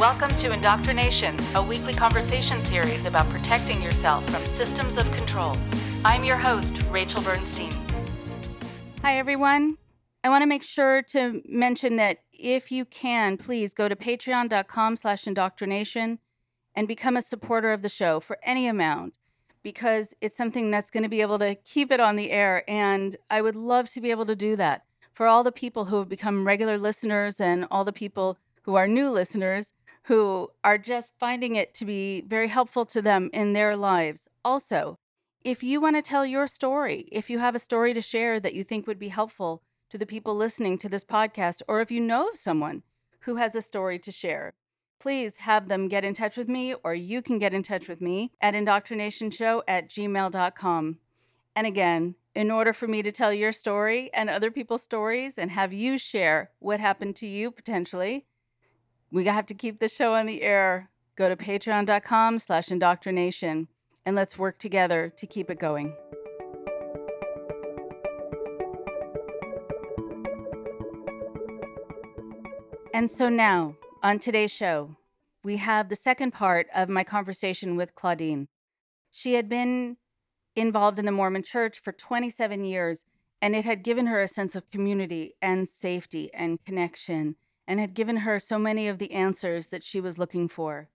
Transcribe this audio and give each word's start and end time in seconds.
Welcome 0.00 0.30
to 0.36 0.50
Indoctrination, 0.50 1.36
a 1.54 1.62
weekly 1.62 1.92
conversation 1.92 2.64
series 2.64 3.04
about 3.04 3.28
protecting 3.28 3.82
yourself 3.82 4.24
from 4.30 4.42
systems 4.56 4.96
of 4.96 5.04
control. 5.12 5.54
I'm 6.06 6.24
your 6.24 6.38
host, 6.38 6.72
Rachel 6.84 7.20
Bernstein. 7.20 7.70
Hi, 9.02 9.18
everyone. 9.18 9.76
I 10.24 10.30
want 10.30 10.40
to 10.40 10.48
make 10.48 10.62
sure 10.62 11.02
to 11.08 11.42
mention 11.46 11.96
that 11.96 12.20
if 12.32 12.72
you 12.72 12.86
can, 12.86 13.36
please 13.36 13.74
go 13.74 13.90
to 13.90 13.94
patreon.com 13.94 14.96
slash 14.96 15.26
indoctrination 15.26 16.18
and 16.74 16.88
become 16.88 17.18
a 17.18 17.22
supporter 17.22 17.70
of 17.70 17.82
the 17.82 17.90
show 17.90 18.20
for 18.20 18.38
any 18.42 18.68
amount 18.68 19.18
because 19.62 20.14
it's 20.22 20.34
something 20.34 20.70
that's 20.70 20.90
going 20.90 21.02
to 21.02 21.10
be 21.10 21.20
able 21.20 21.38
to 21.40 21.56
keep 21.56 21.92
it 21.92 22.00
on 22.00 22.16
the 22.16 22.30
air. 22.30 22.64
And 22.66 23.16
I 23.28 23.42
would 23.42 23.54
love 23.54 23.90
to 23.90 24.00
be 24.00 24.10
able 24.10 24.24
to 24.24 24.34
do 24.34 24.56
that 24.56 24.82
for 25.12 25.26
all 25.26 25.44
the 25.44 25.52
people 25.52 25.84
who 25.84 25.98
have 25.98 26.08
become 26.08 26.46
regular 26.46 26.78
listeners 26.78 27.38
and 27.38 27.66
all 27.70 27.84
the 27.84 27.92
people 27.92 28.38
who 28.62 28.76
are 28.76 28.88
new 28.88 29.10
listeners 29.10 29.74
who 30.10 30.50
are 30.64 30.76
just 30.76 31.12
finding 31.20 31.54
it 31.54 31.72
to 31.72 31.84
be 31.84 32.22
very 32.22 32.48
helpful 32.48 32.84
to 32.84 33.00
them 33.00 33.30
in 33.32 33.52
their 33.52 33.76
lives. 33.76 34.26
Also, 34.44 34.98
if 35.44 35.62
you 35.62 35.80
want 35.80 35.94
to 35.94 36.02
tell 36.02 36.26
your 36.26 36.48
story, 36.48 37.08
if 37.12 37.30
you 37.30 37.38
have 37.38 37.54
a 37.54 37.60
story 37.60 37.94
to 37.94 38.00
share 38.00 38.40
that 38.40 38.52
you 38.52 38.64
think 38.64 38.88
would 38.88 38.98
be 38.98 39.10
helpful 39.10 39.62
to 39.88 39.96
the 39.96 40.04
people 40.04 40.34
listening 40.34 40.76
to 40.78 40.88
this 40.88 41.04
podcast, 41.04 41.62
or 41.68 41.80
if 41.80 41.92
you 41.92 42.00
know 42.00 42.26
of 42.26 42.34
someone 42.34 42.82
who 43.20 43.36
has 43.36 43.54
a 43.54 43.62
story 43.62 44.00
to 44.00 44.10
share, 44.10 44.52
please 44.98 45.36
have 45.36 45.68
them 45.68 45.86
get 45.86 46.04
in 46.04 46.12
touch 46.12 46.36
with 46.36 46.48
me, 46.48 46.74
or 46.82 46.92
you 46.92 47.22
can 47.22 47.38
get 47.38 47.54
in 47.54 47.62
touch 47.62 47.86
with 47.86 48.00
me 48.00 48.32
at 48.40 48.54
indoctrinationshow 48.54 49.62
at 49.68 49.88
gmail.com. 49.88 50.98
And 51.54 51.66
again, 51.68 52.16
in 52.34 52.50
order 52.50 52.72
for 52.72 52.88
me 52.88 53.02
to 53.02 53.12
tell 53.12 53.32
your 53.32 53.52
story 53.52 54.12
and 54.12 54.28
other 54.28 54.50
people's 54.50 54.82
stories 54.82 55.38
and 55.38 55.52
have 55.52 55.72
you 55.72 55.98
share 55.98 56.50
what 56.58 56.80
happened 56.80 57.14
to 57.14 57.28
you 57.28 57.52
potentially, 57.52 58.26
we 59.12 59.26
have 59.26 59.46
to 59.46 59.54
keep 59.54 59.80
the 59.80 59.88
show 59.88 60.14
on 60.14 60.26
the 60.26 60.42
air. 60.42 60.90
Go 61.16 61.28
to 61.28 61.36
patreon.com 61.36 62.38
slash 62.38 62.70
indoctrination 62.70 63.68
and 64.06 64.16
let's 64.16 64.38
work 64.38 64.58
together 64.58 65.12
to 65.16 65.26
keep 65.26 65.50
it 65.50 65.58
going. 65.58 65.94
And 72.94 73.10
so 73.10 73.28
now, 73.28 73.76
on 74.02 74.18
today's 74.18 74.52
show, 74.52 74.96
we 75.42 75.56
have 75.56 75.88
the 75.88 75.96
second 75.96 76.32
part 76.32 76.66
of 76.74 76.88
my 76.88 77.04
conversation 77.04 77.76
with 77.76 77.94
Claudine. 77.94 78.48
She 79.10 79.34
had 79.34 79.48
been 79.48 79.96
involved 80.54 80.98
in 80.98 81.06
the 81.06 81.12
Mormon 81.12 81.42
church 81.42 81.80
for 81.80 81.92
27 81.92 82.64
years, 82.64 83.06
and 83.40 83.54
it 83.56 83.64
had 83.64 83.82
given 83.82 84.06
her 84.06 84.20
a 84.20 84.28
sense 84.28 84.54
of 84.54 84.70
community 84.70 85.34
and 85.40 85.68
safety 85.68 86.32
and 86.34 86.62
connection, 86.64 87.36
and 87.70 87.78
had 87.78 87.94
given 87.94 88.16
her 88.16 88.36
so 88.40 88.58
many 88.58 88.88
of 88.88 88.98
the 88.98 89.12
answers 89.12 89.68
that 89.68 89.84
she 89.84 90.00
was 90.00 90.18
looking 90.18 90.48
for. 90.48 90.88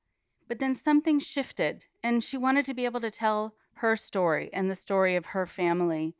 But 0.50 0.59
then 0.59 0.76
something 0.76 1.20
shifted, 1.20 1.86
and 2.04 2.22
she 2.22 2.38
wanted 2.38 2.66
to 2.66 2.73
be 2.73 2.84
able 2.84 3.00
to 3.00 3.09
tell 3.09 3.56
her 3.76 3.95
story 3.95 4.50
and 4.52 4.70
the 4.70 4.76
story 4.76 5.16
of 5.16 5.28
her 5.28 5.46
family. 5.46 6.16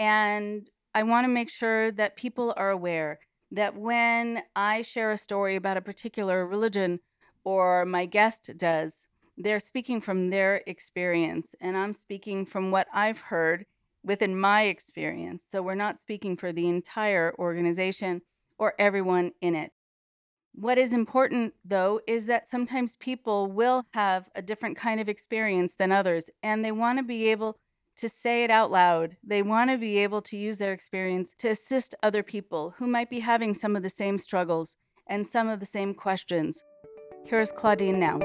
And 0.00 0.68
I 0.92 1.04
want 1.04 1.24
to 1.24 1.28
make 1.28 1.48
sure 1.48 1.92
that 1.92 2.16
people 2.16 2.52
are 2.56 2.70
aware 2.70 3.20
that 3.52 3.76
when 3.76 4.42
I 4.56 4.82
share 4.82 5.12
a 5.12 5.16
story 5.16 5.54
about 5.54 5.76
a 5.76 5.80
particular 5.80 6.48
religion 6.48 6.98
or 7.44 7.86
my 7.86 8.04
guest 8.04 8.50
does, 8.56 9.06
they're 9.38 9.60
speaking 9.60 10.00
from 10.00 10.30
their 10.30 10.64
experience. 10.66 11.54
And 11.60 11.76
I'm 11.76 11.92
speaking 11.92 12.44
from 12.44 12.72
what 12.72 12.88
I've 12.92 13.20
heard 13.20 13.66
within 14.02 14.36
my 14.36 14.62
experience. 14.62 15.44
So 15.46 15.62
we're 15.62 15.76
not 15.76 16.00
speaking 16.00 16.36
for 16.36 16.52
the 16.52 16.68
entire 16.68 17.36
organization 17.38 18.22
or 18.58 18.74
everyone 18.80 19.30
in 19.40 19.54
it. 19.54 19.70
What 20.54 20.76
is 20.76 20.92
important, 20.92 21.54
though, 21.64 22.02
is 22.06 22.26
that 22.26 22.46
sometimes 22.46 22.96
people 22.96 23.50
will 23.50 23.86
have 23.94 24.28
a 24.34 24.42
different 24.42 24.76
kind 24.76 25.00
of 25.00 25.08
experience 25.08 25.74
than 25.74 25.90
others, 25.90 26.28
and 26.42 26.62
they 26.62 26.72
want 26.72 26.98
to 26.98 27.02
be 27.02 27.28
able 27.28 27.56
to 27.96 28.08
say 28.08 28.44
it 28.44 28.50
out 28.50 28.70
loud. 28.70 29.16
They 29.24 29.42
want 29.42 29.70
to 29.70 29.78
be 29.78 29.96
able 29.98 30.20
to 30.20 30.36
use 30.36 30.58
their 30.58 30.74
experience 30.74 31.34
to 31.38 31.48
assist 31.48 31.94
other 32.02 32.22
people 32.22 32.74
who 32.76 32.86
might 32.86 33.08
be 33.08 33.20
having 33.20 33.54
some 33.54 33.74
of 33.74 33.82
the 33.82 33.88
same 33.88 34.18
struggles 34.18 34.76
and 35.06 35.26
some 35.26 35.48
of 35.48 35.58
the 35.58 35.64
same 35.64 35.94
questions. 35.94 36.62
Here's 37.24 37.50
Claudine 37.50 37.98
now. 37.98 38.20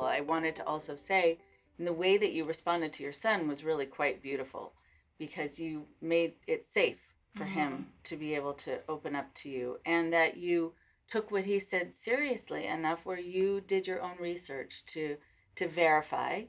I 0.00 0.22
wanted 0.22 0.56
to 0.56 0.66
also 0.66 0.96
say, 0.96 1.38
the 1.78 1.92
way 1.92 2.16
that 2.16 2.32
you 2.32 2.46
responded 2.46 2.94
to 2.94 3.02
your 3.02 3.12
son 3.12 3.46
was 3.46 3.62
really 3.62 3.84
quite 3.84 4.22
beautiful 4.22 4.72
because 5.26 5.58
you 5.58 5.86
made 6.02 6.34
it 6.46 6.64
safe 6.64 6.98
for 7.34 7.44
mm-hmm. 7.44 7.54
him 7.54 7.86
to 8.04 8.16
be 8.16 8.34
able 8.34 8.52
to 8.52 8.78
open 8.88 9.16
up 9.16 9.32
to 9.34 9.48
you 9.48 9.78
and 9.86 10.12
that 10.12 10.36
you 10.36 10.72
took 11.08 11.30
what 11.30 11.44
he 11.44 11.58
said 11.58 11.94
seriously 11.94 12.66
enough 12.66 13.00
where 13.04 13.18
you 13.18 13.62
did 13.66 13.86
your 13.86 14.02
own 14.02 14.16
research 14.20 14.84
to 14.86 15.16
to 15.56 15.66
verify 15.66 16.42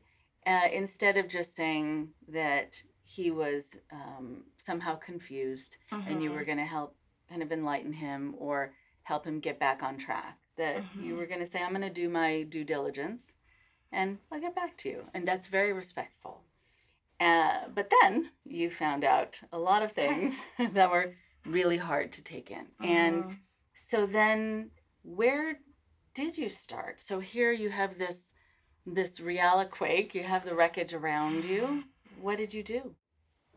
uh, 0.45 0.67
instead 0.71 1.15
of 1.17 1.27
just 1.27 1.55
saying 1.55 2.09
that 2.27 2.81
he 3.03 3.31
was 3.31 3.77
um, 3.91 4.43
somehow 4.57 4.95
confused 4.95 5.77
mm-hmm. 5.91 6.09
and 6.09 6.21
you 6.21 6.31
were 6.31 6.37
mm-hmm. 6.37 6.45
going 6.47 6.57
to 6.57 6.65
help 6.65 6.95
kind 7.29 7.41
of 7.41 7.51
enlighten 7.51 7.93
him 7.93 8.35
or 8.37 8.73
help 9.03 9.25
him 9.25 9.39
get 9.39 9.59
back 9.59 9.81
on 9.83 9.97
track 9.97 10.37
that 10.57 10.77
mm-hmm. 10.77 11.05
you 11.05 11.15
were 11.15 11.25
going 11.25 11.39
to 11.39 11.45
say 11.45 11.61
i'm 11.61 11.69
going 11.69 11.81
to 11.81 12.01
do 12.01 12.09
my 12.09 12.43
due 12.43 12.63
diligence 12.63 13.33
and 13.91 14.17
i'll 14.31 14.41
get 14.41 14.55
back 14.55 14.75
to 14.77 14.89
you 14.89 15.03
and 15.13 15.27
that's 15.27 15.47
very 15.47 15.71
respectful 15.73 16.41
uh, 17.19 17.61
but 17.73 17.91
then 18.01 18.31
you 18.43 18.69
found 18.69 19.03
out 19.03 19.39
a 19.51 19.59
lot 19.59 19.83
of 19.83 19.91
things 19.93 20.37
that 20.73 20.91
were 20.91 21.15
really 21.45 21.77
hard 21.77 22.11
to 22.13 22.23
take 22.23 22.51
in. 22.51 22.65
Mm-hmm. 22.81 22.85
And 22.85 23.37
so 23.73 24.05
then 24.05 24.71
where 25.03 25.59
did 26.13 26.37
you 26.37 26.49
start? 26.49 26.99
So 26.99 27.19
here 27.19 27.51
you 27.51 27.69
have 27.69 27.97
this 27.97 28.33
this 28.87 29.19
quake, 29.71 30.13
you 30.13 30.23
have 30.23 30.45
the 30.45 30.53
wreckage 30.53 30.93
around 30.93 31.43
you. 31.43 31.83
What 32.21 32.37
did 32.37 32.53
you 32.53 32.61
do? 32.61 32.93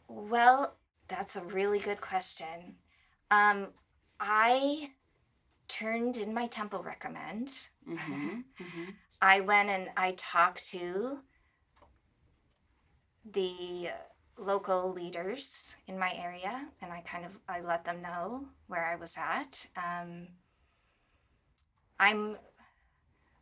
Well, 0.08 0.76
that's 1.06 1.36
a 1.36 1.44
really 1.44 1.78
good 1.78 2.00
question. 2.00 2.76
Um, 3.30 3.68
I 4.18 4.90
turned 5.68 6.16
in 6.16 6.32
my 6.32 6.46
temple 6.46 6.82
recommend. 6.82 7.48
Mm-hmm, 7.88 8.28
mm-hmm. 8.60 8.90
I 9.20 9.40
went 9.40 9.68
and 9.68 9.88
I 9.96 10.12
talked 10.12 10.70
to 10.70 11.18
the 13.32 13.88
local 14.38 14.92
leaders 14.92 15.76
in 15.86 15.98
my 15.98 16.12
area 16.14 16.64
and 16.80 16.92
i 16.92 17.00
kind 17.00 17.24
of 17.24 17.32
i 17.48 17.60
let 17.60 17.84
them 17.84 18.00
know 18.00 18.44
where 18.68 18.84
i 18.84 18.94
was 18.94 19.16
at 19.16 19.66
um, 19.76 20.28
i'm 21.98 22.36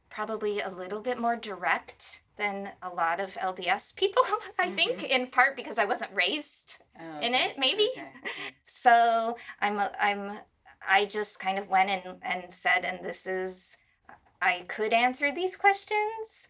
probably 0.09 0.61
a 0.61 0.71
little 0.71 1.01
bit 1.01 1.19
more 1.19 1.37
direct 1.37 2.23
than 2.39 2.71
a 2.83 2.89
lot 2.89 3.21
of 3.21 3.35
lds 3.35 3.95
people 3.95 4.23
i 4.59 4.67
mm-hmm. 4.67 4.77
think 4.77 5.03
in 5.03 5.27
part 5.27 5.55
because 5.55 5.79
i 5.79 5.85
wasn't 5.85 6.11
raised 6.15 6.79
oh, 6.99 7.21
in 7.21 7.35
it 7.35 7.59
maybe 7.59 7.89
okay. 7.93 8.09
Okay. 8.25 8.33
so 8.65 9.37
i'm 9.61 9.79
i'm 10.01 10.39
i 10.89 11.05
just 11.05 11.39
kind 11.39 11.59
of 11.59 11.69
went 11.69 11.91
and 11.91 12.17
and 12.23 12.51
said 12.51 12.85
and 12.85 13.05
this 13.05 13.27
is 13.27 13.77
i 14.41 14.65
could 14.69 14.95
answer 14.95 15.35
these 15.35 15.57
questions 15.57 16.49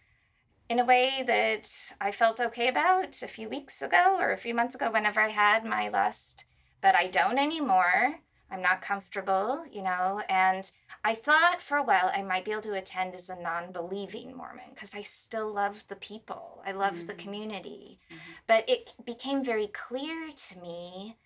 in 0.68 0.78
a 0.78 0.84
way 0.84 1.22
that 1.26 1.70
I 2.00 2.12
felt 2.12 2.40
okay 2.40 2.68
about 2.68 3.22
a 3.22 3.28
few 3.28 3.48
weeks 3.48 3.82
ago 3.82 4.16
or 4.18 4.32
a 4.32 4.38
few 4.38 4.54
months 4.54 4.74
ago, 4.74 4.90
whenever 4.90 5.20
I 5.20 5.28
had 5.28 5.64
my 5.64 5.88
lust, 5.88 6.44
but 6.80 6.94
I 6.94 7.06
don't 7.08 7.38
anymore. 7.38 8.20
I'm 8.50 8.62
not 8.62 8.80
comfortable, 8.80 9.64
you 9.70 9.82
know, 9.82 10.22
and 10.28 10.70
I 11.04 11.14
thought 11.14 11.60
for 11.60 11.78
a 11.78 11.82
while 11.82 12.12
I 12.14 12.22
might 12.22 12.44
be 12.44 12.52
able 12.52 12.62
to 12.62 12.74
attend 12.74 13.14
as 13.14 13.28
a 13.28 13.34
non 13.34 13.72
believing 13.72 14.36
Mormon 14.36 14.70
because 14.72 14.94
I 14.94 15.02
still 15.02 15.52
love 15.52 15.84
the 15.88 15.96
people, 15.96 16.62
I 16.64 16.70
love 16.70 16.94
mm-hmm. 16.94 17.06
the 17.08 17.14
community. 17.14 17.98
Mm-hmm. 18.08 18.32
But 18.46 18.68
it 18.68 18.94
became 19.04 19.42
very 19.42 19.66
clear 19.66 20.30
to 20.32 20.60
me 20.60 21.16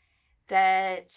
that 0.49 1.15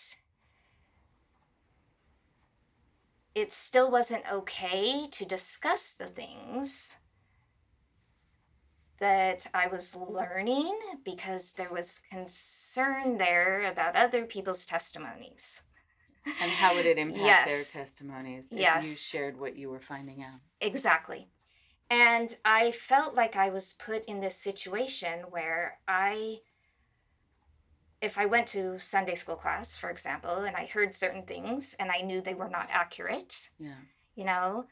it 3.33 3.51
still 3.51 3.89
wasn't 3.89 4.23
okay 4.31 5.07
to 5.09 5.25
discuss 5.25 5.93
the 5.93 6.07
things 6.07 6.97
that 8.99 9.47
I 9.53 9.67
was 9.67 9.95
learning 9.95 10.77
because 11.03 11.53
there 11.53 11.71
was 11.71 11.99
concern 12.09 13.17
there 13.17 13.69
about 13.69 13.95
other 13.95 14.25
people's 14.25 14.65
testimonies. 14.65 15.63
And 16.25 16.51
how 16.51 16.73
would 16.75 16.85
it 16.85 16.97
impact 16.97 17.23
yes. 17.23 17.49
their 17.49 17.83
testimonies 17.83 18.51
if 18.51 18.59
yes. 18.59 18.89
you 18.89 18.95
shared 18.95 19.37
what 19.37 19.57
you 19.57 19.69
were 19.69 19.81
finding 19.81 20.23
out? 20.23 20.39
Exactly. 20.61 21.27
And 21.89 22.35
I 22.45 22.71
felt 22.71 23.13
like 23.13 23.35
I 23.35 23.49
was 23.49 23.73
put 23.73 24.05
in 24.05 24.21
this 24.21 24.35
situation 24.35 25.25
where 25.29 25.79
I, 25.87 26.37
if 28.01 28.17
I 28.17 28.25
went 28.25 28.47
to 28.47 28.79
Sunday 28.79 29.15
school 29.15 29.35
class, 29.35 29.75
for 29.75 29.89
example, 29.89 30.37
and 30.43 30.55
I 30.55 30.65
heard 30.65 30.95
certain 30.95 31.23
things 31.23 31.75
and 31.79 31.91
I 31.91 32.01
knew 32.01 32.21
they 32.21 32.33
were 32.33 32.49
not 32.49 32.69
accurate, 32.71 33.49
yeah. 33.59 33.75
you 34.15 34.23
know, 34.23 34.65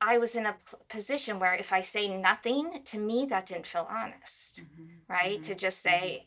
I 0.00 0.18
was 0.18 0.36
in 0.36 0.46
a 0.46 0.52
p- 0.52 0.76
position 0.88 1.38
where 1.38 1.54
if 1.54 1.72
I 1.72 1.80
say 1.80 2.08
nothing, 2.16 2.82
to 2.84 2.98
me, 2.98 3.26
that 3.30 3.46
didn't 3.46 3.66
feel 3.66 3.86
honest, 3.90 4.60
mm-hmm. 4.62 5.12
right? 5.12 5.34
Mm-hmm. 5.40 5.42
To 5.42 5.54
just 5.54 5.80
say, 5.80 6.26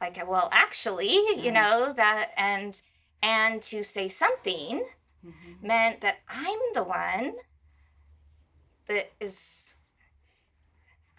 like 0.00 0.16
well 0.28 0.48
actually 0.52 1.12
you 1.36 1.52
know 1.52 1.92
that 1.92 2.30
and 2.36 2.80
and 3.22 3.60
to 3.62 3.82
say 3.82 4.08
something 4.08 4.82
Mhm. 5.24 5.62
meant 5.62 6.00
that 6.00 6.20
i'm 6.28 6.58
the 6.72 6.82
one 6.82 7.34
that 8.88 9.12
is 9.20 9.74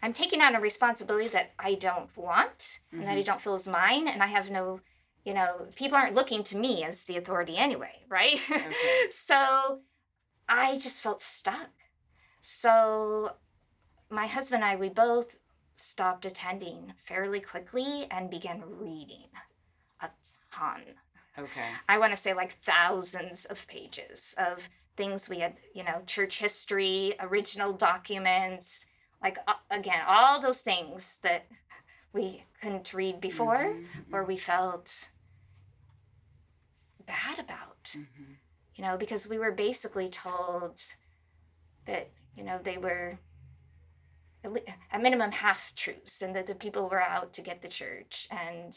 i'm 0.02 0.14
taking 0.14 0.42
on 0.42 0.56
a 0.56 0.60
responsibility 0.60 1.28
that 1.30 1.52
i 1.60 1.76
don't 1.76 2.16
want 2.18 2.80
and 2.92 3.04
that 3.04 3.10
i 3.18 3.22
Mhm. 3.22 3.26
don't 3.26 3.42
feel 3.42 3.56
is 3.56 3.68
mine 3.68 4.08
and 4.08 4.24
i 4.24 4.28
have 4.28 4.50
no 4.50 4.80
you 5.24 5.34
know 5.36 5.68
people 5.76 5.98
aren't 5.98 6.16
looking 6.16 6.44
to 6.46 6.58
me 6.58 6.84
as 6.84 7.06
the 7.06 7.18
authority 7.18 7.58
anyway 7.58 8.04
right 8.10 8.40
Okay. 8.50 9.08
so 9.12 9.82
i 10.52 10.78
just 10.78 11.02
felt 11.02 11.22
stuck 11.22 11.72
so 12.42 13.32
my 14.10 14.28
husband 14.28 14.64
and 14.64 14.72
i 14.72 14.76
we 14.76 14.90
both 14.90 15.38
stopped 15.76 16.26
attending 16.26 16.94
fairly 17.06 17.40
quickly 17.40 18.06
and 18.12 18.30
began 18.30 18.62
reading 18.66 19.28
a 20.02 20.10
ton 20.52 20.82
Okay. 21.40 21.70
I 21.88 21.98
want 21.98 22.12
to 22.14 22.22
say 22.22 22.34
like 22.34 22.58
thousands 22.64 23.46
of 23.46 23.66
pages 23.68 24.36
of 24.38 24.68
things 24.98 25.30
we 25.30 25.40
had, 25.40 25.56
you 25.74 25.84
know, 25.86 26.02
church 26.06 26.40
history, 26.40 27.16
original 27.22 27.72
documents, 27.72 28.86
like 29.24 29.38
uh, 29.48 29.54
again, 29.72 30.02
all 30.06 30.42
those 30.42 30.62
things 30.62 31.20
that 31.24 31.44
we 32.14 32.44
couldn't 32.62 32.94
read 32.94 33.22
before 33.22 33.66
Mhm. 33.66 34.14
or 34.14 34.26
we 34.26 34.36
felt 34.36 35.10
bad 37.06 37.40
about, 37.40 37.96
Mhm. 37.96 38.38
You 38.76 38.84
know, 38.84 38.98
because 38.98 39.28
we 39.28 39.38
were 39.38 39.52
basically 39.52 40.10
told 40.10 40.82
that, 41.86 42.10
you 42.36 42.44
know, 42.44 42.60
they 42.64 42.78
were 42.78 43.20
a 44.92 45.00
minimum 45.00 45.32
half 45.32 45.76
truths 45.76 46.22
and 46.22 46.36
that 46.36 46.48
the 46.48 46.56
people 46.56 46.90
were 46.90 47.02
out 47.02 47.32
to 47.34 47.42
get 47.42 47.62
the 47.62 47.68
church 47.68 48.28
and 48.32 48.76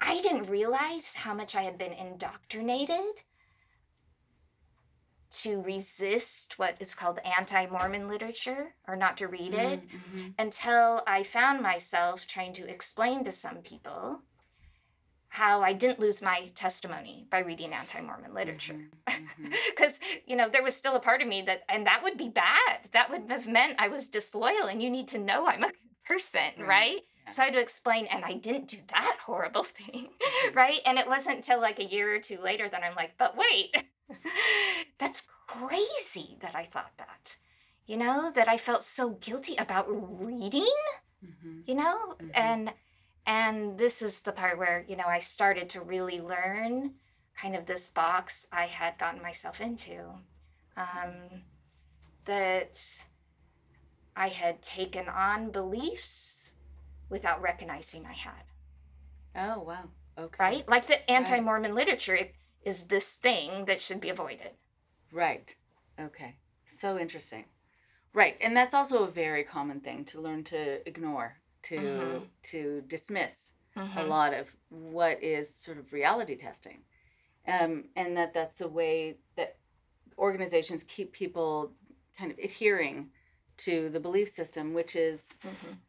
I 0.00 0.20
didn't 0.20 0.46
realize 0.50 1.14
how 1.14 1.34
much 1.34 1.54
I 1.56 1.62
had 1.62 1.78
been 1.78 1.92
indoctrinated 1.92 3.22
to 5.30 5.60
resist 5.62 6.58
what 6.58 6.76
is 6.80 6.94
called 6.94 7.18
anti 7.20 7.66
Mormon 7.66 8.08
literature 8.08 8.74
or 8.86 8.96
not 8.96 9.16
to 9.18 9.28
read 9.28 9.54
it 9.54 9.86
Mhm. 9.90 10.34
until 10.38 11.02
I 11.06 11.22
found 11.22 11.62
myself 11.62 12.26
trying 12.26 12.52
to 12.54 12.68
explain 12.68 13.24
to 13.24 13.32
some 13.32 13.62
people 13.62 14.22
how 15.28 15.62
I 15.62 15.72
didn't 15.72 16.00
lose 16.00 16.22
my 16.22 16.50
testimony 16.54 17.26
by 17.30 17.40
reading 17.40 17.72
anti 17.72 18.00
Mormon 18.00 18.34
literature. 18.34 18.78
Mhm. 19.08 19.26
Mhm. 19.40 19.54
Because, 19.70 20.00
you 20.26 20.36
know, 20.36 20.48
there 20.50 20.62
was 20.62 20.76
still 20.76 20.94
a 20.94 21.00
part 21.00 21.22
of 21.22 21.28
me 21.28 21.40
that, 21.42 21.62
and 21.68 21.86
that 21.86 22.02
would 22.02 22.18
be 22.18 22.28
bad. 22.28 22.88
That 22.92 23.10
would 23.10 23.30
have 23.30 23.46
meant 23.48 23.76
I 23.78 23.88
was 23.88 24.08
disloyal, 24.10 24.66
and 24.68 24.82
you 24.82 24.90
need 24.90 25.08
to 25.08 25.18
know 25.18 25.46
I'm 25.46 25.64
a 25.64 25.70
person, 26.06 26.40
Right. 26.58 26.66
right? 26.68 27.00
Yeah. 27.26 27.32
So 27.32 27.42
I 27.42 27.44
had 27.46 27.54
to 27.54 27.60
explain, 27.60 28.06
and 28.06 28.22
I 28.24 28.34
didn't 28.34 28.68
do 28.68 28.78
that 28.88 29.16
horrible 29.26 29.62
thing, 29.62 30.10
Mhm. 30.20 30.54
right? 30.54 30.80
And 30.84 30.98
it 30.98 31.06
wasn't 31.08 31.36
until 31.36 31.60
like 31.60 31.78
a 31.78 31.84
year 31.84 32.14
or 32.14 32.20
two 32.20 32.38
later 32.38 32.68
that 32.68 32.82
I'm 32.84 32.94
like, 32.96 33.16
but 33.18 33.36
wait, 33.36 33.74
that's 34.98 35.26
crazy 35.46 36.36
that 36.40 36.54
I 36.54 36.64
thought 36.64 36.92
that, 36.98 37.36
you 37.86 37.96
know, 37.96 38.30
that 38.32 38.48
I 38.48 38.58
felt 38.58 38.84
so 38.84 39.10
guilty 39.10 39.56
about 39.56 39.86
reading, 39.88 40.74
Mhm. 41.24 41.62
you 41.66 41.74
know, 41.74 42.14
Mhm. 42.20 42.30
and 42.34 42.72
and 43.28 43.78
this 43.78 44.02
is 44.02 44.22
the 44.22 44.32
part 44.32 44.58
where 44.58 44.84
you 44.88 44.96
know 44.96 45.06
I 45.06 45.20
started 45.20 45.68
to 45.70 45.80
really 45.80 46.20
learn 46.20 46.94
kind 47.36 47.54
of 47.54 47.66
this 47.66 47.88
box 47.88 48.48
I 48.52 48.64
had 48.64 48.98
gotten 48.98 49.22
myself 49.22 49.60
into, 49.60 50.00
um, 50.76 51.42
that 52.24 52.80
I 54.16 54.26
had 54.28 54.60
taken 54.62 55.08
on 55.08 55.50
beliefs 55.50 56.54
without 57.08 57.40
recognizing 57.40 58.04
I 58.04 58.14
had 58.14 58.42
Oh 59.38 59.60
wow. 59.60 59.84
Okay. 60.18 60.36
right? 60.40 60.68
Like 60.68 60.86
the 60.88 61.08
anti 61.10 61.38
Mormon 61.38 61.74
literature 61.74 62.18
is 62.64 62.84
this 62.84 63.14
thing 63.14 63.66
that 63.66 63.80
should 63.80 64.00
be 64.00 64.10
avoided. 64.10 64.50
Right. 65.12 65.54
Okay. 66.00 66.34
So 66.66 66.98
interesting. 66.98 67.44
Right. 68.12 68.36
And 68.40 68.56
that's 68.56 68.74
also 68.74 69.04
a 69.04 69.10
very 69.10 69.44
common 69.44 69.80
thing 69.80 70.04
to 70.06 70.20
learn 70.20 70.42
to 70.44 70.86
ignore, 70.88 71.36
to 71.64 72.22
Mhm. 72.22 72.30
to 72.44 72.82
dismiss 72.82 73.54
a 73.96 74.02
Mhm. 74.02 74.04
lot 74.04 74.34
of 74.34 74.56
what 74.68 75.22
is 75.22 75.54
sort 75.54 75.78
of 75.78 75.92
reality 75.92 76.36
testing. 76.36 76.84
Um, 77.46 77.90
and 77.96 78.16
that 78.16 78.34
that's 78.34 78.60
a 78.60 78.68
way 78.68 79.18
that 79.36 79.58
organizations 80.18 80.84
keep 80.84 81.12
people 81.12 81.74
kind 82.16 82.30
of 82.32 82.38
adhering 82.38 83.12
to 83.58 83.90
the 83.90 84.00
belief 84.00 84.28
system, 84.30 84.74
which 84.74 84.96
is 84.96 85.34
Mhm. 85.44 85.82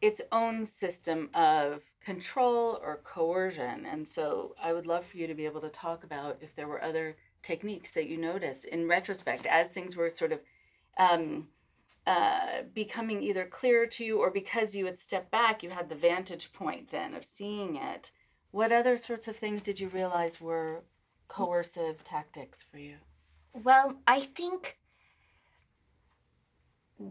its 0.00 0.20
own 0.32 0.64
system 0.64 1.30
of 1.32 1.84
control 2.00 2.78
or 2.82 3.02
coercion. 3.04 3.86
And 3.86 4.06
so 4.06 4.54
I 4.58 4.72
would 4.72 4.86
love 4.86 5.06
for 5.06 5.16
you 5.16 5.26
to 5.28 5.34
be 5.34 5.44
able 5.46 5.60
to 5.60 5.68
talk 5.68 6.02
about 6.02 6.42
if 6.42 6.54
there 6.54 6.66
were 6.66 6.82
other 6.82 7.16
techniques 7.42 7.92
that 7.92 8.08
you 8.08 8.16
noticed 8.16 8.64
in 8.64 8.88
retrospect 8.88 9.46
as 9.46 9.70
things 9.70 9.96
were 9.96 10.10
sort 10.10 10.32
of 10.32 10.40
um, 10.98 11.50
uh, 12.06 12.62
becoming 12.74 13.22
either 13.22 13.44
clearer 13.46 13.86
to 13.86 14.04
you 14.04 14.18
or 14.18 14.30
because 14.30 14.74
you 14.74 14.86
had 14.86 14.98
stepped 14.98 15.30
back, 15.30 15.62
you 15.62 15.70
had 15.70 15.88
the 15.88 15.94
vantage 15.94 16.52
point 16.52 16.90
then 16.90 17.14
of 17.14 17.24
seeing 17.24 17.76
it. 17.76 18.10
What 18.50 18.72
other 18.72 18.96
sorts 18.96 19.28
of 19.28 19.36
things 19.36 19.62
did 19.62 19.80
you 19.80 19.88
realize 19.88 20.40
were 20.40 20.84
coercive 21.28 22.04
tactics 22.04 22.62
for 22.62 22.78
you? 22.78 22.96
Well, 23.54 23.98
I 24.06 24.20
think 24.20 24.78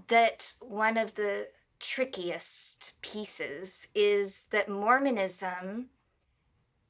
that 0.07 0.53
one 0.59 0.97
of 0.97 1.15
the 1.15 1.47
trickiest 1.79 2.93
pieces 3.01 3.87
is 3.95 4.45
that 4.51 4.69
Mormonism 4.69 5.87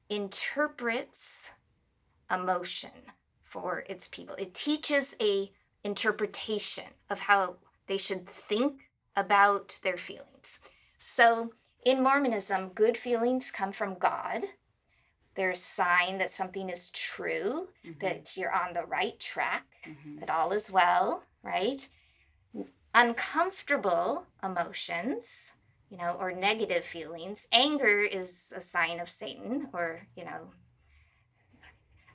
interprets 0.10 1.52
emotion 2.30 2.92
for 3.44 3.84
its 3.88 4.08
people. 4.08 4.36
It 4.36 4.54
teaches 4.54 5.16
a 5.22 5.52
interpretation 5.84 6.86
of 7.10 7.20
how 7.20 7.56
they 7.88 7.98
should 7.98 8.28
think 8.30 8.90
about 9.16 9.80
their 9.84 9.98
feelings. 9.98 10.60
So 11.00 11.54
in 11.86 12.04
Mormonism, 12.04 12.70
good 12.70 12.98
feelings 12.98 13.52
come 13.52 13.72
from 13.72 13.96
God. 13.98 14.44
They're 15.36 15.52
a 15.52 15.56
sign 15.56 16.18
that 16.20 16.30
something 16.30 16.70
is 16.70 16.90
true, 16.92 17.70
Mhm, 17.86 18.00
that 18.02 18.38
you're 18.38 18.52
on 18.54 18.74
the 18.74 18.86
right 18.86 19.20
track, 19.20 19.66
mhm, 19.86 20.20
that 20.20 20.30
all 20.30 20.52
is 20.52 20.70
well, 20.72 21.24
right? 21.44 21.88
Uncomfortable 22.94 24.26
emotions, 24.44 25.54
you 25.90 25.98
know, 25.98 26.18
or 26.20 26.34
negative 26.34 26.84
feelings. 26.84 27.48
Anger 27.54 28.02
is 28.02 28.54
a 28.56 28.60
sign 28.62 29.00
of 29.00 29.10
Satan, 29.10 29.70
or, 29.74 30.02
you 30.16 30.26
know, 30.26 30.52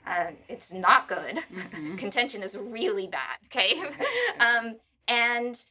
uh, 0.06 0.32
it's 0.48 0.72
not 0.72 1.08
good. 1.08 1.36
mhm. 1.50 1.98
Contention 1.98 2.42
is 2.42 2.56
really 2.56 3.06
bad, 3.08 3.38
okay? 3.46 3.82
Okay, 3.84 4.04
um, 4.40 4.76
and, 5.08 5.62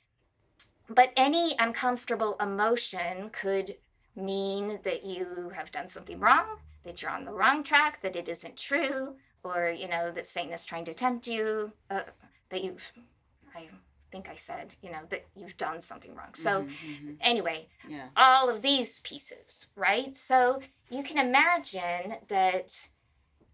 but 0.89 1.11
any 1.15 1.53
uncomfortable 1.59 2.35
emotion 2.39 3.29
could 3.31 3.75
mean 4.15 4.79
that 4.83 5.03
you 5.03 5.51
have 5.55 5.71
done 5.71 5.89
something 5.89 6.19
wrong, 6.19 6.57
that 6.83 7.01
you're 7.01 7.11
on 7.11 7.25
the 7.25 7.33
wrong 7.33 7.63
track, 7.63 8.01
that 8.01 8.15
it 8.15 8.29
isn't 8.29 8.55
true, 8.55 9.15
or, 9.43 9.69
you 9.69 9.87
know, 9.87 10.11
that 10.11 10.27
Satan 10.27 10.53
is 10.53 10.65
trying 10.65 10.85
to 10.85 10.93
tempt 10.93 11.27
you, 11.27 11.71
uh, 11.89 12.01
that 12.49 12.63
you've, 12.63 12.93
I 13.55 13.67
think 14.11 14.29
I 14.29 14.35
said, 14.35 14.75
you 14.81 14.91
know, 14.91 15.01
that 15.09 15.25
you've 15.35 15.57
done 15.57 15.81
something 15.81 16.15
wrong. 16.15 16.33
So, 16.33 16.61
Mhm, 16.61 16.67
mhm. 16.67 17.17
anyway, 17.19 17.67
yeah. 17.87 18.09
all 18.15 18.49
of 18.49 18.61
these 18.61 18.99
pieces, 18.99 19.67
right? 19.75 20.15
So 20.15 20.61
you 20.89 21.03
can 21.03 21.17
imagine 21.17 22.17
that 22.27 22.89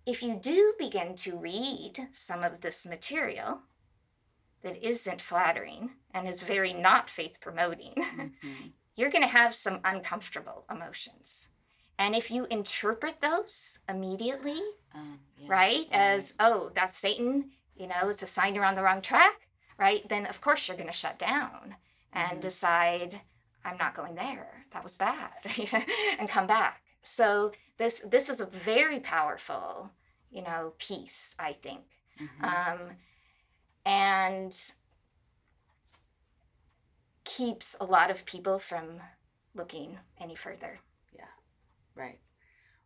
if 0.06 0.22
you 0.22 0.36
do 0.36 0.74
begin 0.78 1.16
to 1.16 1.38
read 1.38 2.08
some 2.12 2.44
of 2.44 2.62
this 2.62 2.86
material 2.86 3.62
that 4.64 4.84
isn't 4.86 5.22
flattering 5.22 5.92
and 6.14 6.28
is 6.28 6.42
very 6.42 6.74
not 6.74 7.10
faith 7.10 7.38
promoting, 7.42 7.94
Mhm. 7.96 8.74
you're 8.96 9.10
going 9.12 9.24
to 9.24 9.28
have 9.28 9.56
some 9.56 9.80
uncomfortable 9.84 10.66
emotions. 10.70 11.50
And 11.98 12.16
if 12.16 12.30
you 12.32 12.46
interpret 12.46 13.22
those 13.22 13.80
immediately, 13.88 14.60
Um, 14.94 15.20
yeah, 15.38 15.48
right, 15.50 15.88
as, 15.92 16.34
oh, 16.40 16.72
that's 16.76 16.98
Satan, 16.98 17.52
you 17.76 17.88
know, 17.88 18.10
it's 18.10 18.24
a 18.24 18.28
sign 18.28 18.54
you're 18.56 18.66
on 18.66 18.76
the 18.76 18.84
wrong 18.84 19.02
track, 19.02 19.48
right, 19.78 20.08
then 20.10 20.26
of 20.26 20.42
course 20.42 20.68
you're 20.68 20.78
going 20.78 20.88
to 20.88 20.94
shut 20.94 21.18
down 21.18 21.76
and 22.14 22.38
Mhm. 22.40 22.42
decide, 22.42 23.22
I'm 23.64 23.78
not 23.78 23.94
going 23.94 24.16
there. 24.16 24.66
That 24.72 24.84
was 24.84 24.98
bad, 24.98 25.32
and 26.20 26.28
come 26.30 26.48
back. 26.48 26.82
So 27.04 27.52
this 27.78 28.00
this 28.06 28.30
is 28.30 28.42
a 28.42 28.46
very 28.46 29.00
powerful, 29.00 29.92
you 30.30 30.42
know, 30.42 30.74
piece, 30.78 31.36
I 31.40 31.54
think. 31.54 31.86
Mhm. 32.20 32.44
Um, 32.44 32.98
and 33.86 34.56
keeps 37.24 37.76
a 37.80 37.86
lot 37.86 38.12
of 38.12 38.26
people 38.26 38.60
from 38.60 39.00
looking 39.56 39.98
any 40.20 40.36
further. 40.36 40.80
Yeah, 41.14 41.26
right. 41.96 42.20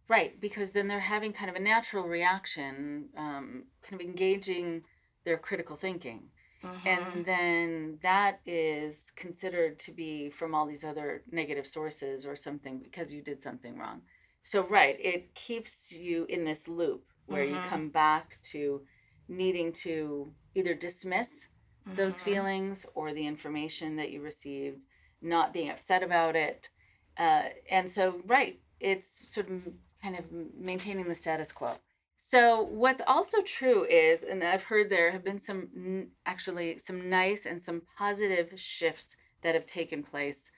Right, 0.07 0.39
because 0.39 0.71
then 0.71 0.87
they're 0.87 0.99
having 0.99 1.33
kind 1.33 1.49
of 1.49 1.55
a 1.55 1.59
natural 1.59 2.03
reaction, 2.07 3.05
um, 3.17 3.63
kind 3.81 3.99
of 3.99 4.07
engaging 4.07 4.83
their 5.23 5.37
critical 5.37 5.75
thinking. 5.75 6.29
Mm-hmm. 6.63 6.87
And 6.87 7.25
then 7.25 7.97
that 8.01 8.39
is 8.45 9.11
considered 9.15 9.79
to 9.79 9.91
be 9.91 10.29
from 10.29 10.53
all 10.53 10.65
these 10.65 10.83
other 10.83 11.23
negative 11.31 11.65
sources 11.67 12.25
or 12.25 12.35
something 12.35 12.79
because 12.79 13.11
you 13.11 13.21
did 13.21 13.41
something 13.41 13.77
wrong. 13.77 14.01
So, 14.43 14.67
right, 14.67 14.97
it 14.99 15.33
keeps 15.33 15.91
you 15.91 16.25
in 16.29 16.45
this 16.45 16.67
loop 16.67 17.03
where 17.25 17.43
mm-hmm. 17.43 17.55
you 17.55 17.69
come 17.69 17.89
back 17.89 18.37
to 18.51 18.81
needing 19.27 19.71
to 19.71 20.31
either 20.53 20.73
dismiss 20.73 21.49
mm-hmm. 21.87 21.95
those 21.97 22.21
feelings 22.21 22.85
or 22.95 23.13
the 23.13 23.27
information 23.27 23.95
that 23.97 24.11
you 24.11 24.21
received, 24.21 24.79
not 25.21 25.53
being 25.53 25.69
upset 25.69 26.03
about 26.03 26.35
it. 26.35 26.69
Uh, 27.17 27.43
and 27.69 27.89
so, 27.89 28.21
right, 28.25 28.59
it's 28.79 29.21
sort 29.31 29.49
of 29.49 29.61
kind 30.01 30.17
of 30.17 30.25
maintaining 30.57 31.07
the 31.07 31.15
status 31.15 31.51
quo. 31.51 31.75
So 32.17 32.63
what's 32.63 33.01
also 33.05 33.41
true 33.41 33.85
is, 33.85 34.23
and 34.23 34.43
I've 34.43 34.63
heard 34.63 34.89
there 34.89 35.11
have 35.11 35.23
been 35.23 35.39
some 35.39 36.07
actually 36.25 36.77
some 36.79 37.09
nice 37.09 37.45
and 37.45 37.61
some 37.61 37.83
positive 37.97 38.59
shifts 38.59 39.15
that 39.41 39.53
have 39.53 39.65
taken 39.65 40.01
place 40.01 40.51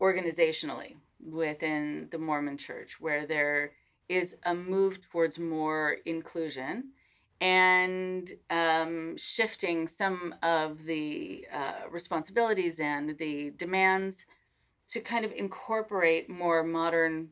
organizationally 0.00 0.96
within 1.20 2.08
the 2.12 2.18
Mormon 2.18 2.56
Church, 2.56 3.00
where 3.00 3.26
there 3.26 3.72
is 4.08 4.36
a 4.44 4.54
move 4.54 5.00
towards 5.10 5.38
more 5.38 5.96
inclusion 6.06 6.92
and 7.40 8.32
um, 8.50 9.16
shifting 9.16 9.86
some 9.86 10.34
of 10.42 10.84
the 10.84 11.46
uh, 11.52 11.88
responsibilities 11.90 12.80
and 12.80 13.16
the 13.18 13.50
demands 13.50 14.26
to 14.88 15.00
kind 15.00 15.24
of 15.24 15.32
incorporate 15.32 16.28
more 16.28 16.62
modern 16.64 17.28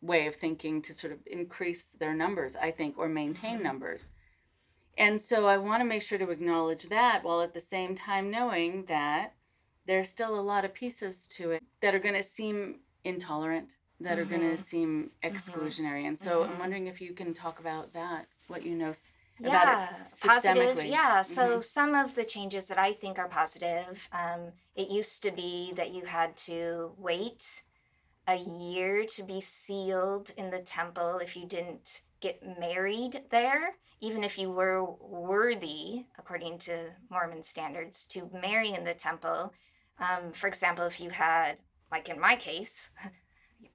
way 0.00 0.26
of 0.26 0.36
thinking 0.36 0.80
to 0.82 0.94
sort 0.94 1.12
of 1.12 1.18
increase 1.26 1.92
their 1.92 2.14
numbers, 2.14 2.54
I 2.54 2.70
think, 2.70 2.98
or 2.98 3.08
maintain 3.08 3.54
mm-hmm. 3.54 3.64
numbers. 3.64 4.10
And 4.96 5.20
so 5.20 5.46
I 5.46 5.58
want 5.58 5.80
to 5.80 5.84
make 5.84 6.02
sure 6.02 6.18
to 6.18 6.30
acknowledge 6.30 6.88
that 6.88 7.24
while 7.24 7.40
at 7.40 7.54
the 7.54 7.60
same 7.60 7.94
time 7.94 8.30
knowing 8.30 8.84
that 8.86 9.34
there's 9.86 10.10
still 10.10 10.38
a 10.38 10.40
lot 10.40 10.64
of 10.64 10.74
pieces 10.74 11.26
to 11.28 11.52
it 11.52 11.62
that 11.80 11.94
are 11.94 12.00
going 12.00 12.14
to 12.14 12.22
seem 12.22 12.80
intolerant, 13.04 13.70
that 14.00 14.18
mm-hmm. 14.18 14.20
are 14.20 14.38
going 14.38 14.56
to 14.56 14.62
seem 14.62 15.10
mm-hmm. 15.22 15.36
exclusionary. 15.36 16.06
And 16.06 16.18
so 16.18 16.42
I'm 16.42 16.50
mm-hmm. 16.50 16.60
wondering 16.60 16.86
if 16.88 17.00
you 17.00 17.14
can 17.14 17.32
talk 17.32 17.58
about 17.58 17.92
that, 17.94 18.26
what 18.48 18.64
you 18.64 18.74
know 18.74 18.92
about 19.40 19.52
yeah, 19.52 19.84
it 19.84 20.26
positive. 20.26 20.84
Yeah. 20.84 21.22
So 21.22 21.42
mm-hmm. 21.42 21.60
some 21.60 21.94
of 21.94 22.14
the 22.14 22.24
changes 22.24 22.68
that 22.68 22.78
I 22.78 22.92
think 22.92 23.18
are 23.18 23.28
positive, 23.28 24.08
um, 24.12 24.52
it 24.74 24.90
used 24.90 25.22
to 25.22 25.30
be 25.30 25.72
that 25.76 25.92
you 25.92 26.04
had 26.04 26.36
to 26.48 26.92
wait 26.98 27.62
a 28.26 28.36
year 28.36 29.06
to 29.06 29.22
be 29.22 29.40
sealed 29.40 30.32
in 30.36 30.50
the 30.50 30.58
temple 30.58 31.18
if 31.18 31.36
you 31.36 31.46
didn't 31.46 32.02
get 32.20 32.42
married 32.58 33.22
there, 33.30 33.74
even 34.00 34.22
if 34.22 34.38
you 34.38 34.50
were 34.50 34.84
worthy, 35.00 36.04
according 36.18 36.58
to 36.58 36.90
Mormon 37.10 37.42
standards, 37.42 38.04
to 38.06 38.28
marry 38.42 38.74
in 38.74 38.84
the 38.84 38.94
temple. 38.94 39.52
Um, 39.98 40.32
for 40.32 40.46
example, 40.46 40.84
if 40.84 41.00
you 41.00 41.10
had, 41.10 41.56
like 41.90 42.08
in 42.08 42.20
my 42.20 42.36
case, 42.36 42.90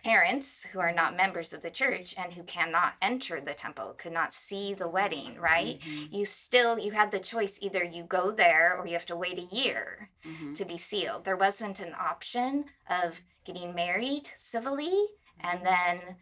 parents 0.04 0.66
who 0.72 0.80
are 0.80 0.92
not 0.92 1.16
members 1.16 1.54
of 1.54 1.62
the 1.62 1.70
church 1.70 2.14
and 2.18 2.34
who 2.34 2.44
cannot 2.44 2.94
enter 3.02 3.40
the 3.40 3.54
temple 3.54 3.96
could 3.98 4.12
not 4.12 4.34
see 4.34 4.74
the 4.74 4.88
wedding 4.88 5.36
right 5.40 5.80
mm-hmm. 5.80 6.16
you 6.16 6.26
still 6.26 6.78
you 6.78 6.92
had 6.92 7.12
the 7.12 7.20
choice 7.20 7.58
either 7.62 7.84
you 7.84 8.04
go 8.04 8.32
there 8.32 8.78
or 8.78 8.86
you 8.86 8.94
have 8.94 9.06
to 9.06 9.16
wait 9.16 9.38
a 9.38 9.56
year 9.56 10.10
mm-hmm. 10.26 10.54
to 10.54 10.66
be 10.66 10.78
sealed 10.78 11.24
there 11.24 11.38
wasn't 11.38 11.80
an 11.80 11.94
option 12.00 12.66
of 12.90 13.22
getting 13.46 13.74
married 13.74 14.30
civilly 14.36 15.06
and 15.42 15.60
mm-hmm. 15.60 15.66
then 15.66 16.16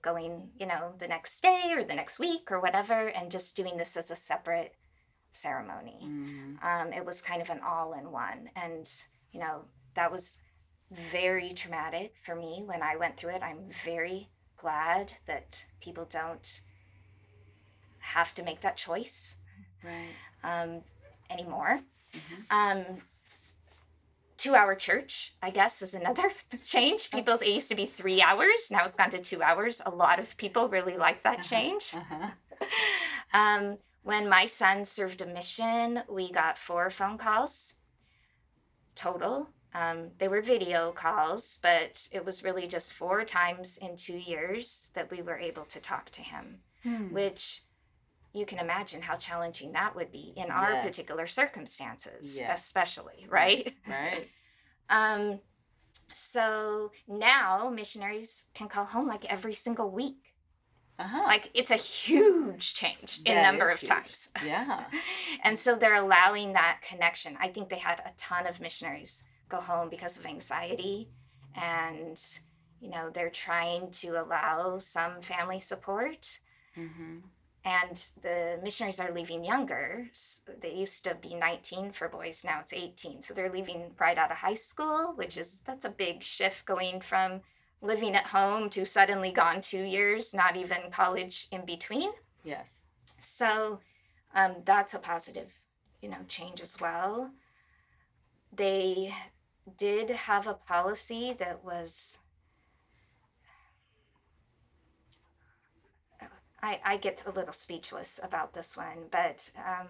going 0.00 0.48
you 0.58 0.66
know 0.66 0.92
the 0.98 1.08
next 1.08 1.40
day 1.40 1.72
or 1.76 1.84
the 1.84 1.94
next 1.94 2.18
week 2.18 2.50
or 2.50 2.60
whatever 2.60 3.08
and 3.08 3.30
just 3.30 3.56
doing 3.56 3.76
this 3.76 3.96
as 3.96 4.10
a 4.10 4.16
separate 4.16 4.74
ceremony 5.32 5.98
mm-hmm. 6.02 6.66
um, 6.66 6.92
it 6.92 7.04
was 7.04 7.20
kind 7.20 7.42
of 7.42 7.50
an 7.50 7.60
all-in-one 7.66 8.48
and 8.56 8.90
you 9.32 9.40
know 9.40 9.62
that 9.94 10.10
was 10.10 10.38
very 10.90 11.52
traumatic 11.52 12.14
for 12.24 12.34
me 12.34 12.62
when 12.64 12.82
I 12.82 12.96
went 12.96 13.16
through 13.16 13.34
it. 13.34 13.42
I'm 13.42 13.70
very 13.84 14.28
glad 14.56 15.12
that 15.26 15.66
people 15.80 16.06
don't 16.08 16.60
have 18.00 18.34
to 18.34 18.42
make 18.42 18.60
that 18.62 18.76
choice 18.76 19.36
right. 19.84 20.08
um, 20.42 20.80
anymore. 21.30 21.80
Mm-hmm. 22.14 22.56
Um, 22.56 22.84
two 24.38 24.54
hour 24.54 24.74
church, 24.74 25.34
I 25.42 25.50
guess, 25.50 25.82
is 25.82 25.94
another 25.94 26.30
change. 26.64 27.10
People, 27.10 27.34
it 27.34 27.48
used 27.48 27.68
to 27.68 27.74
be 27.74 27.86
three 27.86 28.22
hours. 28.22 28.70
Now 28.70 28.84
it's 28.84 28.94
gone 28.94 29.10
to 29.10 29.18
two 29.18 29.42
hours. 29.42 29.82
A 29.84 29.90
lot 29.90 30.18
of 30.18 30.36
people 30.36 30.68
really 30.68 30.96
like 30.96 31.22
that 31.24 31.40
uh-huh. 31.40 31.48
change. 31.48 31.94
Uh-huh. 31.94 32.30
um, 33.38 33.78
when 34.02 34.28
my 34.28 34.46
son 34.46 34.84
served 34.84 35.20
a 35.20 35.26
mission, 35.26 36.02
we 36.08 36.32
got 36.32 36.56
four 36.56 36.88
phone 36.88 37.18
calls 37.18 37.74
total 38.94 39.48
um, 39.74 40.08
they 40.18 40.28
were 40.28 40.40
video 40.40 40.92
calls, 40.92 41.58
but 41.62 42.08
it 42.10 42.24
was 42.24 42.42
really 42.42 42.66
just 42.66 42.92
four 42.92 43.24
times 43.24 43.76
in 43.78 43.96
two 43.96 44.16
years 44.16 44.90
that 44.94 45.10
we 45.10 45.22
were 45.22 45.38
able 45.38 45.64
to 45.66 45.80
talk 45.80 46.10
to 46.10 46.22
him, 46.22 46.60
hmm. 46.82 47.12
which 47.12 47.62
you 48.32 48.46
can 48.46 48.58
imagine 48.58 49.02
how 49.02 49.16
challenging 49.16 49.72
that 49.72 49.94
would 49.94 50.10
be 50.10 50.32
in 50.36 50.50
our 50.50 50.70
yes. 50.70 50.86
particular 50.86 51.26
circumstances, 51.26 52.38
yes. 52.38 52.64
especially, 52.64 53.26
right? 53.28 53.74
Right. 53.86 54.28
um, 54.90 55.40
so 56.10 56.92
now 57.06 57.70
missionaries 57.70 58.44
can 58.54 58.68
call 58.68 58.86
home 58.86 59.06
like 59.06 59.24
every 59.26 59.54
single 59.54 59.90
week. 59.90 60.34
Uh-huh. 60.98 61.22
Like 61.24 61.50
it's 61.54 61.70
a 61.70 61.76
huge 61.76 62.74
change 62.74 63.20
in 63.24 63.36
number 63.36 63.70
of 63.70 63.78
huge. 63.78 63.90
times. 63.90 64.28
Yeah. 64.44 64.84
and 65.44 65.58
so 65.58 65.76
they're 65.76 65.94
allowing 65.94 66.54
that 66.54 66.80
connection. 66.82 67.36
I 67.38 67.48
think 67.48 67.68
they 67.68 67.78
had 67.78 68.00
a 68.00 68.10
ton 68.16 68.46
of 68.46 68.60
missionaries 68.60 69.24
go 69.48 69.60
home 69.60 69.88
because 69.88 70.16
of 70.16 70.26
anxiety 70.26 71.08
and 71.54 72.20
you 72.80 72.90
know 72.90 73.10
they're 73.10 73.30
trying 73.30 73.90
to 73.90 74.20
allow 74.22 74.78
some 74.78 75.20
family 75.22 75.60
support. 75.60 76.40
Mm-hmm. 76.76 77.16
and 77.64 78.12
the 78.22 78.60
missionaries 78.62 79.00
are 79.00 79.12
leaving 79.12 79.44
younger. 79.44 80.06
They 80.60 80.74
used 80.74 81.02
to 81.04 81.16
be 81.16 81.34
19 81.34 81.90
for 81.90 82.08
boys 82.08 82.44
now 82.44 82.60
it's 82.60 82.72
18 82.72 83.22
so 83.22 83.34
they're 83.34 83.50
leaving 83.50 83.90
right 83.98 84.16
out 84.16 84.30
of 84.30 84.36
high 84.36 84.54
school 84.54 85.12
which 85.16 85.36
is 85.36 85.60
that's 85.66 85.84
a 85.84 85.90
big 85.90 86.22
shift 86.22 86.66
going 86.66 87.00
from 87.00 87.40
living 87.82 88.14
at 88.14 88.26
home 88.26 88.68
to 88.70 88.84
suddenly 88.84 89.32
gone 89.32 89.60
two 89.60 89.82
years 89.82 90.32
not 90.34 90.56
even 90.56 90.90
college 90.92 91.48
in 91.50 91.64
between. 91.64 92.10
Yes. 92.44 92.82
So 93.18 93.80
um, 94.34 94.56
that's 94.64 94.94
a 94.94 94.98
positive 94.98 95.52
you 96.00 96.08
know 96.08 96.22
change 96.28 96.60
as 96.60 96.80
well. 96.80 97.30
They 98.52 99.12
did 99.76 100.10
have 100.10 100.46
a 100.46 100.54
policy 100.54 101.34
that 101.38 101.64
was 101.64 102.18
I, 106.62 106.80
I 106.84 106.96
get 106.96 107.24
a 107.26 107.30
little 107.30 107.52
speechless 107.52 108.18
about 108.22 108.52
this 108.52 108.76
one, 108.76 109.06
but 109.10 109.50
um, 109.56 109.86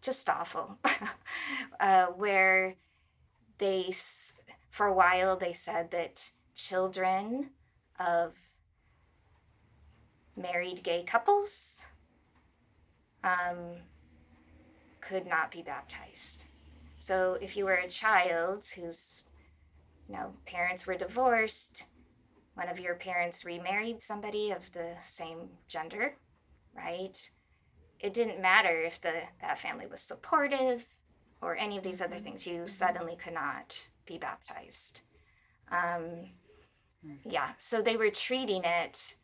just 0.00 0.28
awful. 0.28 0.78
uh, 1.80 2.06
where 2.06 2.76
they, 3.58 3.92
for 4.70 4.86
a 4.86 4.94
while, 4.94 5.36
they 5.36 5.52
said 5.52 5.90
that 5.90 6.30
children 6.54 7.50
of 7.98 8.34
married 10.36 10.82
gay 10.84 11.02
couples 11.02 11.84
um, 13.24 13.76
could 15.00 15.26
not 15.26 15.50
be 15.50 15.62
baptized. 15.62 16.44
So 17.00 17.38
if 17.40 17.56
you 17.56 17.64
were 17.64 17.74
a 17.74 17.88
child 17.88 18.66
whose 18.76 19.24
you 20.06 20.14
know 20.14 20.34
parents 20.46 20.86
were 20.86 20.96
divorced, 20.96 21.86
one 22.54 22.68
of 22.68 22.78
your 22.78 22.94
parents 22.94 23.44
remarried 23.44 24.02
somebody 24.02 24.50
of 24.50 24.70
the 24.72 24.92
same 25.00 25.48
gender, 25.66 26.16
right? 26.76 27.18
It 27.98 28.12
didn't 28.12 28.40
matter 28.40 28.82
if 28.82 29.00
the 29.00 29.14
that 29.40 29.58
family 29.58 29.86
was 29.86 30.00
supportive 30.00 30.84
or 31.40 31.56
any 31.56 31.78
of 31.78 31.82
these 31.82 32.02
other 32.02 32.16
mm-hmm. 32.16 32.24
things. 32.24 32.46
You 32.46 32.58
mm-hmm. 32.58 32.66
suddenly 32.66 33.16
could 33.16 33.34
not 33.34 33.88
be 34.04 34.18
baptized. 34.18 35.00
Um, 35.72 36.28
hmm. 37.02 37.14
yeah, 37.24 37.52
so 37.56 37.80
they 37.80 37.96
were 37.96 38.10
treating 38.10 38.62
it 38.64 39.16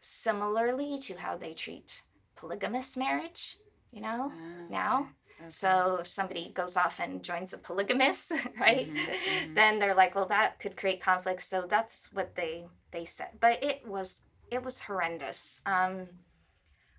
similarly 0.00 0.98
to 1.02 1.14
how 1.14 1.36
they 1.36 1.52
treat 1.52 2.02
polygamous 2.34 2.96
marriage, 2.96 3.58
you 3.92 4.00
know, 4.00 4.32
uh, 4.32 4.70
now. 4.70 5.10
Okay. 5.40 5.50
So 5.50 5.98
if 6.00 6.06
somebody 6.06 6.50
goes 6.54 6.76
off 6.76 7.00
and 7.00 7.22
joins 7.22 7.52
a 7.52 7.58
polygamist, 7.58 8.30
right, 8.60 8.88
mm-hmm, 8.88 8.96
mm-hmm. 8.96 9.54
then 9.54 9.78
they're 9.78 9.94
like, 9.94 10.14
well, 10.14 10.26
that 10.28 10.58
could 10.58 10.76
create 10.76 11.02
conflict. 11.02 11.42
So 11.42 11.66
that's 11.68 12.10
what 12.12 12.34
they 12.34 12.66
they 12.90 13.04
said. 13.04 13.28
But 13.40 13.62
it 13.62 13.86
was 13.86 14.22
it 14.50 14.62
was 14.62 14.82
horrendous. 14.82 15.60
Um, 15.66 16.06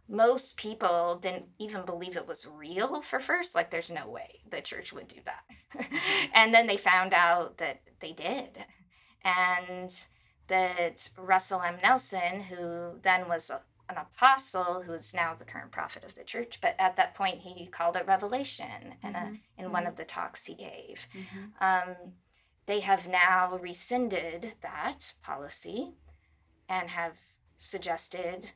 most 0.09 0.55
people 0.57 1.19
didn't 1.21 1.47
even 1.59 1.85
believe 1.85 2.15
it 2.15 2.27
was 2.27 2.47
real 2.47 3.01
for 3.01 3.19
first. 3.19 3.55
Like, 3.55 3.71
there's 3.71 3.91
no 3.91 4.07
way 4.07 4.39
the 4.49 4.61
church 4.61 4.93
would 4.93 5.07
do 5.07 5.19
that. 5.25 5.43
Mm-hmm. 5.75 5.95
and 6.33 6.53
then 6.53 6.67
they 6.67 6.77
found 6.77 7.13
out 7.13 7.57
that 7.57 7.81
they 7.99 8.13
did, 8.13 8.59
and 9.23 9.93
that 10.47 11.09
Russell 11.17 11.61
M. 11.61 11.77
Nelson, 11.83 12.41
who 12.41 12.99
then 13.01 13.27
was 13.27 13.51
an 13.89 13.97
apostle 13.97 14.81
who 14.85 14.93
is 14.93 15.13
now 15.13 15.33
the 15.33 15.45
current 15.45 15.71
prophet 15.71 16.03
of 16.03 16.15
the 16.15 16.23
church, 16.23 16.59
but 16.61 16.75
at 16.77 16.95
that 16.97 17.15
point 17.15 17.39
he 17.39 17.67
called 17.67 17.95
it 17.95 18.05
revelation 18.07 18.95
in, 19.03 19.15
a, 19.15 19.19
mm-hmm. 19.19 19.35
in 19.57 19.71
one 19.71 19.83
mm-hmm. 19.83 19.91
of 19.91 19.95
the 19.95 20.03
talks 20.03 20.45
he 20.45 20.55
gave. 20.55 21.07
Mm-hmm. 21.15 21.63
Um, 21.63 21.95
they 22.65 22.81
have 22.81 23.07
now 23.07 23.57
rescinded 23.61 24.53
that 24.61 25.13
policy 25.23 25.93
and 26.67 26.89
have 26.89 27.13
suggested, 27.57 28.51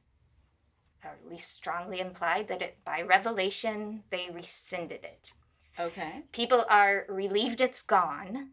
or 1.03 1.11
at 1.11 1.29
least 1.29 1.55
strongly 1.55 2.01
implied, 2.01 2.47
that 2.49 2.61
it 2.61 2.77
by 2.83 3.01
revelation 3.01 4.03
they 4.09 4.29
rescinded 4.33 5.05
it. 5.05 5.33
Okay. 5.79 6.23
People 6.33 6.65
are 6.69 7.05
relieved 7.07 7.61
it's 7.61 7.81
gone, 7.81 8.49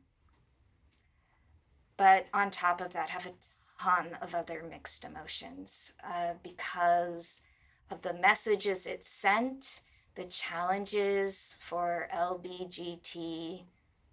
but 1.96 2.26
on 2.32 2.52
top 2.52 2.80
of 2.80 2.92
that, 2.92 3.10
have 3.10 3.26
a 3.26 3.32
ton 3.78 4.16
of 4.22 4.34
other 4.34 4.64
mixed 4.68 5.04
emotions 5.04 5.92
uh, 6.04 6.34
because 6.42 7.42
of 7.90 8.02
the 8.02 8.14
messages 8.14 8.86
it 8.86 9.04
sent, 9.04 9.82
the 10.14 10.24
challenges 10.24 11.56
for 11.60 12.08
LBGTQIA, 12.12 13.64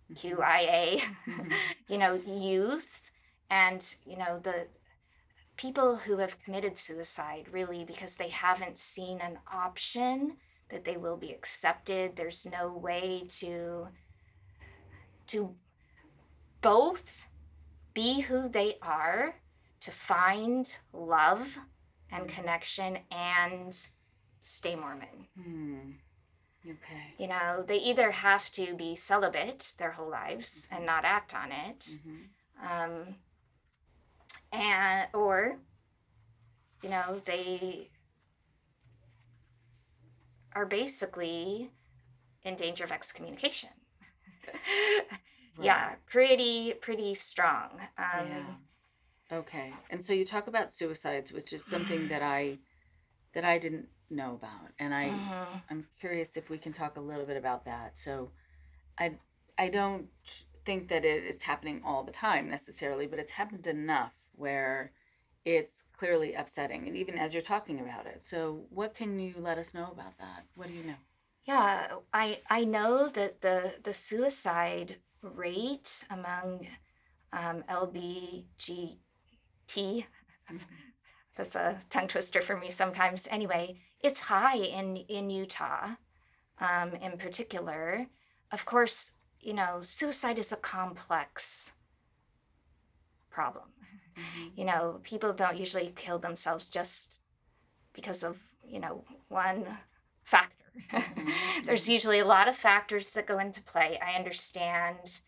Mhm. 0.10 1.53
you 1.88 1.98
know, 1.98 2.13
youth, 2.25 3.12
and 3.50 3.95
you 4.05 4.17
know 4.17 4.39
the 4.39 4.67
people 5.57 5.95
who 5.98 6.17
have 6.17 6.41
committed 6.43 6.77
suicide 6.77 7.48
really 7.51 7.84
because 7.86 8.17
they 8.17 8.29
haven't 8.29 8.77
seen 8.77 9.19
an 9.22 9.39
option 9.51 10.38
that 10.69 10.84
they 10.84 10.98
will 10.98 11.17
be 11.17 11.31
accepted 11.31 12.15
there's 12.15 12.45
no 12.45 12.69
way 12.74 13.24
to 13.29 13.88
to 15.27 15.55
both 16.62 17.27
be 17.93 18.22
who 18.22 18.50
they 18.50 18.75
are 18.81 19.36
to 19.86 19.92
find 19.92 20.80
love 20.94 21.60
and 22.12 22.27
connection 22.27 22.98
and 23.12 23.72
stay 24.44 24.75
mormon 24.75 25.27
Hmm. 25.39 25.92
Okay. 26.68 27.13
you 27.20 27.27
know 27.27 27.63
they 27.68 27.77
either 27.77 28.10
have 28.12 28.50
to 28.51 28.74
be 28.75 28.96
celibate 28.96 29.74
their 29.77 29.92
whole 29.92 30.10
lives 30.10 30.68
and 30.72 30.86
not 30.86 31.06
act 31.06 31.34
on 31.36 31.51
it 31.51 31.80
Mhm. 32.00 32.18
um, 32.70 33.15
and 34.51 35.08
or 35.13 35.58
you 36.82 36.89
know 36.89 37.22
they 37.25 37.89
are 40.54 40.65
basically 40.65 41.70
in 42.44 42.56
danger 42.56 42.84
of 42.84 42.92
excommunication 42.92 43.70
yeah 45.62 45.96
pretty 46.08 46.74
pretty 46.74 47.13
strong 47.13 47.70
um, 47.98 48.27
yeah. 48.27 48.54
Okay. 49.32 49.74
And 49.89 50.03
so 50.03 50.13
you 50.13 50.25
talk 50.25 50.48
about 50.48 50.74
suicides, 50.74 51.32
which 51.32 51.53
is 51.53 51.63
something 51.63 52.08
that 52.10 52.22
I 52.22 52.60
that 53.34 53.44
I 53.46 53.60
didn't 53.60 53.88
know 54.10 54.36
about, 54.36 54.72
and 54.79 54.94
I 54.94 55.08
mhm. 55.10 55.62
I'm 55.70 55.88
curious 56.00 56.38
if 56.38 56.50
we 56.50 56.58
can 56.58 56.74
talk 56.74 56.98
a 56.98 57.01
little 57.01 57.25
bit 57.25 57.38
about 57.38 57.65
that. 57.65 57.98
So, 57.98 58.32
I 59.00 59.20
I 59.58 59.70
don't 59.70 60.10
think 60.65 60.89
that 60.89 61.05
it 61.05 61.24
is 61.25 61.44
happening 61.44 61.82
all 61.86 62.03
the 62.03 62.12
time 62.12 62.50
necessarily, 62.50 63.08
but 63.08 63.20
it's 63.20 63.32
happened 63.34 63.67
enough 63.67 64.13
where 64.36 64.91
it's 65.46 65.86
clearly 65.98 66.34
upsetting, 66.36 66.88
and 66.88 66.96
even 66.98 67.17
as 67.17 67.34
you're 67.34 67.44
talking 67.44 67.79
about 67.79 68.05
it. 68.08 68.24
So, 68.24 68.65
what 68.70 68.96
can 68.96 69.20
you 69.20 69.36
let 69.38 69.58
us 69.58 69.74
know 69.74 69.89
about 69.91 70.17
that? 70.20 70.46
What 70.55 70.67
do 70.67 70.74
you 70.74 70.84
know? 70.84 70.96
yeah 71.46 71.88
i 72.13 72.41
i 72.50 72.63
know 72.63 73.10
that 73.10 73.41
the 73.41 73.75
the 73.84 73.94
suicide 73.94 74.98
rate 75.22 76.03
among 76.10 76.67
um, 77.34 77.63
lbgt 79.67 80.05
that's 81.36 81.55
a 81.55 81.79
tongue 81.89 82.07
twister 82.07 82.41
for 82.41 82.57
me 82.57 82.69
sometimes. 82.69 83.27
Anyway 83.29 83.77
it's 84.01 84.19
high 84.19 84.57
in 84.57 84.98
in 84.98 85.29
utah 85.29 85.95
um, 86.60 86.93
in 86.95 87.17
particular. 87.17 88.07
Of 88.51 88.65
course 88.65 89.12
you 89.41 89.53
know 89.53 89.79
suicide 89.81 90.39
is 90.39 90.51
a 90.51 90.57
complex 90.57 91.74
problem. 93.29 93.65
Mhm. 94.17 94.51
you 94.57 94.63
know 94.65 95.01
people 95.03 95.34
don't 95.34 95.57
usually 95.57 95.91
kill 95.95 96.19
themselves 96.19 96.69
just 96.69 97.13
because 97.93 98.23
of 98.23 98.38
you 98.65 98.80
know 98.80 99.04
one 99.28 99.78
factor. 100.23 100.65
There's 101.65 101.89
usually 101.89 102.19
a 102.19 102.25
lot 102.25 102.47
of 102.47 102.56
factors 102.56 103.12
that 103.12 103.28
go 103.28 103.39
into 103.39 103.62
play. 103.63 103.99
I 103.99 104.13
understand 104.15 105.21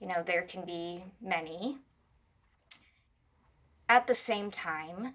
you 0.00 0.06
know 0.06 0.22
there 0.22 0.42
can 0.42 0.64
be 0.64 1.02
many 1.20 1.78
at 3.88 4.06
the 4.06 4.14
same 4.14 4.50
time 4.50 5.14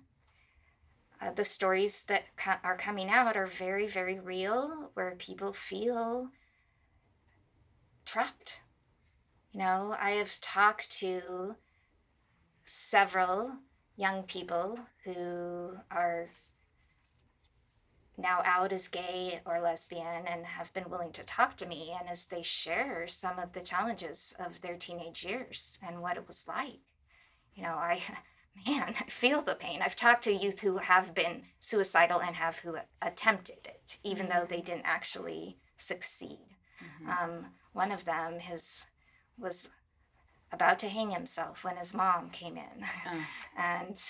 uh, 1.22 1.32
the 1.32 1.46
stories 1.46 2.04
that 2.06 2.24
co- 2.36 2.60
are 2.64 2.78
coming 2.78 3.10
out 3.10 3.38
are 3.38 3.48
very 3.48 3.88
very 3.88 4.20
real 4.20 4.92
where 4.94 5.16
people 5.18 5.54
feel 5.54 6.30
trapped. 8.06 8.62
You 9.52 9.60
know 9.60 9.96
i 10.00 10.12
have 10.12 10.40
talked 10.42 10.90
to 11.00 11.56
several 12.66 13.54
young 13.96 14.24
people 14.24 14.80
who 15.04 15.78
are 15.92 16.30
now 18.18 18.42
out 18.46 18.72
as 18.72 18.88
gay 18.88 19.42
or 19.46 19.60
lesbian 19.60 20.28
and 20.28 20.46
have 20.46 20.72
been 20.74 20.90
willing 20.90 21.12
to 21.12 21.24
talk 21.24 21.58
to 21.58 21.66
me 21.66 21.96
and 22.00 22.08
as 22.10 22.28
they 22.28 22.42
share 22.44 23.08
some 23.08 23.40
of 23.40 23.54
the 23.54 23.62
challenges 23.62 24.36
of 24.40 24.62
their 24.62 24.78
teenage 24.78 25.26
years 25.26 25.80
and 25.86 26.02
what 26.02 26.18
it 26.18 26.28
was 26.28 26.48
like. 26.48 26.80
You 27.56 27.64
know 27.64 27.76
i 27.76 28.02
man 28.68 28.94
i 29.00 29.04
feel 29.10 29.42
the 29.42 29.56
pain 29.56 29.82
i've 29.82 29.96
talked 29.96 30.24
to 30.24 30.32
youth 30.34 30.60
who 30.62 30.78
have 30.78 31.14
been 31.14 31.44
suicidal 31.60 32.20
and 32.22 32.36
have 32.36 32.60
who 32.60 32.78
attempted 33.02 33.58
it 33.66 33.98
even 34.04 34.30
though 34.30 34.46
they 34.48 34.62
didn't 34.62 34.86
actually 34.86 35.58
succeed 35.78 36.40
Mhm. 36.82 37.08
um, 37.24 37.46
one 37.74 37.92
of 37.92 38.06
them 38.06 38.40
his 38.40 38.86
was 39.38 39.70
about 40.52 40.80
to 40.80 40.90
hang 40.90 41.12
himself 41.12 41.64
when 41.64 41.78
his 41.78 41.94
mom 41.94 42.30
came 42.30 42.58
in 42.58 42.86
Oh, 43.06 43.26
and 43.58 44.02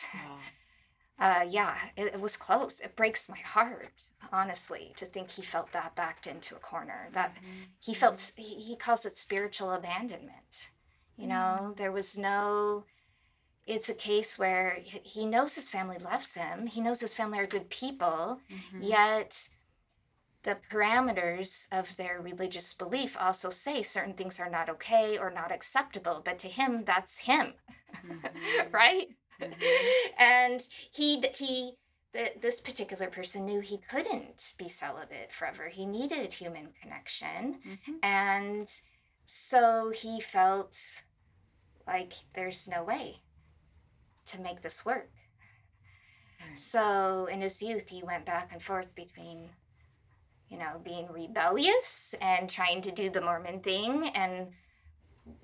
uh, 1.19 1.45
yeah, 1.47 1.75
it, 1.95 2.07
it 2.15 2.19
was 2.19 2.35
close. 2.35 2.79
It 2.79 2.95
breaks 2.95 3.29
my 3.29 3.37
heart, 3.37 3.91
honestly, 4.31 4.93
to 4.97 5.05
think 5.05 5.29
he 5.31 5.41
felt 5.41 5.71
that 5.71 5.95
backed 5.95 6.27
into 6.27 6.55
a 6.55 6.59
corner. 6.59 7.09
That 7.13 7.35
Mhm. 7.35 7.67
he 7.79 7.93
felt, 7.93 8.31
he, 8.35 8.55
he 8.59 8.75
calls 8.75 9.05
it 9.05 9.15
spiritual 9.15 9.71
abandonment. 9.71 10.71
You 11.15 11.27
know, 11.27 11.75
there 11.77 11.91
was 11.91 12.17
no, 12.17 12.85
it's 13.65 13.89
a 13.89 13.93
case 13.93 14.37
where 14.37 14.79
he 14.83 15.25
knows 15.25 15.55
his 15.55 15.69
family 15.69 15.97
loves 15.97 16.33
him, 16.33 16.67
he 16.67 16.81
knows 16.81 16.99
his 16.99 17.13
family 17.13 17.39
are 17.39 17.47
good 17.47 17.69
people, 17.69 18.41
Mhm. 18.49 18.79
yet 18.81 19.49
the 20.43 20.57
parameters 20.69 21.67
of 21.71 21.95
their 21.95 22.19
religious 22.21 22.73
belief 22.73 23.15
also 23.17 23.49
say 23.49 23.81
certain 23.81 24.13
things 24.13 24.39
are 24.39 24.49
not 24.49 24.69
okay 24.69 25.17
or 25.17 25.29
not 25.31 25.51
acceptable, 25.51 26.21
but 26.23 26.37
to 26.39 26.49
him, 26.49 26.83
that's 26.83 27.19
him, 27.19 27.53
Mhm. 28.05 28.73
right? 28.73 29.07
Mhm. 29.39 29.53
and 30.17 30.67
he 30.91 31.21
he 31.35 31.77
th- 32.13 32.37
this 32.41 32.59
particular 32.61 33.09
person 33.09 33.45
knew 33.45 33.61
he 33.61 33.77
couldn't 33.77 34.53
be 34.57 34.67
celibate 34.69 35.33
forever 35.33 35.67
he 35.69 35.85
needed 35.85 36.31
human 36.33 36.71
connection 36.79 37.59
Mhm. 37.65 37.99
and 38.03 38.81
so 39.25 39.89
he 39.89 40.19
felt 40.21 40.77
like 41.87 42.13
there's 42.35 42.67
no 42.67 42.83
way 42.83 43.21
to 44.25 44.41
make 44.41 44.61
this 44.61 44.85
work 44.85 45.09
Right. 46.39 46.59
so 46.59 47.27
in 47.31 47.41
his 47.41 47.61
youth 47.61 47.89
he 47.89 48.03
went 48.03 48.25
back 48.25 48.51
and 48.51 48.61
forth 48.61 48.93
between 48.95 49.49
you 50.49 50.57
know 50.57 50.81
being 50.83 51.07
rebellious 51.09 52.13
and 52.21 52.49
trying 52.49 52.81
to 52.81 52.91
do 52.91 53.09
the 53.09 53.21
mormon 53.21 53.61
thing 53.61 54.09
and 54.09 54.47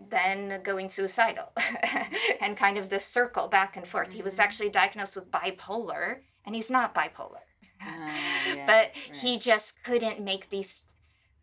then 0.09 0.61
going 0.61 0.89
suicidal 0.89 1.53
and 2.41 2.57
kind 2.57 2.77
of 2.77 2.89
this 2.89 3.05
circle 3.05 3.47
back 3.47 3.77
and 3.77 3.87
forth. 3.87 4.11
He 4.11 4.21
was 4.21 4.35
Mhm. 4.35 4.39
actually 4.39 4.69
diagnosed 4.69 5.15
with 5.15 5.31
bipolar 5.31 6.19
and 6.45 6.53
he's 6.53 6.69
not 6.69 6.93
bipolar. 6.93 7.39
Ah, 7.81 8.13
yeah, 8.53 8.65
but 8.65 8.91
right. 9.07 9.15
he 9.15 9.39
just 9.39 9.81
couldn't 9.83 10.19
make 10.19 10.49
these 10.49 10.85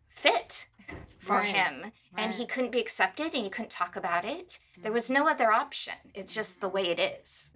fit 0.09 0.67
for 1.27 1.35
Right, 1.37 1.47
him 1.55 1.91
and 2.17 2.33
he 2.33 2.45
couldn't 2.45 2.71
be 2.71 2.79
accepted 2.79 3.33
and 3.35 3.43
he 3.43 3.49
couldn't 3.49 3.69
talk 3.71 3.95
about 3.95 4.25
it. 4.25 4.59
There 4.77 4.85
Mm-hmm. 4.85 4.93
was 4.93 5.09
no 5.09 5.27
other 5.27 5.51
option. 5.51 5.93
It's 6.13 6.33
just 6.33 6.61
the 6.61 6.69
way 6.69 6.87
it 6.89 6.99
is. 6.99 7.51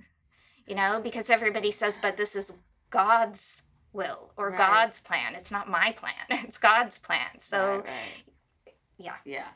You 0.67 0.75
know, 0.75 0.99
because 1.03 1.29
everybody 1.29 1.71
says 1.71 1.97
but 2.01 2.17
this 2.17 2.35
is 2.35 2.53
God's 2.89 3.63
will 3.93 4.31
or 4.37 4.49
Right. 4.49 4.57
God's 4.57 4.99
plan. 4.99 5.35
It's 5.35 5.51
not 5.51 5.69
my 5.69 5.91
plan. 5.93 6.13
It's 6.47 6.57
God's 6.57 6.97
plan. 6.97 7.39
So 7.39 7.59
Right, 7.59 7.85
right. 7.85 8.73
yeah. 8.97 9.15
Yeah. 9.25 9.47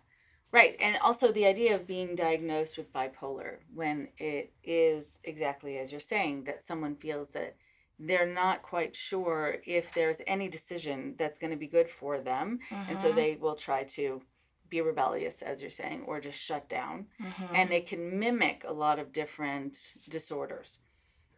Right. 0.52 0.76
And 0.80 0.98
also 1.02 1.32
the 1.32 1.46
idea 1.46 1.76
of 1.76 1.86
being 1.86 2.16
diagnosed 2.16 2.78
with 2.78 2.94
bipolar 2.94 3.58
when 3.74 4.08
it 4.18 4.54
is 4.64 5.20
exactly 5.24 5.78
as 5.78 5.92
you're 5.92 6.00
saying 6.00 6.46
that 6.46 6.64
someone 6.64 6.96
feels 6.96 7.32
that 7.32 7.56
they're 8.00 8.26
not 8.32 8.62
quite 8.62 8.96
sure 8.96 9.58
if 9.66 9.94
there's 9.94 10.22
any 10.28 10.48
decision 10.50 11.16
that's 11.18 11.40
going 11.40 11.52
to 11.52 11.58
be 11.58 11.68
good 11.68 11.90
for 11.90 12.20
them. 12.20 12.60
And 12.72 13.00
so 13.00 13.12
Mhm. 13.12 13.16
they 13.16 13.36
will 13.36 13.56
try 13.56 13.84
to 13.84 14.22
be 14.70 14.82
rebellious, 14.82 15.42
as 15.42 15.62
you're 15.62 15.72
saying, 15.72 16.04
or 16.04 16.20
just 16.20 16.40
shut 16.42 16.68
down. 16.68 17.08
Mhm. 17.22 17.50
And 17.54 17.72
it 17.74 17.88
can 17.88 18.20
mimic 18.20 18.64
a 18.66 18.74
lot 18.74 19.00
of 19.00 19.12
different 19.12 19.94
disorders. 20.10 20.80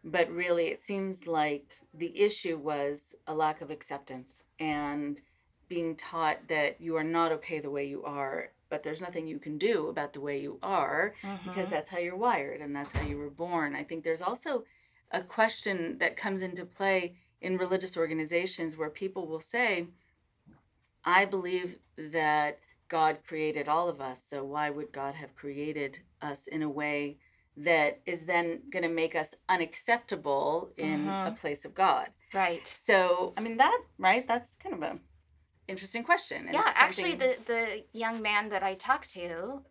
but 0.04 0.30
really 0.30 0.68
it 0.68 0.80
seems 0.80 1.26
like 1.26 1.66
the 1.92 2.16
issue 2.20 2.56
was 2.56 3.16
a 3.26 3.34
lack 3.34 3.60
of 3.60 3.68
acceptance 3.68 4.44
and 4.60 5.20
being 5.68 5.96
taught 5.96 6.46
that 6.46 6.80
you 6.80 6.94
are 6.96 7.02
not 7.04 7.32
okay 7.32 7.58
the 7.58 7.68
way 7.70 7.84
you 7.84 8.04
are 8.04 8.52
but 8.70 8.84
there's 8.84 9.00
nothing 9.00 9.26
you 9.26 9.40
can 9.40 9.58
do 9.58 9.88
about 9.88 10.12
the 10.12 10.20
way 10.20 10.38
you 10.40 10.56
are 10.62 11.14
mm-hmm. 11.20 11.48
because 11.48 11.68
that's 11.68 11.90
how 11.90 11.98
you're 11.98 12.16
wired 12.16 12.60
and 12.60 12.76
that's 12.76 12.92
how 12.92 13.02
you 13.04 13.18
were 13.18 13.28
born 13.28 13.74
i 13.74 13.82
think 13.82 14.04
there's 14.04 14.22
also 14.22 14.64
a 15.10 15.22
question 15.22 15.98
that 15.98 16.16
comes 16.16 16.42
into 16.42 16.64
play 16.64 17.16
in 17.40 17.56
religious 17.56 17.96
organizations 17.96 18.76
where 18.76 18.90
people 18.90 19.26
will 19.26 19.40
say 19.40 19.86
i 21.04 21.24
believe 21.24 21.78
that 21.96 22.58
god 22.88 23.18
created 23.26 23.68
all 23.68 23.88
of 23.88 24.00
us 24.00 24.22
so 24.24 24.44
why 24.44 24.70
would 24.70 24.92
god 24.92 25.14
have 25.14 25.34
created 25.34 26.00
us 26.20 26.46
in 26.46 26.62
a 26.62 26.68
way 26.68 27.16
that 27.58 28.00
is 28.06 28.24
then 28.24 28.60
going 28.70 28.84
to 28.84 28.88
make 28.88 29.14
us 29.14 29.34
unacceptable 29.48 30.70
in 30.76 31.06
mm-hmm. 31.06 31.32
a 31.32 31.36
place 31.38 31.64
of 31.64 31.74
God. 31.74 32.08
Right. 32.32 32.66
So, 32.66 33.34
I 33.36 33.40
mean 33.40 33.56
that, 33.56 33.80
right? 33.98 34.26
That's 34.26 34.54
kind 34.54 34.74
of 34.74 34.82
a 34.82 34.98
interesting 35.66 36.02
question. 36.02 36.46
And 36.46 36.54
yeah, 36.54 36.72
actually 36.74 37.14
the 37.14 37.36
the 37.46 37.84
young 37.92 38.22
man 38.22 38.48
that 38.50 38.62
I 38.62 38.74
talked 38.74 39.10
to 39.10 39.62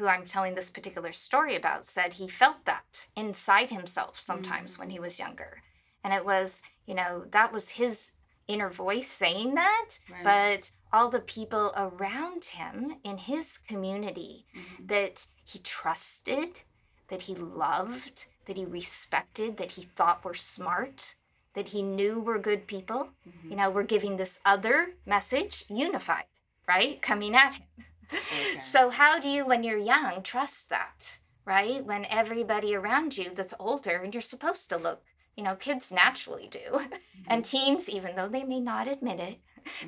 who 0.00 0.08
I'm 0.08 0.26
telling 0.26 0.54
this 0.54 0.70
particular 0.70 1.12
story 1.12 1.54
about 1.54 1.86
said 1.86 2.14
he 2.14 2.26
felt 2.26 2.64
that 2.64 3.06
inside 3.14 3.70
himself 3.70 4.18
sometimes 4.18 4.72
mm-hmm. 4.72 4.82
when 4.82 4.90
he 4.90 4.98
mm. 4.98 5.02
was 5.02 5.18
younger. 5.18 5.62
And 6.02 6.12
it 6.14 6.24
was, 6.24 6.62
you 6.86 6.94
know, 6.94 7.24
that 7.30 7.52
was 7.52 7.68
his 7.68 8.12
inner 8.48 8.70
voice 8.70 9.06
saying 9.06 9.54
that, 9.54 9.90
right. 10.10 10.24
but 10.24 10.70
all 10.92 11.08
the 11.08 11.20
people 11.20 11.72
around 11.76 12.44
him 12.44 12.96
in 13.04 13.18
his 13.18 13.58
community 13.58 14.46
mm-hmm. 14.56 14.86
that 14.86 15.26
he 15.44 15.58
trusted 15.60 16.62
that 17.10 17.22
he 17.22 17.34
loved, 17.34 18.26
that 18.46 18.56
he 18.56 18.64
respected, 18.64 19.58
that 19.58 19.72
he 19.72 19.82
thought 19.82 20.24
were 20.24 20.34
smart, 20.34 21.14
that 21.54 21.68
he 21.68 21.82
knew 21.82 22.20
were 22.20 22.38
good 22.38 22.66
people. 22.66 23.08
Mm-hmm. 23.28 23.50
You 23.50 23.56
know, 23.56 23.70
we're 23.70 23.82
giving 23.82 24.16
this 24.16 24.40
other 24.46 24.94
message, 25.04 25.64
unified, 25.68 26.24
right? 26.66 27.02
Coming 27.02 27.34
at 27.34 27.56
him. 27.56 27.66
Okay. 28.12 28.58
So, 28.58 28.90
how 28.90 29.18
do 29.18 29.28
you, 29.28 29.46
when 29.46 29.62
you're 29.62 29.78
young, 29.78 30.22
trust 30.22 30.68
that, 30.70 31.18
right? 31.44 31.84
When 31.84 32.04
everybody 32.06 32.74
around 32.74 33.16
you 33.16 33.30
that's 33.34 33.54
older 33.58 33.96
and 33.96 34.12
you're 34.12 34.20
supposed 34.20 34.68
to 34.70 34.76
look, 34.76 35.02
you 35.36 35.44
know, 35.44 35.56
kids 35.56 35.90
naturally 35.92 36.48
do. 36.50 36.60
Mm-hmm. 37.20 37.32
And 37.34 37.44
teens, 37.44 37.90
even 37.90 38.16
though 38.16 38.28
they 38.28 38.44
may 38.44 38.60
not 38.60 38.88
admit 38.88 39.20
it, 39.20 39.40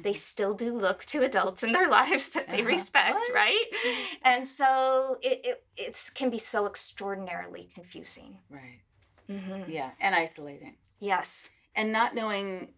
they 0.03 0.11
mm-hmm. 0.11 0.19
still 0.19 0.53
do 0.53 0.77
look 0.77 1.05
to 1.07 1.23
adults 1.23 1.63
in 1.63 1.73
their 1.73 1.89
lives 1.99 2.29
that 2.31 2.49
they 2.49 2.61
uh-huh. 2.61 2.69
respect, 2.69 3.15
what? 3.15 3.35
right? 3.35 3.65
Mm-hmm. 3.73 4.05
And 4.25 4.47
so 4.47 5.17
it, 5.23 5.41
it 5.43 5.65
it's, 5.79 6.11
can 6.11 6.29
be 6.29 6.37
so 6.37 6.67
extraordinarily 6.67 7.71
confusing. 7.75 8.37
Right. 8.51 8.81
Mm-hmm. 9.31 9.71
Yeah, 9.71 9.93
and 9.99 10.15
isolating. 10.15 10.75
Yes. 11.01 11.49
And 11.75 11.91
not 11.91 12.15
knowing 12.15 12.75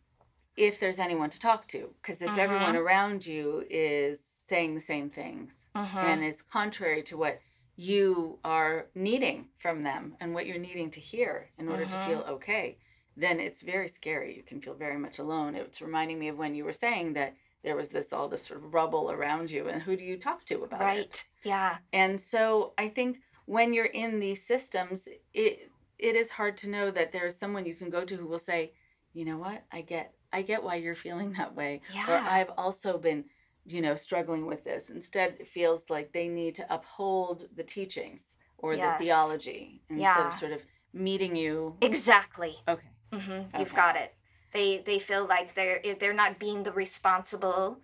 if 0.57 0.79
there's 0.79 0.99
anyone 0.99 1.31
to 1.31 1.41
talk 1.41 1.67
to, 1.69 1.91
because 2.01 2.23
if 2.23 2.31
mm-hmm. 2.31 2.41
everyone 2.41 2.77
around 2.77 3.27
you 3.27 3.65
is 3.69 4.25
saying 4.25 4.75
the 4.75 4.81
same 4.81 5.11
things 5.11 5.67
mm-hmm. 5.75 5.99
and 5.99 6.23
it's 6.23 6.43
contrary 6.43 7.03
to 7.03 7.17
what 7.17 7.41
you 7.77 8.39
are 8.45 8.87
needing 8.95 9.49
from 9.59 9.83
them 9.83 10.17
and 10.21 10.33
what 10.33 10.47
you're 10.47 10.59
needing 10.59 10.91
to 10.93 11.01
hear 11.01 11.51
in 11.59 11.69
order 11.69 11.85
to 11.85 12.07
feel 12.07 12.21
mm-hmm. 12.21 12.35
okay, 12.35 12.79
then 13.17 13.41
it's 13.41 13.63
very 13.63 13.89
scary. 13.89 14.37
You 14.37 14.43
can 14.43 14.61
feel 14.61 14.75
very 14.75 14.99
much 14.99 15.19
alone. 15.19 15.55
It's 15.55 15.83
reminding 15.83 16.19
me 16.19 16.29
of 16.29 16.39
when 16.39 16.55
you 16.55 16.65
were 16.65 16.73
saying 16.73 17.15
that 17.15 17.35
there 17.65 17.77
was 17.77 17.89
this 17.89 18.13
all 18.13 18.29
this 18.29 18.47
sort 18.47 18.63
of 18.63 18.75
rubble 18.75 19.11
around 19.11 19.51
you, 19.51 19.69
and 19.69 19.83
who 19.83 19.97
do 19.97 20.05
you 20.05 20.19
talk 20.19 20.45
to 20.47 20.63
about 20.63 20.81
right. 20.81 20.99
it? 20.99 21.03
Right. 21.03 21.27
Yeah. 21.45 21.77
And 21.93 22.21
so 22.21 22.75
I 22.79 22.89
think 22.89 23.19
when 23.47 23.73
you're 23.73 23.87
in 23.87 24.21
these 24.21 24.47
systems, 24.47 25.09
it 25.33 25.71
it 25.99 26.17
is 26.17 26.33
hard 26.33 26.57
to 26.59 26.71
know 26.71 26.91
that 26.91 27.13
there 27.13 27.27
is 27.27 27.39
someone 27.39 27.67
you 27.67 27.75
can 27.75 27.91
go 27.91 28.05
to 28.05 28.17
who 28.17 28.27
will 28.27 28.39
say, 28.39 28.73
you 29.13 29.25
know 29.25 29.39
what, 29.39 29.65
I 29.73 29.81
get 29.81 30.14
I 30.35 30.43
get 30.43 30.63
why 30.63 30.77
you're 30.77 30.95
feeling 30.95 31.33
that 31.33 31.55
way, 31.55 31.81
yeah. 31.93 32.11
or 32.11 32.15
I've 32.15 32.51
also 32.59 32.99
been 32.99 33.25
you 33.67 33.81
know 33.81 33.95
struggling 33.95 34.45
with 34.45 34.63
this 34.63 34.91
instead 34.91 35.37
it 35.41 35.49
feels 35.49 35.89
like 35.89 36.13
they 36.13 36.29
need 36.29 36.55
to 36.55 36.67
uphold 36.69 37.47
the 37.57 37.63
teachings 37.63 38.37
or 38.59 38.75
yes. 38.75 38.99
the 38.99 39.07
theology 39.07 39.81
instead 39.89 40.03
yeah. 40.03 40.29
of 40.29 40.35
sort 40.35 40.53
of 40.53 40.61
meeting 40.93 41.35
you 41.35 41.75
exactly 41.81 42.57
okay 42.69 42.91
Mm-hmm. 43.15 43.33
Okay. 43.33 43.59
You've 43.59 43.75
got 43.75 43.97
it. 43.97 44.15
They 44.53 44.83
they 44.85 44.99
feel 44.99 45.27
like 45.27 45.55
they're 45.55 45.81
they're 45.99 46.13
not 46.13 46.39
being 46.39 46.63
the 46.63 46.73
responsible, 46.73 47.79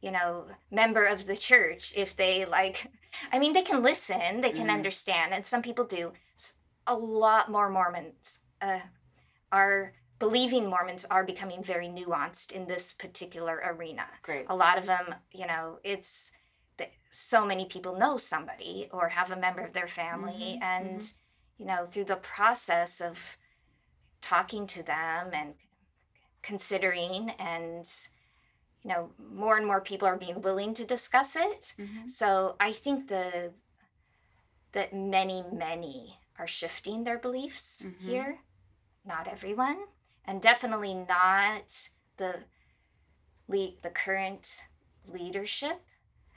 you 0.00 0.10
know, 0.10 0.46
member 0.70 1.04
of 1.04 1.26
the 1.26 1.36
church 1.36 1.92
if 1.96 2.16
they 2.16 2.44
like. 2.44 2.90
I 3.32 3.38
mean, 3.38 3.52
they 3.52 3.62
can 3.62 3.82
listen, 3.82 4.40
they 4.40 4.52
can 4.52 4.68
mm. 4.68 4.72
understand, 4.72 5.34
and 5.34 5.44
some 5.44 5.62
people 5.62 5.84
do. 5.84 6.12
A 6.86 6.94
lot 6.94 7.50
more 7.50 7.68
Mormons 7.68 8.40
uh, 8.60 8.80
are 9.52 9.92
believing 10.22 10.70
Mormons 10.70 11.04
are 11.10 11.24
becoming 11.24 11.64
very 11.64 11.88
nuanced 11.88 12.52
in 12.52 12.64
this 12.64 12.92
particular 12.92 13.60
arena. 13.66 14.04
Great. 14.22 14.46
A 14.48 14.54
lot 14.54 14.78
of 14.78 14.86
them, 14.86 15.16
you 15.32 15.48
know, 15.48 15.80
it's 15.82 16.30
so 17.10 17.44
many 17.44 17.64
people 17.66 17.98
know 17.98 18.16
somebody 18.16 18.88
or 18.92 19.08
have 19.08 19.32
a 19.32 19.36
member 19.36 19.62
of 19.62 19.72
their 19.72 19.88
family, 19.88 20.54
mm-hmm. 20.54 20.62
and 20.62 21.00
mm-hmm. 21.00 21.62
you 21.62 21.66
know, 21.66 21.84
through 21.86 22.04
the 22.04 22.22
process 22.36 23.00
of 23.00 23.36
talking 24.20 24.64
to 24.68 24.84
them 24.84 25.30
and 25.32 25.54
considering 26.40 27.30
and 27.40 27.90
you 28.84 28.90
know 28.90 29.10
more 29.34 29.56
and 29.56 29.66
more 29.66 29.80
people 29.80 30.06
are 30.06 30.16
being 30.16 30.40
willing 30.42 30.74
to 30.74 30.84
discuss 30.84 31.36
it 31.36 31.74
mm-hmm. 31.78 32.08
so 32.08 32.56
i 32.58 32.72
think 32.72 33.06
the 33.06 33.52
that 34.72 34.92
many 34.92 35.44
many 35.52 36.18
are 36.38 36.48
shifting 36.48 37.04
their 37.04 37.18
beliefs 37.18 37.84
mm-hmm. 37.86 38.08
here 38.08 38.38
not 39.06 39.28
everyone 39.28 39.78
and 40.24 40.40
definitely 40.40 40.94
not 40.94 41.90
the 42.16 42.36
lead 43.48 43.76
the 43.82 43.90
current 43.90 44.66
leadership 45.12 45.80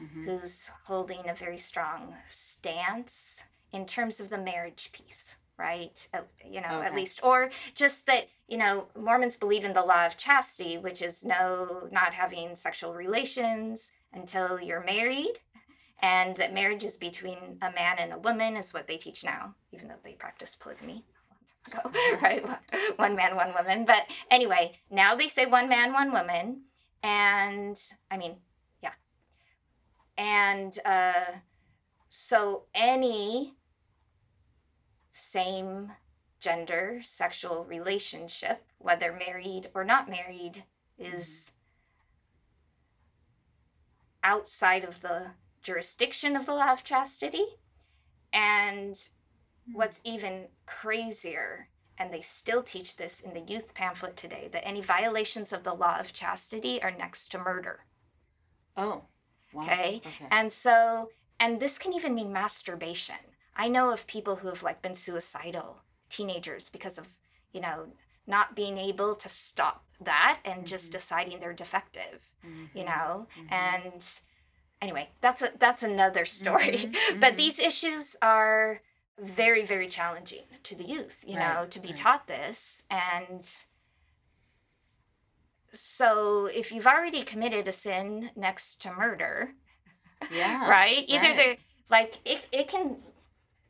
mm-hmm. 0.01 0.25
who's 0.25 0.69
holding 0.85 1.29
a 1.29 1.35
very 1.35 1.57
strong 1.57 2.15
stance 2.27 3.43
in 3.71 3.85
terms 3.85 4.19
of 4.19 4.29
the 4.29 4.37
marriage 4.37 4.89
piece 4.91 5.37
right? 5.57 6.07
you 6.45 6.61
know, 6.61 6.79
okay. 6.79 6.87
at 6.87 6.95
least, 6.95 7.21
or 7.23 7.49
just 7.75 8.05
that 8.07 8.27
you 8.47 8.57
know, 8.57 8.87
Mormons 8.99 9.37
believe 9.37 9.63
in 9.63 9.73
the 9.73 9.81
law 9.81 10.05
of 10.05 10.17
chastity, 10.17 10.77
which 10.77 11.01
is 11.01 11.25
no, 11.25 11.87
not 11.91 12.13
having 12.13 12.55
sexual 12.55 12.93
relations 12.93 13.91
until 14.13 14.59
you're 14.59 14.83
married, 14.83 15.39
and 16.01 16.35
that 16.37 16.53
marriage 16.53 16.83
is 16.83 16.97
between 16.97 17.57
a 17.61 17.71
man 17.71 17.97
and 17.97 18.13
a 18.13 18.19
woman 18.19 18.55
is 18.55 18.73
what 18.73 18.87
they 18.87 18.97
teach 18.97 19.23
now, 19.23 19.55
even 19.71 19.87
though 19.87 19.95
they 20.03 20.13
practice 20.13 20.55
polygamy. 20.55 21.03
right, 22.21 22.45
one 22.97 23.15
man, 23.15 23.35
one 23.35 23.53
woman. 23.53 23.85
But 23.85 24.03
anyway, 24.29 24.79
now 24.89 25.15
they 25.15 25.27
say 25.27 25.45
one 25.45 25.69
man, 25.69 25.93
one 25.93 26.11
woman, 26.11 26.61
and 27.01 27.79
I 28.09 28.17
mean, 28.17 28.37
yeah, 28.81 28.93
and 30.17 30.77
uh, 30.85 31.39
so 32.09 32.63
any 32.73 33.55
same 35.11 35.91
gender 36.39 36.99
sexual 37.01 37.65
relationship, 37.65 38.63
whether 38.77 39.11
married 39.11 39.69
or 39.73 39.83
not 39.83 40.09
married, 40.09 40.63
is 40.99 41.51
outside 44.23 44.83
of 44.83 45.01
the 45.01 45.27
jurisdiction 45.61 46.35
of 46.35 46.45
the 46.45 46.53
law 46.53 46.71
of 46.71 46.83
chastity. 46.83 47.45
And 48.31 48.95
what's 49.71 50.01
even 50.03 50.45
crazier, 50.65 51.69
and 51.97 52.13
they 52.13 52.21
still 52.21 52.63
teach 52.63 52.97
this 52.97 53.21
in 53.21 53.33
the 53.33 53.51
youth 53.51 53.73
pamphlet 53.73 54.15
today, 54.15 54.49
that 54.51 54.67
any 54.67 54.81
violations 54.81 55.53
of 55.53 55.63
the 55.63 55.73
law 55.73 55.99
of 55.99 56.13
chastity 56.13 56.81
are 56.83 56.91
next 56.91 57.29
to 57.29 57.37
murder. 57.37 57.81
Oh. 58.77 59.03
Wow. 59.53 59.63
Okay? 59.63 60.01
okay. 60.05 60.27
And 60.31 60.51
so, 60.51 61.09
and 61.39 61.59
this 61.59 61.77
can 61.77 61.93
even 61.93 62.13
mean 62.13 62.33
masturbation. 62.33 63.15
I 63.55 63.69
know 63.69 63.91
of 63.91 64.05
people 64.07 64.35
who 64.35 64.49
have 64.49 64.63
like 64.63 64.81
been 64.81 64.95
suicidal, 64.95 65.77
teenagers, 66.09 66.69
because 66.69 66.97
of, 66.97 67.07
you 67.53 67.61
know, 67.61 67.87
not 68.27 68.55
being 68.55 68.77
able 68.77 69.15
to 69.15 69.29
stop 69.29 69.85
that 70.01 70.39
and 70.43 70.57
mm-hmm. 70.57 70.65
just 70.65 70.91
deciding 70.91 71.39
they're 71.39 71.53
defective, 71.53 72.33
mm-hmm. 72.45 72.77
you 72.77 72.83
know? 72.83 73.27
Mm-hmm. 73.39 73.53
And 73.53 74.05
anyway, 74.81 75.09
that's 75.21 75.41
a, 75.41 75.51
that's 75.57 75.83
another 75.83 76.25
story. 76.25 76.77
Mm-hmm. 76.77 77.19
but 77.19 77.29
mm-hmm. 77.29 77.37
these 77.37 77.59
issues 77.59 78.17
are 78.21 78.81
very 79.19 79.65
very 79.65 79.87
challenging 79.87 80.43
to 80.63 80.75
the 80.75 80.83
youth, 80.83 81.23
you 81.25 81.37
right. 81.37 81.53
know, 81.53 81.65
to 81.67 81.79
be 81.79 81.89
right. 81.89 81.97
taught 81.97 82.27
this 82.27 82.83
and 82.89 83.47
so 85.73 86.45
if 86.45 86.71
you've 86.71 86.87
already 86.87 87.21
committed 87.23 87.67
a 87.67 87.71
sin 87.71 88.31
next 88.35 88.81
to 88.83 88.93
murder, 88.93 89.53
yeah, 90.31 90.69
right? 90.69 91.03
Either 91.07 91.27
right. 91.27 91.35
they're 91.35 91.57
like 91.89 92.19
it, 92.25 92.47
it 92.51 92.67
can 92.67 92.97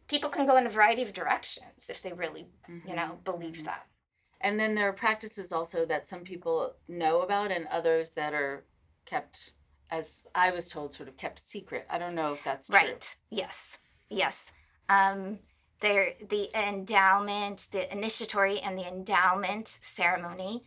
people 0.08 0.30
can 0.30 0.46
go 0.46 0.58
in 0.58 0.68
a 0.68 0.70
variety 0.70 1.02
of 1.02 1.14
directions 1.14 1.90
if 1.90 2.02
they 2.02 2.14
really, 2.14 2.48
mm-hmm. 2.70 2.88
you 2.88 2.96
know, 2.96 3.18
believe 3.24 3.56
mm-hmm. 3.56 3.66
that. 3.66 3.88
And 4.42 4.60
then 4.60 4.76
there 4.76 4.88
are 4.88 4.94
practices 4.94 5.52
also 5.52 5.86
that 5.86 6.08
some 6.08 6.22
people 6.22 6.76
know 6.88 7.22
about 7.22 7.52
and 7.52 7.68
others 7.68 8.12
that 8.12 8.34
are 8.34 8.66
kept, 9.06 9.52
as 9.90 10.22
I 10.36 10.52
was 10.52 10.70
told, 10.70 10.94
sort 10.94 11.10
of 11.10 11.18
kept 11.18 11.40
secret. 11.40 11.88
I 11.90 11.98
don't 11.98 12.14
know 12.14 12.34
if 12.34 12.44
that's 12.44 12.70
right. 12.70 13.16
Yes. 13.32 13.80
Yes. 14.10 14.52
Um, 14.90 15.40
there 15.82 16.14
the 16.30 16.50
endowment, 16.58 17.68
the 17.72 17.92
initiatory 17.92 18.60
and 18.60 18.78
the 18.78 18.88
endowment 18.88 19.78
ceremony. 19.82 20.64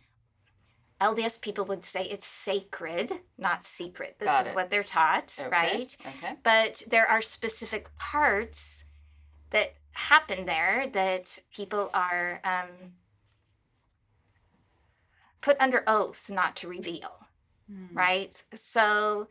LDS 1.01 1.39
people 1.39 1.63
would 1.65 1.85
say 1.85 2.03
it's 2.03 2.25
sacred, 2.27 3.13
not 3.37 3.63
secret. 3.63 4.17
This 4.19 4.27
Got 4.27 4.45
is 4.47 4.51
it. 4.51 4.55
what 4.55 4.69
they're 4.69 4.83
taught, 4.83 5.33
Okay, 5.39 5.49
right? 5.49 5.97
Okay. 6.05 6.35
But 6.43 6.83
there 6.89 7.07
are 7.09 7.21
specific 7.21 7.89
parts 7.97 8.83
that 9.51 9.75
happen 9.93 10.45
there 10.45 10.87
that 10.91 11.39
people 11.55 11.89
are 11.93 12.41
um, 12.43 12.91
put 15.41 15.55
under 15.59 15.83
oath 15.87 16.29
not 16.29 16.55
to 16.57 16.67
reveal, 16.67 17.25
Hmm. 17.71 17.95
right? 17.97 18.43
So 18.53 19.29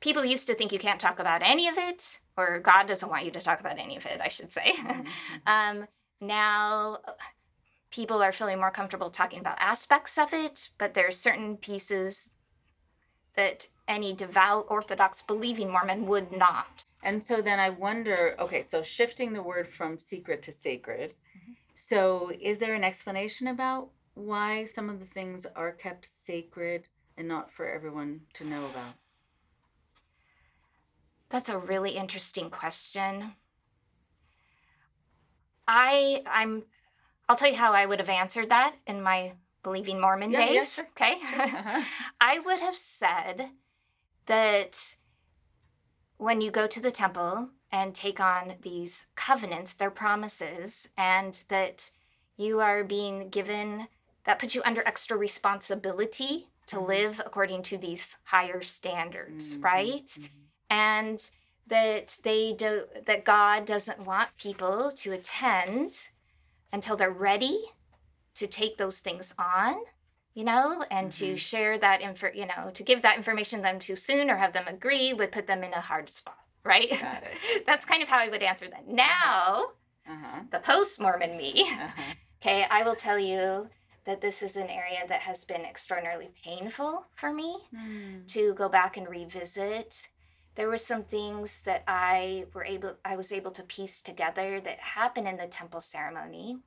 people 0.00 0.24
used 0.24 0.46
to 0.46 0.54
think 0.54 0.72
you 0.72 0.78
can't 0.78 1.00
talk 1.00 1.18
about 1.18 1.42
any 1.42 1.68
of 1.68 1.76
it, 1.76 2.20
or 2.36 2.58
God 2.58 2.86
doesn't 2.86 3.08
want 3.08 3.24
you 3.24 3.30
to 3.32 3.40
talk 3.40 3.60
about 3.60 3.78
any 3.78 3.96
of 3.96 4.06
it, 4.06 4.20
I 4.20 4.28
should 4.28 4.52
say. 4.52 4.72
Mhm. 4.72 5.06
um, 5.46 5.86
now 6.20 6.98
people 7.90 8.22
are 8.22 8.32
feeling 8.32 8.58
more 8.58 8.70
comfortable 8.70 9.10
talking 9.10 9.38
about 9.38 9.56
aspects 9.60 10.18
of 10.18 10.32
it, 10.32 10.70
but 10.78 10.94
there 10.94 11.06
are 11.06 11.12
certain 11.12 11.56
pieces 11.56 12.30
that 13.36 13.68
any 13.86 14.12
devout 14.12 14.66
Orthodox 14.68 15.22
believing 15.22 15.70
Mormon 15.70 16.06
would 16.06 16.32
not. 16.32 16.84
And 17.02 17.22
so 17.22 17.42
then 17.42 17.60
I 17.60 17.70
wonder 17.70 18.34
okay, 18.38 18.62
so 18.62 18.82
shifting 18.82 19.32
the 19.32 19.42
word 19.42 19.68
from 19.68 19.98
secret 19.98 20.42
to 20.42 20.52
sacred. 20.52 21.14
So 21.74 22.32
is 22.40 22.58
there 22.58 22.74
an 22.74 22.84
explanation 22.84 23.46
about 23.48 23.90
why 24.14 24.64
some 24.64 24.88
of 24.88 25.00
the 25.00 25.06
things 25.06 25.44
are 25.56 25.72
kept 25.72 26.06
sacred 26.06 26.88
and 27.16 27.28
not 27.28 27.52
for 27.52 27.66
everyone 27.68 28.22
to 28.34 28.44
know 28.44 28.64
about? 28.66 28.94
That's 31.34 31.48
a 31.48 31.58
really 31.58 31.96
interesting 31.96 32.48
question. 32.48 33.32
I 35.66 36.22
I'm 36.26 36.62
I'll 37.28 37.34
tell 37.34 37.50
you 37.50 37.56
how 37.56 37.72
I 37.72 37.86
would 37.86 37.98
have 37.98 38.08
answered 38.08 38.50
that 38.50 38.76
in 38.86 39.02
my 39.02 39.32
believing 39.64 40.00
Mormon 40.00 40.30
Yeah, 40.30 40.40
yeah, 40.42 40.60
days. 40.60 40.76
sure. 40.76 40.84
Okay. 40.96 41.14
Uh-huh. 41.24 41.82
I 42.20 42.38
would 42.38 42.60
have 42.60 42.76
said 42.76 43.50
that 44.26 44.96
when 46.18 46.40
you 46.40 46.52
go 46.52 46.68
to 46.68 46.80
the 46.80 46.92
temple 46.92 47.48
and 47.72 47.96
take 47.96 48.20
on 48.20 48.54
these 48.62 49.06
covenants, 49.16 49.74
they're 49.74 49.90
promises, 49.90 50.88
and 50.96 51.44
that 51.48 51.90
you 52.36 52.60
are 52.60 52.84
being 52.84 53.28
given 53.28 53.88
that 54.24 54.38
puts 54.38 54.54
you 54.54 54.62
under 54.64 54.86
extra 54.86 55.16
responsibility 55.16 56.46
to 56.66 56.76
Mhm. 56.76 56.86
live 56.86 57.20
according 57.26 57.62
to 57.64 57.76
these 57.76 58.18
higher 58.24 58.62
standards, 58.62 59.56
Mhm, 59.56 59.62
right? 59.62 60.18
mhm. 60.18 60.43
And 60.70 61.30
that 61.66 62.18
they 62.24 62.52
do 62.52 62.84
that 63.06 63.24
God 63.24 63.64
doesn't 63.64 64.04
want 64.04 64.30
people 64.36 64.92
to 64.96 65.12
attend 65.12 66.10
until 66.72 66.96
they're 66.96 67.10
ready 67.10 67.58
to 68.34 68.46
take 68.46 68.76
those 68.76 69.00
things 69.00 69.32
on, 69.38 69.76
you 70.34 70.44
know, 70.44 70.84
and 70.90 71.10
to 71.12 71.34
Mhm. 71.34 71.38
share 71.38 71.78
that 71.78 72.00
info, 72.02 72.30
you 72.34 72.46
know, 72.46 72.70
to 72.74 72.82
give 72.82 73.02
that 73.02 73.16
information 73.16 73.60
to 73.60 73.62
them 73.62 73.78
too 73.78 73.96
soon 73.96 74.28
or 74.28 74.36
have 74.36 74.52
them 74.52 74.66
agree 74.66 75.12
would 75.14 75.32
put 75.32 75.46
them 75.46 75.62
in 75.62 75.72
a 75.72 75.80
hard 75.80 76.08
spot, 76.08 76.38
right? 76.64 76.90
Got 76.90 77.22
it. 77.22 77.64
That's 77.66 77.84
kind 77.84 78.02
of 78.02 78.08
how 78.08 78.18
I 78.18 78.28
would 78.28 78.42
answer 78.42 78.68
that. 78.68 78.88
Now, 78.88 79.66
Uh-huh. 80.06 80.40
the 80.50 80.58
post 80.58 81.00
Mormon 81.00 81.36
me, 81.36 81.62
Uh-huh. 81.62 82.02
okay, 82.42 82.66
I 82.70 82.82
will 82.82 82.96
tell 82.96 83.18
you 83.18 83.70
that 84.04 84.20
this 84.20 84.42
is 84.42 84.56
an 84.56 84.68
area 84.68 85.06
that 85.08 85.20
has 85.22 85.44
been 85.44 85.62
extraordinarily 85.64 86.30
painful 86.44 87.06
for 87.14 87.32
me 87.32 87.56
Hmm. 87.70 88.26
to 88.26 88.52
go 88.54 88.68
back 88.68 88.96
and 88.98 89.08
revisit. 89.08 90.08
There 90.56 90.68
were 90.68 90.78
some 90.78 91.04
things 91.04 91.62
that 91.62 91.82
I 91.88 92.46
were 92.54 92.64
able 92.64 92.96
I 93.04 93.16
was 93.16 93.32
able 93.32 93.50
to 93.52 93.62
piece 93.62 94.00
together 94.00 94.60
that 94.60 94.78
happened 94.80 95.28
in 95.28 95.36
the 95.36 95.46
temple 95.48 95.80
ceremony 95.80 96.58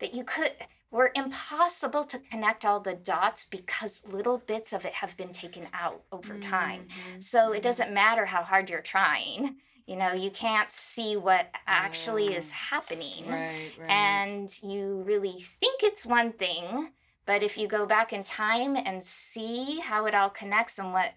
that 0.00 0.14
you 0.14 0.24
could 0.24 0.52
were 0.90 1.12
impossible 1.14 2.04
to 2.04 2.18
connect 2.18 2.64
all 2.64 2.80
the 2.80 2.94
dots 2.94 3.44
because 3.46 4.02
little 4.06 4.38
bits 4.38 4.72
of 4.72 4.84
it 4.84 4.92
have 4.94 5.16
been 5.16 5.32
taken 5.32 5.68
out 5.72 6.02
over 6.12 6.38
time. 6.38 6.86
Mhm, 6.88 7.16
So 7.18 7.52
it 7.52 7.58
mhm. 7.58 7.62
doesn't 7.62 7.92
matter 7.94 8.26
how 8.26 8.42
hard 8.42 8.68
you're 8.68 8.82
trying. 8.82 9.56
You 9.86 9.96
know, 9.96 10.12
you 10.12 10.30
can't 10.30 10.70
see 10.70 11.16
what 11.16 11.50
actually 11.66 12.34
is 12.34 12.52
happening 12.52 13.26
Right, 13.30 13.72
right. 13.78 13.88
and 13.88 14.50
you 14.62 15.02
really 15.06 15.40
think 15.60 15.82
it's 15.82 16.06
one 16.06 16.32
thing 16.32 16.92
but 17.24 17.42
if 17.44 17.56
you 17.56 17.68
go 17.68 17.86
back 17.86 18.12
in 18.12 18.24
time 18.24 18.74
and 18.76 19.04
see 19.04 19.78
how 19.78 20.06
it 20.06 20.14
all 20.14 20.28
connects 20.30 20.78
and 20.78 20.92
what 20.92 21.12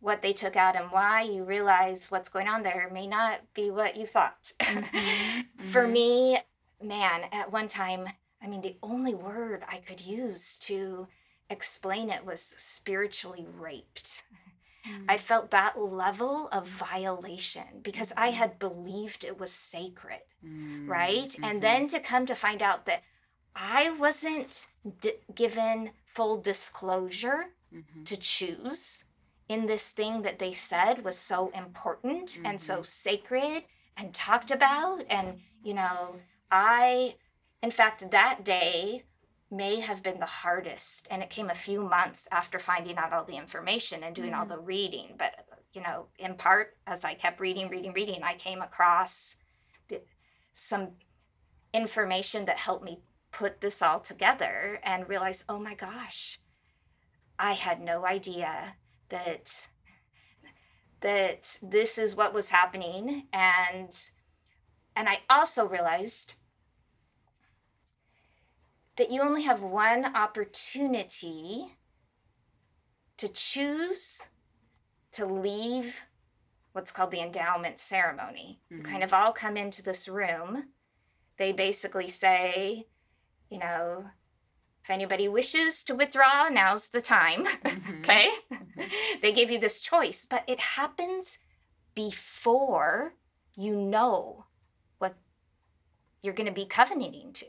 what 0.00 0.22
they 0.22 0.32
took 0.32 0.56
out 0.56 0.76
and 0.76 0.90
why 0.90 1.22
you 1.22 1.44
realize 1.44 2.10
what's 2.10 2.28
going 2.28 2.48
on 2.48 2.62
there 2.62 2.90
may 2.92 3.06
not 3.06 3.40
be 3.54 3.70
what 3.70 3.96
you 3.96 4.06
thought. 4.06 4.52
Mhm, 4.60 5.46
for 5.72 5.86
mhm. 5.86 5.92
me 5.92 6.38
man 6.82 7.22
at 7.32 7.50
one 7.52 7.68
time 7.68 8.06
i 8.42 8.46
mean 8.46 8.60
the 8.60 8.76
only 8.82 9.14
word 9.14 9.64
i 9.68 9.78
could 9.78 10.00
use 10.00 10.58
to 10.58 11.06
explain 11.48 12.10
it 12.10 12.24
was 12.26 12.42
spiritually 12.58 13.46
raped. 13.58 14.22
I 15.08 15.16
felt 15.16 15.50
that 15.50 15.78
level 15.78 16.48
of 16.48 16.66
violation 16.68 17.80
because 17.82 18.12
I 18.16 18.30
Mhm. 18.30 18.34
had 18.34 18.58
believed 18.58 19.24
it 19.24 19.38
was 19.38 19.52
sacred 19.52 20.22
Mm, 20.44 20.86
right? 20.88 21.34
And 21.42 21.62
then 21.62 21.86
to 21.88 22.00
come 22.00 22.26
to 22.26 22.34
find 22.34 22.62
out 22.62 22.84
that 22.86 23.02
I 23.56 23.90
wasn't 23.90 24.66
d- 25.00 25.14
given 25.34 25.92
full 26.04 26.40
disclosure 26.40 27.54
to 28.04 28.16
choose 28.16 29.04
in 29.48 29.66
this 29.66 29.90
thing 29.90 30.22
that 30.22 30.38
they 30.38 30.52
said 30.52 31.04
was 31.04 31.18
so 31.18 31.50
important 31.54 32.38
and 32.44 32.60
so 32.60 32.82
sacred 32.82 33.64
and 33.96 34.14
talked 34.14 34.50
about. 34.50 35.04
And, 35.10 35.40
you 35.62 35.74
know, 35.74 36.16
I, 36.50 37.16
in 37.62 37.70
fact, 37.70 38.10
that 38.10 38.44
day 38.44 39.04
may 39.50 39.80
have 39.80 40.02
been 40.02 40.18
the 40.18 40.26
hardest. 40.26 41.06
And 41.10 41.22
it 41.22 41.30
came 41.30 41.50
a 41.50 41.54
few 41.54 41.82
months 41.82 42.26
after 42.32 42.58
finding 42.58 42.96
out 42.96 43.12
all 43.12 43.24
the 43.24 43.36
information 43.36 44.02
and 44.02 44.14
doing 44.14 44.34
all 44.34 44.46
Mm. 44.46 44.48
the 44.48 44.58
reading. 44.58 45.14
But, 45.16 45.46
you 45.72 45.82
know, 45.82 46.06
in 46.18 46.34
part, 46.34 46.76
as 46.86 47.04
I 47.04 47.14
kept 47.14 47.40
reading, 47.40 47.68
reading, 47.68 47.92
reading, 47.92 48.22
I 48.22 48.34
came 48.34 48.62
across 48.62 49.36
the, 49.88 50.00
some 50.54 50.92
information 51.72 52.46
that 52.46 52.58
helped 52.58 52.84
me 52.84 53.00
put 53.30 53.60
this 53.60 53.82
all 53.82 54.00
together 54.00 54.80
and 54.82 55.08
realize, 55.08 55.44
oh 55.48 55.58
my 55.58 55.74
gosh, 55.74 56.40
I 57.38 57.52
had 57.52 57.80
no 57.80 58.06
idea 58.06 58.76
that 59.14 59.68
that 61.00 61.58
this 61.62 61.98
is 61.98 62.16
what 62.16 62.34
was 62.34 62.48
happening 62.48 63.28
and 63.32 64.10
and 64.96 65.08
I 65.08 65.20
also 65.30 65.68
realized 65.68 66.34
that 68.96 69.10
you 69.10 69.20
only 69.20 69.42
have 69.42 69.60
one 69.60 70.16
opportunity 70.16 71.76
to 73.18 73.28
choose 73.28 74.28
to 75.12 75.26
leave 75.26 76.02
what's 76.72 76.90
called 76.90 77.10
the 77.12 77.20
endowment 77.20 77.78
ceremony. 77.78 78.60
You 78.70 78.78
Mhm. 78.78 78.84
kind 78.84 79.04
of 79.04 79.14
all 79.14 79.32
come 79.32 79.56
into 79.56 79.82
this 79.82 80.08
room. 80.08 80.72
They 81.36 81.52
basically 81.52 82.08
say, 82.08 82.88
you 83.48 83.58
know, 83.58 84.10
if 84.84 84.90
anybody 84.90 85.28
wishes 85.28 85.82
to 85.84 85.94
withdraw, 85.94 86.48
now's 86.50 86.88
the 86.90 87.00
time. 87.02 87.44
Mhm. 87.64 88.00
okay? 88.00 88.30
Mhm. 88.52 88.90
they 89.22 89.32
give 89.32 89.50
you 89.50 89.58
this 89.58 89.80
choice, 89.80 90.26
but 90.28 90.44
it 90.46 90.60
happens 90.60 91.38
before 91.94 93.14
you 93.56 93.76
know 93.76 94.44
what 94.98 95.14
you're 96.22 96.34
going 96.34 96.46
to 96.48 96.52
be 96.52 96.66
covenanting 96.66 97.32
to. 97.34 97.46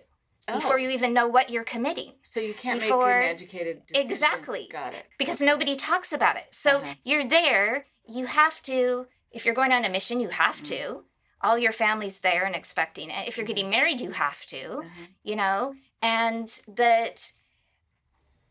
Before 0.47 0.75
Oh, 0.75 0.77
you 0.77 0.91
even 0.91 1.11
know 1.13 1.27
what 1.27 1.49
you're 1.49 1.63
committing. 1.63 2.13
so 2.21 2.39
you 2.39 2.53
can't 2.53 2.79
before- 2.79 3.07
make 3.19 3.23
an 3.29 3.35
educated 3.35 3.85
decision. 3.87 4.11
Exactly. 4.11 4.69
Got 4.71 4.93
it. 4.93 5.05
because 5.17 5.37
Okay. 5.41 5.45
nobody 5.51 5.75
talks 5.75 6.13
about 6.13 6.35
it. 6.37 6.45
So 6.51 6.77
Uh-huh. 6.77 6.93
you're 7.03 7.25
there, 7.25 7.87
you 8.07 8.27
have 8.27 8.61
to, 8.63 9.07
if 9.31 9.43
you're 9.43 9.55
going 9.55 9.71
on 9.73 9.83
a 9.85 9.89
mission, 9.89 10.19
you 10.19 10.29
have 10.29 10.57
Mhm. 10.57 10.65
to. 10.67 11.03
All 11.41 11.57
your 11.57 11.71
family's 11.71 12.19
there 12.21 12.45
and 12.45 12.55
expecting 12.55 13.09
it. 13.09 13.27
If 13.27 13.37
you're 13.37 13.45
getting 13.47 13.69
married, 13.71 13.99
you 14.01 14.11
have 14.11 14.45
to, 14.47 14.63
Uh-huh. 14.79 15.05
you 15.23 15.35
know, 15.35 15.73
and 16.05 16.47
that, 16.67 17.33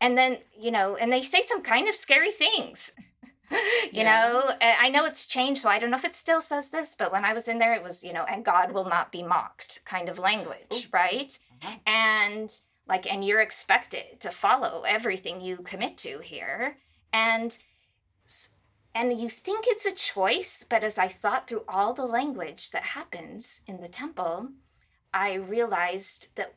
and 0.01 0.17
then, 0.17 0.39
you 0.59 0.71
know, 0.71 0.95
and 0.95 1.11
they 1.13 1.21
say 1.21 1.41
some 1.41 1.61
kind 1.61 1.87
of 1.87 1.95
scary 1.95 2.31
things. 2.31 2.91
you 3.51 4.03
Yeah. 4.03 4.03
know, 4.03 4.51
I 4.61 4.89
know 4.89 5.05
it's 5.05 5.25
changed, 5.27 5.61
so 5.61 5.69
I 5.69 5.79
don't 5.79 5.91
know 5.91 5.97
if 5.97 6.05
it 6.05 6.15
still 6.15 6.41
says 6.41 6.71
this, 6.71 6.95
but 6.97 7.11
when 7.11 7.23
I 7.25 7.33
was 7.33 7.47
in 7.47 7.59
there, 7.59 7.73
it 7.73 7.83
was, 7.83 8.03
you 8.03 8.13
know, 8.13 8.25
and 8.25 8.43
God 8.43 8.71
will 8.73 8.85
not 8.85 9.11
be 9.11 9.23
mocked 9.23 9.81
kind 9.85 10.09
of 10.09 10.19
language, 10.19 10.73
Ooh. 10.73 10.79
right? 10.91 11.37
Uh-huh. 11.63 11.77
and 11.87 12.49
like 12.87 13.11
and 13.11 13.23
you're 13.25 13.41
expected 13.41 14.19
to 14.19 14.29
follow 14.29 14.83
everything 14.83 15.41
you 15.41 15.57
commit 15.57 15.97
to 15.97 16.19
here 16.19 16.77
and 17.13 17.57
and 18.93 19.19
you 19.19 19.29
think 19.29 19.65
it's 19.67 19.85
a 19.85 19.91
choice 19.91 20.63
but 20.69 20.83
as 20.83 20.97
i 20.97 21.07
thought 21.07 21.47
through 21.47 21.63
all 21.67 21.93
the 21.93 22.05
language 22.05 22.71
that 22.71 22.83
happens 22.83 23.61
in 23.67 23.81
the 23.81 23.87
temple 23.87 24.49
i 25.13 25.33
realized 25.33 26.27
that 26.35 26.53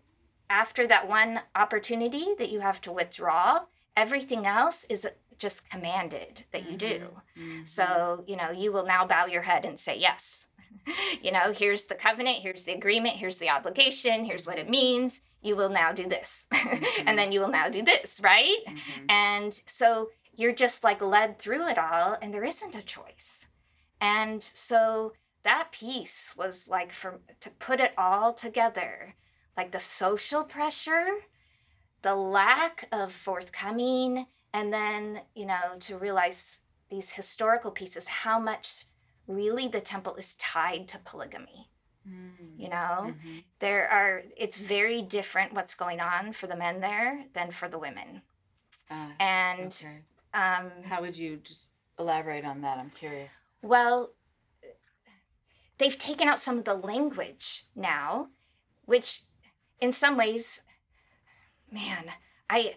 after 0.50 0.86
that 0.86 1.08
one 1.08 1.40
opportunity 1.54 2.34
that 2.38 2.50
you 2.50 2.60
have 2.60 2.80
to 2.80 2.92
withdraw 2.92 3.60
everything 3.96 4.46
else 4.46 4.84
is 4.88 5.06
just 5.38 5.68
commanded 5.70 6.44
that 6.52 6.68
you 6.70 6.76
do 6.76 7.20
Mhm. 7.36 7.68
so 7.68 8.24
you 8.26 8.36
know 8.36 8.50
you 8.50 8.72
will 8.72 8.84
now 8.86 9.06
bow 9.06 9.26
your 9.26 9.42
head 9.42 9.64
and 9.64 9.78
say 9.78 9.96
yes 9.96 10.46
you 11.22 11.30
know, 11.32 11.52
here's 11.52 11.86
the 11.86 11.94
covenant, 11.94 12.38
here's 12.38 12.64
the 12.64 12.72
agreement, 12.72 13.16
here's 13.16 13.38
the 13.38 13.50
obligation, 13.50 14.24
here's 14.24 14.46
what 14.46 14.58
it 14.58 14.68
means. 14.70 15.20
You 15.42 15.54
will 15.56 15.68
now 15.70 15.92
do 15.92 16.08
this. 16.08 16.46
Mm-hmm. 16.52 17.08
and 17.08 17.18
then 17.18 17.32
you 17.32 17.40
will 17.40 17.48
now 17.50 17.68
do 17.68 17.82
this, 17.82 18.20
right? 18.20 18.58
Mhm. 18.66 19.10
And 19.10 19.54
so 19.66 20.10
you're 20.34 20.52
just 20.54 20.84
like 20.84 21.00
led 21.02 21.38
through 21.38 21.66
it 21.68 21.78
all, 21.78 22.16
and 22.22 22.32
there 22.32 22.44
isn't 22.44 22.74
a 22.74 22.82
choice. 22.82 23.48
And 24.00 24.42
so 24.42 25.12
that 25.42 25.72
piece 25.72 26.34
was 26.36 26.68
like 26.68 26.92
for 26.92 27.20
to 27.40 27.50
put 27.50 27.80
it 27.80 27.92
all 27.98 28.32
together, 28.32 29.14
like 29.58 29.72
the 29.72 29.80
social 29.80 30.44
pressure, 30.44 31.06
the 32.02 32.14
lack 32.14 32.88
of 32.92 33.12
forthcoming, 33.12 34.24
and 34.54 34.72
then, 34.72 35.20
you 35.34 35.46
know, 35.46 35.76
to 35.80 35.98
realize 35.98 36.60
these 36.88 37.10
historical 37.10 37.72
pieces, 37.72 38.06
how 38.06 38.38
much 38.38 38.84
really 39.26 39.66
the 39.66 39.80
temple 39.80 40.14
is 40.14 40.36
tied 40.36 40.86
to 40.88 40.98
polygamy. 41.00 41.68
Mm. 42.08 42.56
You 42.56 42.68
know, 42.70 43.14
Mhm. 43.14 43.44
there 43.58 43.88
are, 43.90 44.22
it's 44.36 44.56
very 44.56 45.02
different 45.02 45.52
what's 45.52 45.74
going 45.74 46.00
on 46.00 46.32
for 46.32 46.46
the 46.46 46.56
men 46.56 46.80
there 46.80 47.26
than 47.34 47.50
for 47.50 47.68
the 47.68 47.78
women. 47.78 48.22
Ah, 48.88 49.12
And, 49.18 49.74
okay. 49.74 50.02
um, 50.34 50.70
How 50.84 51.00
would 51.00 51.16
you 51.16 51.38
just 51.38 51.66
elaborate 51.98 52.44
on 52.44 52.60
that? 52.62 52.78
I'm 52.78 52.90
curious. 52.90 53.42
Well, 53.60 54.14
they've 55.78 55.98
taken 55.98 56.28
out 56.28 56.38
some 56.38 56.58
of 56.58 56.64
the 56.64 56.74
language 56.74 57.66
now, 57.74 58.30
which 58.86 59.27
in 59.80 59.92
some 59.92 60.16
ways, 60.16 60.62
man, 61.70 62.10
I 62.48 62.74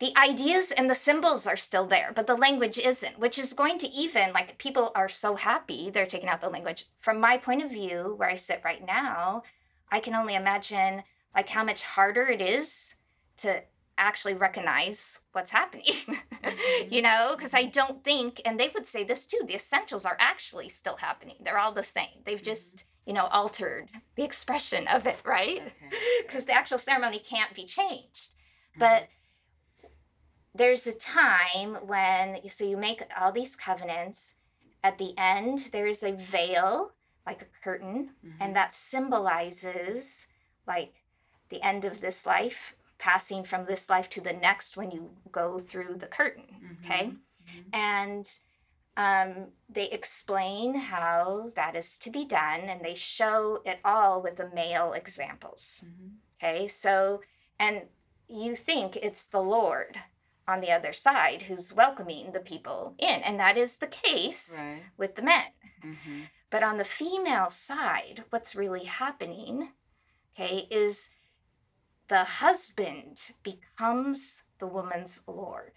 the 0.00 0.12
ideas 0.18 0.72
and 0.72 0.90
the 0.90 0.94
symbols 0.94 1.46
are 1.46 1.56
still 1.56 1.86
there, 1.86 2.12
but 2.14 2.26
the 2.26 2.36
language 2.36 2.78
isn't, 2.78 3.18
which 3.18 3.38
is 3.38 3.52
going 3.52 3.78
to 3.78 3.88
even 3.88 4.32
like 4.32 4.58
people 4.58 4.90
are 4.94 5.08
so 5.08 5.36
happy 5.36 5.88
they're 5.88 6.04
taking 6.04 6.28
out 6.28 6.40
the 6.40 6.48
language. 6.50 6.86
From 6.98 7.20
my 7.20 7.38
point 7.38 7.62
of 7.62 7.70
view, 7.70 8.14
where 8.16 8.28
I 8.28 8.34
sit 8.34 8.60
right 8.64 8.84
now, 8.84 9.44
I 9.90 10.00
can 10.00 10.14
only 10.14 10.34
imagine 10.34 11.04
like 11.34 11.48
how 11.48 11.64
much 11.64 11.82
harder 11.82 12.26
it 12.26 12.42
is 12.42 12.96
to 13.38 13.62
actually 13.98 14.34
recognize 14.34 15.20
what's 15.32 15.50
happening. 15.50 15.84
you 15.86 16.12
mm-hmm. 16.12 17.02
know, 17.02 17.34
because 17.36 17.54
I 17.54 17.62
mm-hmm. 17.62 17.70
don't 17.70 18.04
think, 18.04 18.40
and 18.44 18.58
they 18.58 18.70
would 18.74 18.86
say 18.86 19.04
this 19.04 19.26
too, 19.26 19.40
the 19.46 19.54
essentials 19.54 20.04
are 20.04 20.16
actually 20.18 20.68
still 20.68 20.96
happening. 20.96 21.36
They're 21.44 21.58
all 21.58 21.72
the 21.72 21.82
same. 21.82 22.22
They've 22.24 22.38
mm-hmm. 22.38 22.44
just, 22.44 22.84
you 23.06 23.12
know, 23.12 23.26
altered 23.26 23.88
the 24.16 24.24
expression 24.24 24.86
of 24.88 25.06
it, 25.06 25.18
right? 25.24 25.62
Okay. 25.62 25.72
Because 26.26 26.46
the 26.46 26.54
actual 26.54 26.78
ceremony 26.78 27.18
can't 27.18 27.54
be 27.54 27.66
changed. 27.66 28.34
But 28.78 29.08
there's 30.54 30.86
a 30.86 30.92
time 30.92 31.76
when, 31.86 32.38
so 32.48 32.64
you 32.64 32.76
make 32.76 33.02
all 33.20 33.30
these 33.30 33.54
covenants. 33.56 34.34
At 34.82 34.98
the 34.98 35.14
end, 35.16 35.70
there's 35.72 36.02
a 36.02 36.12
veil, 36.12 36.92
like 37.26 37.42
a 37.42 37.62
curtain, 37.62 38.10
and 38.40 38.54
that 38.54 38.72
symbolizes 38.74 40.26
like 40.66 40.94
the 41.48 41.62
end 41.62 41.84
of 41.84 42.00
this 42.00 42.26
life 42.26 42.74
passing 43.08 43.44
from 43.44 43.62
this 43.66 43.84
life 43.90 44.08
to 44.10 44.20
the 44.22 44.32
next 44.32 44.76
when 44.78 44.90
you 44.90 45.02
go 45.40 45.58
through 45.58 45.94
the 45.98 46.06
curtain 46.18 46.48
okay 46.84 47.04
Mhm. 47.12 47.64
and 47.74 48.26
um, 48.96 49.30
they 49.68 49.88
explain 49.90 50.68
how 50.92 51.50
that 51.56 51.74
is 51.76 51.98
to 52.04 52.10
be 52.18 52.24
done 52.24 52.60
and 52.70 52.80
they 52.82 52.94
show 52.94 53.60
it 53.70 53.78
all 53.84 54.22
with 54.22 54.36
the 54.36 54.48
male 54.60 54.90
examples 55.02 55.62
Mhm. 55.86 56.10
okay 56.36 56.68
so 56.68 57.20
and 57.58 57.74
you 58.28 58.56
think 58.56 58.96
it's 58.96 59.26
the 59.28 59.42
lord 59.56 59.92
on 60.48 60.60
the 60.60 60.72
other 60.76 60.92
side 61.08 61.40
who's 61.42 61.72
welcoming 61.82 62.32
the 62.32 62.40
people 62.52 62.94
in 62.98 63.18
and 63.26 63.36
that 63.38 63.56
is 63.64 63.72
the 63.78 63.92
case 64.06 64.42
Right. 64.56 64.82
with 64.96 65.12
the 65.16 65.22
men 65.22 65.50
Mhm. 65.82 66.28
but 66.50 66.62
on 66.62 66.78
the 66.78 66.84
female 67.00 67.50
side, 67.50 68.24
what's 68.30 68.54
really 68.62 68.84
happening, 68.84 69.72
okay, 70.32 70.58
is 70.70 71.10
the 72.08 72.24
husband 72.24 73.32
becomes 73.42 74.42
the 74.58 74.66
woman's 74.66 75.20
lord. 75.26 75.72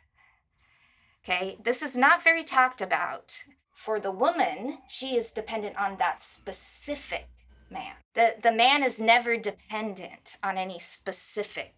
Okay, 1.24 1.58
this 1.64 1.82
is 1.82 1.98
not 1.98 2.24
very 2.24 2.44
talked 2.44 2.82
about. 2.82 3.44
For 3.74 4.00
the 4.00 4.12
woman, 4.12 4.80
she 4.88 5.18
is 5.18 5.32
dependent 5.32 5.78
on 5.78 5.98
that 5.98 6.22
specific 6.22 7.28
man. 7.70 7.94
The, 8.14 8.36
the 8.42 8.52
man 8.52 8.82
is 8.82 9.00
never 9.00 9.38
dependent 9.38 10.38
on 10.42 10.58
any 10.58 10.80
specific 10.80 11.76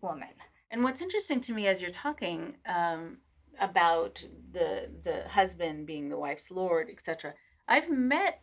woman. 0.00 0.28
And 0.70 0.82
what's 0.82 1.02
interesting 1.02 1.40
to 1.42 1.52
me 1.52 1.66
as 1.66 1.82
you're 1.82 1.90
talking 1.90 2.54
um, 2.66 3.18
about 3.60 4.24
the 4.52 4.88
the 5.04 5.28
husband 5.28 5.86
being 5.86 6.08
the 6.08 6.16
wife's 6.16 6.50
lord, 6.50 6.88
etc. 6.90 7.34
I've 7.68 7.90
met 7.90 8.40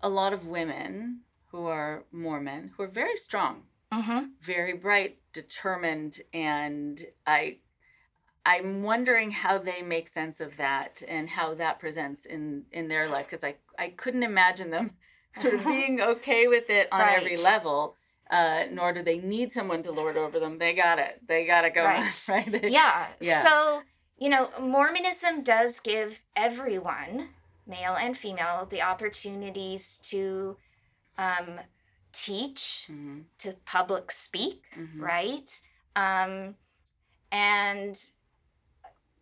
a 0.00 0.08
lot 0.08 0.32
of 0.32 0.46
women 0.46 1.20
who 1.50 1.66
are 1.66 2.04
Mormon 2.12 2.72
who 2.76 2.84
are 2.84 2.88
very 2.88 3.16
strong, 3.16 3.62
Mm-hmm. 3.92 4.26
very 4.40 4.72
bright, 4.72 5.18
determined, 5.32 6.20
and 6.32 7.04
I 7.26 7.58
I'm 8.44 8.82
wondering 8.82 9.30
how 9.30 9.58
they 9.58 9.82
make 9.82 10.08
sense 10.08 10.40
of 10.40 10.56
that 10.56 11.02
and 11.06 11.28
how 11.28 11.54
that 11.54 11.78
presents 11.78 12.26
in 12.26 12.64
in 12.72 12.88
their 12.88 13.08
life 13.08 13.26
because 13.30 13.44
I 13.44 13.56
I 13.78 13.88
couldn't 13.90 14.22
imagine 14.22 14.70
them 14.70 14.92
sort 15.36 15.54
of 15.54 15.64
being 15.64 16.00
okay 16.14 16.48
with 16.48 16.70
it 16.70 16.88
on 16.92 17.08
every 17.08 17.36
level. 17.36 17.96
Uh, 18.30 18.64
nor 18.70 18.94
do 18.94 19.02
they 19.02 19.18
need 19.18 19.52
someone 19.52 19.82
to 19.82 19.92
lord 19.92 20.16
over 20.16 20.40
them. 20.40 20.56
They 20.58 20.74
got 20.74 20.98
it. 20.98 21.20
They 21.28 21.44
got 21.44 21.66
it 21.66 21.74
going 21.74 22.00
Right. 22.00 22.24
right? 22.28 22.50
They- 22.62 22.70
Yeah. 22.70 23.08
Yeah. 23.20 23.42
So, 23.42 23.82
you 24.16 24.30
know, 24.30 24.48
Mormonism 24.58 25.42
does 25.42 25.80
give 25.80 26.22
everyone, 26.34 27.28
male 27.66 27.94
and 27.94 28.16
female, 28.16 28.66
the 28.70 28.80
opportunities 28.80 29.98
to 30.04 30.56
um, 31.18 31.60
teach, 32.12 32.86
Mhm, 32.90 33.24
to 33.38 33.52
public 33.64 34.10
speak, 34.10 34.64
mhm. 34.76 35.00
right? 35.00 35.60
Um, 35.96 36.56
and 37.30 37.98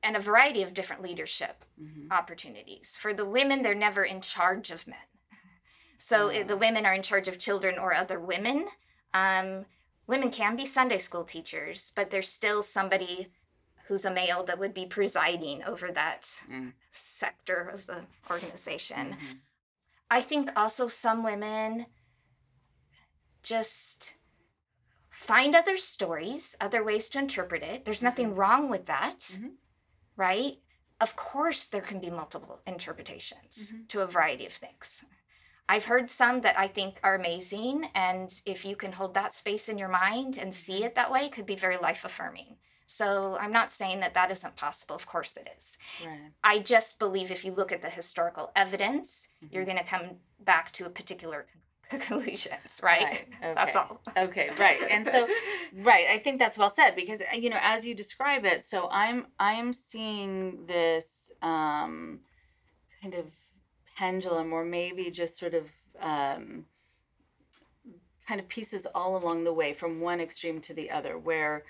and 0.02 0.16
a 0.16 0.20
variety 0.20 0.62
of 0.62 0.72
different 0.72 1.02
leadership 1.02 1.62
Mhm. 1.78 2.10
opportunities. 2.10 2.96
For 2.96 3.12
the 3.12 3.26
women, 3.26 3.62
they're 3.62 3.74
never 3.74 4.02
in 4.02 4.22
charge 4.22 4.70
of 4.70 4.86
men. 4.86 4.98
So 5.98 6.42
the 6.44 6.56
women 6.56 6.86
are 6.86 6.94
in 6.94 7.02
charge 7.02 7.28
of 7.28 7.38
children 7.38 7.78
or 7.78 7.92
other 7.92 8.18
women. 8.18 8.70
Um, 9.12 9.66
women 10.06 10.30
can 10.30 10.56
be 10.56 10.64
Sunday 10.64 10.96
school 10.98 11.24
teachers, 11.24 11.92
but 11.94 12.10
there's 12.10 12.30
still 12.30 12.62
somebody 12.62 13.30
who's 13.84 14.06
a 14.06 14.10
male 14.10 14.42
that 14.44 14.58
would 14.58 14.72
be 14.72 14.86
presiding 14.86 15.62
over 15.64 15.92
that 15.92 16.22
Mm. 16.48 16.72
sector 16.90 17.68
of 17.68 17.84
the 17.84 18.06
organization. 18.30 19.18
Mhm. 19.20 19.40
I 20.10 20.22
think 20.22 20.48
also 20.56 20.88
some 20.88 21.22
women 21.22 21.86
just 23.42 24.14
find 25.10 25.54
other 25.54 25.76
stories, 25.76 26.56
other 26.60 26.82
ways 26.82 27.08
to 27.10 27.18
interpret 27.18 27.62
it. 27.62 27.84
There's 27.84 28.02
nothing 28.02 28.34
wrong 28.34 28.70
with 28.70 28.86
that, 28.86 29.18
Mhm. 29.18 29.56
right? 30.16 30.62
Of 31.00 31.16
course, 31.16 31.66
there 31.66 31.82
can 31.82 32.00
be 32.00 32.10
multiple 32.10 32.60
interpretations 32.66 33.72
Mhm. 33.72 33.88
to 33.88 34.00
a 34.02 34.06
variety 34.06 34.46
of 34.46 34.52
things. 34.52 35.04
I've 35.68 35.84
heard 35.84 36.10
some 36.10 36.40
that 36.40 36.58
I 36.58 36.66
think 36.68 36.98
are 37.02 37.14
amazing, 37.14 37.84
and 37.94 38.42
if 38.44 38.64
you 38.64 38.74
can 38.76 38.92
hold 38.92 39.14
that 39.14 39.34
space 39.34 39.68
in 39.68 39.78
your 39.78 39.88
mind 39.88 40.36
and 40.36 40.52
see 40.52 40.84
it 40.84 40.94
that 40.96 41.12
way, 41.12 41.26
it 41.26 41.32
could 41.32 41.46
be 41.46 41.54
very 41.56 41.76
life 41.76 42.04
affirming. 42.04 42.58
So 42.86 43.36
I'm 43.36 43.52
not 43.52 43.70
saying 43.70 44.00
that 44.00 44.14
that 44.14 44.32
isn't 44.32 44.56
possible. 44.56 44.96
Of 44.96 45.06
course, 45.06 45.36
it 45.36 45.48
is. 45.56 45.78
Right. 46.04 46.32
I 46.42 46.58
just 46.58 46.98
believe 46.98 47.30
if 47.30 47.44
you 47.44 47.52
look 47.52 47.70
at 47.70 47.82
the 47.82 47.90
historical 47.90 48.50
evidence, 48.56 49.28
you're 49.40 49.62
Mhm. 49.62 49.66
going 49.66 49.78
to 49.78 49.84
come 49.84 50.20
back 50.40 50.72
to 50.72 50.86
a 50.86 50.90
particular 50.90 51.46
conclusions, 51.98 52.80
right? 52.82 53.02
Right, 53.04 53.28
That's 53.54 53.76
okay. 53.76 53.86
all. 53.88 54.00
Okay, 54.16 54.50
right. 54.58 54.80
And 54.88 55.04
so 55.04 55.26
right, 55.82 56.06
I 56.08 56.18
think 56.18 56.38
that's 56.38 56.56
well 56.56 56.70
said 56.70 56.94
because 56.94 57.20
uh, 57.20 57.36
you 57.36 57.50
know, 57.50 57.58
as 57.60 57.84
you 57.84 57.94
describe 57.94 58.44
it, 58.44 58.64
so 58.64 58.88
I'm 58.90 59.26
I'm 59.38 59.72
seeing 59.72 60.66
this 60.66 61.32
um 61.42 62.20
kind 63.02 63.14
of 63.14 63.26
pendulum 63.96 64.52
or 64.52 64.64
maybe 64.64 65.10
just 65.10 65.38
sort 65.38 65.54
of 65.54 65.66
um 66.00 66.66
kind 68.26 68.40
of 68.40 68.48
pieces 68.48 68.86
all 68.94 69.16
along 69.16 69.42
the 69.42 69.52
way 69.52 69.74
from 69.74 70.00
one 70.00 70.20
extreme 70.20 70.60
to 70.60 70.72
the 70.72 70.90
other 70.90 71.18
where 71.18 71.64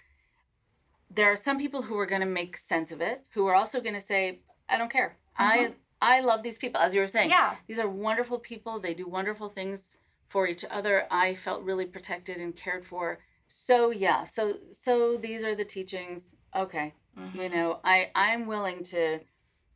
there 1.10 1.32
are 1.32 1.36
some 1.36 1.58
people 1.58 1.82
who 1.82 1.98
are 1.98 2.06
going 2.06 2.20
to 2.20 2.26
make 2.26 2.56
sense 2.58 2.92
of 2.92 3.00
it 3.00 3.22
who 3.30 3.46
are 3.46 3.54
also 3.54 3.80
going 3.80 3.94
to 3.94 4.00
say 4.00 4.40
I 4.68 4.76
don't 4.76 4.90
care. 4.90 5.16
I 5.36 5.72
I 6.02 6.20
love 6.20 6.42
these 6.42 6.58
people 6.58 6.80
as 6.80 6.94
you 6.94 7.00
were 7.00 7.06
saying 7.06 7.30
yeah, 7.30 7.56
these 7.66 7.78
are 7.78 7.88
wonderful 7.88 8.38
people. 8.38 8.78
They 8.78 8.92
do 8.92 9.08
wonderful 9.08 9.48
things 9.48 9.96
for 10.30 10.46
each 10.46 10.64
other. 10.70 11.06
I 11.10 11.34
felt 11.34 11.62
really 11.62 11.84
protected 11.86 12.38
and 12.38 12.56
cared 12.56 12.86
for. 12.86 13.18
So 13.48 13.90
yeah, 13.90 14.24
so 14.24 14.54
so 14.70 15.16
these 15.18 15.44
are 15.44 15.54
the 15.56 15.64
teachings. 15.64 16.34
Okay, 16.56 16.94
you 17.34 17.48
know, 17.50 17.80
I 17.84 18.10
I'm 18.14 18.46
willing 18.46 18.82
to 18.84 19.20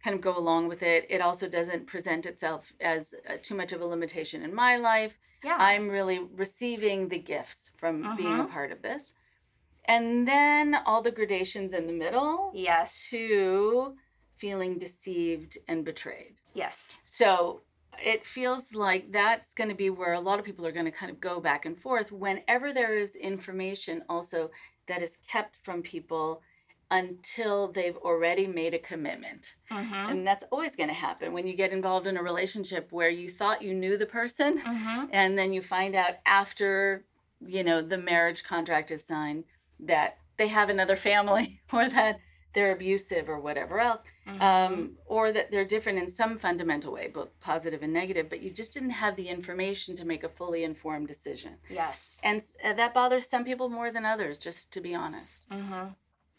kind 0.03 0.15
of 0.15 0.21
go 0.23 0.37
along 0.39 0.69
with 0.69 0.83
it. 0.83 1.07
It 1.11 1.21
also 1.21 1.49
doesn't 1.49 1.87
present 1.87 2.25
itself 2.25 2.73
as 2.81 3.15
uh, 3.29 3.35
too 3.43 3.55
much 3.55 3.73
of 3.73 3.81
a 3.81 3.87
limitation 3.87 4.43
in 4.43 4.55
my 4.55 4.77
life. 4.77 5.19
yeah, 5.43 5.57
I'm 5.59 5.89
really 5.91 6.21
receiving 6.45 7.09
the 7.09 7.19
gifts 7.19 7.71
from 7.77 8.15
being 8.17 8.39
a 8.41 8.45
Mhm. 8.45 8.51
part 8.51 8.71
of 8.73 8.81
this. 8.83 9.13
And 9.87 10.27
then 10.27 10.75
all 10.87 11.03
the 11.03 11.11
gradations 11.19 11.75
in 11.75 11.87
the 11.87 11.93
middle 11.93 12.53
yes, 12.55 13.09
to 13.11 13.97
feeling 14.37 14.79
deceived 14.79 15.59
and 15.69 15.85
betrayed. 15.85 16.37
yes, 16.55 17.01
So, 17.03 17.63
it 18.03 18.25
feels 18.25 18.75
like 18.75 19.13
that's 19.13 19.55
going 19.55 19.71
to 19.71 19.77
be 19.77 19.91
where 19.91 20.13
a 20.13 20.21
lot 20.21 20.39
of 20.39 20.45
people 20.45 20.67
are 20.67 20.73
going 20.73 20.85
to 20.85 20.91
kind 20.91 21.11
of 21.11 21.21
go 21.21 21.41
back 21.41 21.67
and 21.67 21.79
forth 21.79 22.13
whenever 22.13 22.73
there 22.73 22.97
is 22.97 23.17
information 23.17 24.03
also 24.09 24.51
that 24.87 25.03
is 25.03 25.19
kept 25.29 25.57
from 25.63 25.83
people 25.83 26.43
until 26.91 27.73
they've 27.73 27.97
already 27.97 28.47
made 28.47 28.75
a 28.75 28.79
commitment. 28.79 29.57
Mm-hmm. 29.71 29.95
And 29.95 30.27
that's 30.27 30.45
always 30.53 30.77
going 30.77 30.91
to 30.91 30.95
happen 30.95 31.33
when 31.33 31.47
you 31.47 31.55
get 31.55 31.73
involved 31.73 32.07
in 32.07 32.17
a 32.17 32.23
relationship 32.23 32.93
where 32.93 33.09
you 33.09 33.29
thought 33.29 33.63
you 33.63 33.75
knew 33.75 33.97
the 33.97 34.07
person 34.07 34.59
Mm-hmm. 34.59 35.07
and 35.13 35.39
then 35.39 35.53
you 35.53 35.63
find 35.63 35.95
out 35.95 36.15
after, 36.27 37.05
you 37.45 37.65
know, 37.65 37.83
the 37.83 37.99
marriage 37.99 38.45
contract 38.45 38.91
is 38.91 39.05
signed 39.05 39.45
that 39.81 40.19
they 40.37 40.49
have 40.49 40.69
another 40.69 40.97
family 40.97 41.61
or 41.73 41.89
that 41.89 42.21
they're 42.55 42.73
abusive 42.73 43.29
or 43.29 43.39
whatever 43.41 43.81
else 43.81 44.03
Mm-hmm. 44.27 44.41
um, 44.41 44.93
or 45.05 45.33
that 45.33 45.51
they're 45.51 45.67
different 45.67 45.99
in 45.99 46.09
some 46.09 46.39
fundamental 46.39 46.91
way, 46.95 47.09
both 47.09 47.29
positive 47.41 47.83
and 47.83 47.93
negative, 47.93 48.31
but 48.31 48.41
you 48.41 48.51
just 48.51 48.73
didn't 48.73 48.89
have 49.05 49.17
the 49.17 49.29
information 49.29 49.97
to 49.97 50.07
make 50.07 50.25
a 50.25 50.31
fully 50.31 50.65
informed 50.65 51.09
decision. 51.09 51.57
yes. 51.69 52.23
And 52.25 52.41
uh, 52.65 52.73
that 52.73 52.95
bothers 52.95 53.29
some 53.29 53.45
people 53.45 53.69
more 53.69 53.91
than 53.91 54.07
others, 54.07 54.39
just 54.39 54.71
to 54.73 54.81
be 54.81 54.95
honest. 54.95 55.43
Mm-hmm. 55.53 55.89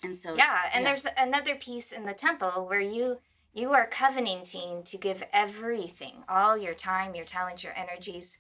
And 0.04 0.16
so, 0.18 0.34
yeah 0.36 0.62
and 0.74 0.84
there's 0.86 1.06
another 1.18 1.56
piece 1.56 1.92
in 1.92 2.06
the 2.08 2.14
temple 2.14 2.66
where 2.68 2.82
you 2.82 3.20
you 3.54 3.72
are 3.74 3.88
covenanting 3.88 4.84
to 4.86 4.98
give 4.98 5.24
everything 5.32 6.24
all 6.28 6.58
your 6.58 6.74
time 6.74 7.14
your 7.16 7.26
talents 7.26 7.64
your 7.64 7.74
energies 7.78 8.40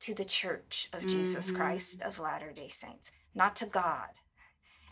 to 0.00 0.14
the 0.14 0.24
church 0.24 0.88
of 0.92 1.00
jesus 1.06 1.50
Mhm. 1.50 1.56
christ 1.56 2.02
of 2.02 2.18
latter 2.18 2.52
day 2.52 2.68
saints 2.68 3.10
not 3.34 3.56
to 3.56 3.66
god 3.66 4.10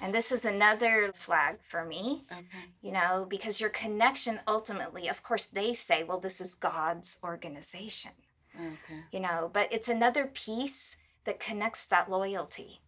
and 0.01 0.15
this 0.15 0.33
is 0.33 0.45
another 0.45 1.13
flag 1.15 1.57
for 1.69 1.85
me 1.85 2.25
okay. 2.31 2.65
you 2.83 2.93
know 2.93 3.27
because 3.29 3.61
your 3.61 3.71
connection 3.71 4.41
ultimately 4.47 5.09
of 5.09 5.23
course 5.23 5.47
they 5.47 5.73
say 5.73 6.05
well 6.05 6.21
this 6.21 6.41
is 6.41 6.55
god's 6.55 7.19
organization 7.25 8.13
Okay. 8.57 9.01
you 9.13 9.21
know 9.21 9.51
but 9.53 9.69
it's 9.73 9.89
another 9.89 10.27
piece 10.27 10.97
that 11.25 11.41
connects 11.41 11.87
that 11.87 12.11
loyalty 12.11 12.81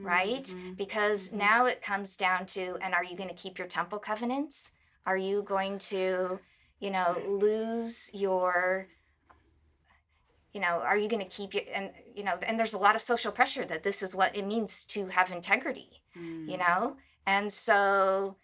right? 0.00 0.44
Mhm. 0.44 0.76
Because 0.76 1.30
Mhm. 1.30 1.38
now 1.38 1.66
it 1.66 1.82
comes 1.82 2.16
down 2.16 2.46
to 2.46 2.78
and 2.80 2.94
are 2.94 3.04
you 3.04 3.16
going 3.16 3.28
to 3.28 3.34
keep 3.34 3.58
your 3.58 3.66
temple 3.68 3.98
covenants? 3.98 4.70
Are 5.06 5.16
you 5.16 5.42
going 5.42 5.78
to, 5.90 6.40
you 6.80 6.90
know, 6.90 7.24
lose 7.26 8.10
your 8.14 8.88
you 10.52 10.60
know, 10.60 10.80
are 10.80 10.96
you 10.96 11.08
going 11.08 11.22
to 11.22 11.28
keep 11.28 11.52
your 11.54 11.62
and 11.74 11.92
you 12.18 12.24
know, 12.24 12.36
and 12.42 12.58
there's 12.58 12.74
a 12.74 12.78
lot 12.78 12.96
of 12.96 13.00
social 13.00 13.30
pressure 13.30 13.64
that 13.64 13.84
this 13.84 14.02
is 14.02 14.12
what 14.12 14.34
it 14.36 14.44
means 14.44 14.84
to 14.84 15.06
have 15.06 15.30
integrity, 15.30 16.02
Mm. 16.16 16.50
you 16.50 16.58
know? 16.58 16.96
And 17.26 17.52
so 17.52 18.36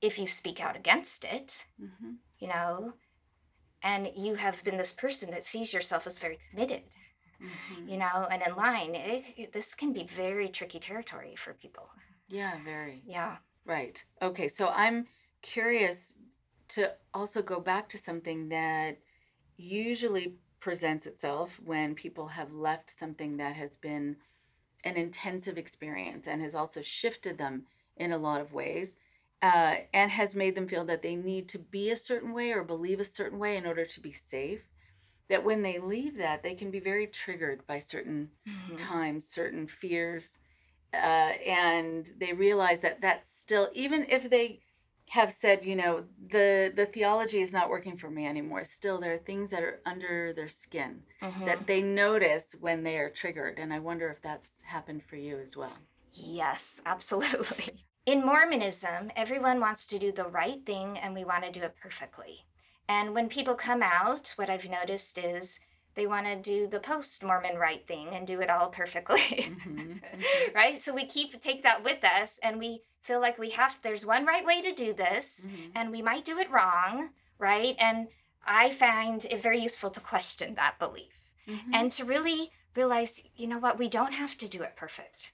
if 0.00 0.18
you 0.20 0.26
speak 0.28 0.60
out 0.60 0.76
against 0.76 1.24
it, 1.24 1.66
Mhm. 1.80 2.18
you 2.38 2.46
know, 2.46 2.92
and 3.82 4.12
you 4.16 4.36
have 4.36 4.62
been 4.62 4.76
this 4.76 4.92
person 4.92 5.30
that 5.32 5.42
sees 5.42 5.72
yourself 5.74 6.06
as 6.06 6.18
very 6.20 6.38
committed, 6.50 6.84
Mhm. 7.40 7.90
you 7.90 7.96
know, 7.96 8.28
and 8.30 8.40
in 8.46 8.54
line, 8.54 8.94
it, 8.94 9.24
it- 9.36 9.52
this 9.52 9.74
can 9.74 9.92
be 9.92 10.04
very 10.04 10.48
tricky 10.48 10.78
territory 10.78 11.34
for 11.34 11.54
people. 11.54 11.88
Yeah, 12.28 12.62
very. 12.62 13.02
Yeah. 13.04 13.38
Right. 13.64 14.04
Okay. 14.22 14.48
So 14.48 14.68
I'm 14.68 15.08
curious 15.42 16.14
to 16.68 16.96
also 17.12 17.42
go 17.42 17.58
back 17.60 17.88
to 17.90 17.98
something 17.98 18.48
that 18.50 19.00
usually 19.56 20.38
presents 20.66 21.06
itself 21.06 21.60
when 21.64 21.94
people 21.94 22.26
have 22.26 22.52
left 22.52 22.90
something 22.90 23.36
that 23.36 23.54
has 23.54 23.76
been 23.76 24.16
an 24.82 24.96
intensive 24.96 25.56
experience 25.56 26.26
and 26.26 26.42
has 26.42 26.56
also 26.56 26.82
shifted 26.82 27.38
them 27.38 27.62
in 27.96 28.10
a 28.10 28.18
lot 28.18 28.40
of 28.40 28.52
ways 28.52 28.96
uh, 29.42 29.76
and 29.94 30.10
has 30.10 30.34
made 30.34 30.56
them 30.56 30.66
feel 30.66 30.84
that 30.84 31.02
they 31.02 31.14
need 31.14 31.48
to 31.48 31.60
be 31.60 31.90
a 31.90 31.96
certain 31.96 32.32
way 32.34 32.50
or 32.50 32.64
believe 32.64 32.98
a 32.98 33.04
certain 33.04 33.38
way 33.38 33.56
in 33.56 33.64
order 33.64 33.86
to 33.86 34.00
be 34.00 34.10
safe. 34.10 34.62
That 35.28 35.44
when 35.44 35.62
they 35.62 35.78
leave 35.78 36.16
that, 36.18 36.42
they 36.42 36.54
can 36.56 36.72
be 36.72 36.80
very 36.80 37.06
triggered 37.06 37.64
by 37.68 37.78
certain 37.78 38.30
Mm-hmm. 38.48 38.76
times, 38.76 39.28
certain 39.28 39.68
fears, 39.68 40.40
uh, 40.94 41.34
and 41.46 42.10
they 42.18 42.32
realize 42.32 42.80
that 42.80 43.00
that's 43.00 43.30
still 43.30 43.70
even 43.74 44.06
if 44.08 44.30
they 44.30 44.60
have 45.10 45.32
said, 45.32 45.64
you 45.64 45.76
know, 45.76 46.04
the 46.30 46.72
the 46.74 46.86
theology 46.86 47.40
is 47.40 47.52
not 47.52 47.70
working 47.70 47.96
for 47.96 48.10
me 48.10 48.26
anymore. 48.26 48.64
Still, 48.64 48.98
there 49.00 49.14
are 49.14 49.18
things 49.18 49.50
that 49.50 49.62
are 49.62 49.80
under 49.86 50.32
their 50.32 50.48
skin 50.48 51.02
Mm-hmm. 51.22 51.44
that 51.46 51.66
they 51.66 51.82
notice 51.82 52.54
when 52.60 52.82
they 52.82 52.98
are 52.98 53.10
triggered, 53.10 53.58
and 53.58 53.72
I 53.72 53.78
wonder 53.78 54.08
if 54.10 54.20
that's 54.22 54.62
happened 54.62 55.02
for 55.04 55.16
you 55.16 55.38
as 55.38 55.56
well. 55.56 55.72
Yes, 56.12 56.80
absolutely. 56.86 57.80
In 58.06 58.24
Mormonism, 58.24 59.10
everyone 59.16 59.60
wants 59.60 59.86
to 59.88 59.98
do 59.98 60.12
the 60.12 60.28
right 60.28 60.64
thing 60.64 60.98
and 60.98 61.12
we 61.14 61.24
want 61.24 61.44
to 61.44 61.50
do 61.52 61.62
it 61.62 61.74
perfectly. 61.80 62.46
And 62.88 63.14
when 63.14 63.28
people 63.28 63.54
come 63.54 63.82
out, 63.82 64.32
what 64.36 64.48
I've 64.48 64.68
noticed 64.70 65.18
is 65.18 65.58
they 65.96 66.06
want 66.06 66.26
to 66.26 66.36
do 66.36 66.68
the 66.68 66.78
post 66.78 67.24
Mormon 67.24 67.56
right 67.56 67.84
thing 67.86 68.08
and 68.14 68.26
do 68.26 68.40
it 68.40 68.50
all 68.50 68.68
perfectly. 68.68 69.18
Mhm, 69.18 70.00
right? 70.54 70.78
So 70.80 70.94
we 70.94 71.06
keep 71.06 71.40
take 71.40 71.62
that 71.64 71.82
with 71.82 72.04
us 72.04 72.38
and 72.42 72.58
we 72.58 72.82
feel 73.02 73.20
like 73.20 73.38
we 73.38 73.50
have 73.50 73.76
there's 73.82 74.04
one 74.06 74.26
right 74.26 74.44
way 74.44 74.60
to 74.62 74.72
do 74.72 74.92
this 74.92 75.46
Mhm. 75.46 75.72
and 75.74 75.90
we 75.90 76.02
might 76.02 76.24
do 76.24 76.38
it 76.38 76.50
wrong, 76.50 77.10
right? 77.38 77.74
And 77.78 78.08
I 78.44 78.70
find 78.70 79.24
it 79.24 79.40
very 79.40 79.58
useful 79.60 79.90
to 79.90 80.00
question 80.00 80.54
that 80.54 80.78
belief 80.78 81.32
Mhm. 81.48 81.70
and 81.72 81.92
to 81.92 82.04
really 82.04 82.52
realize, 82.74 83.22
you 83.34 83.46
know 83.46 83.58
what, 83.58 83.78
we 83.78 83.88
don't 83.88 84.12
have 84.12 84.36
to 84.38 84.48
do 84.48 84.62
it 84.62 84.76
perfect. 84.76 85.32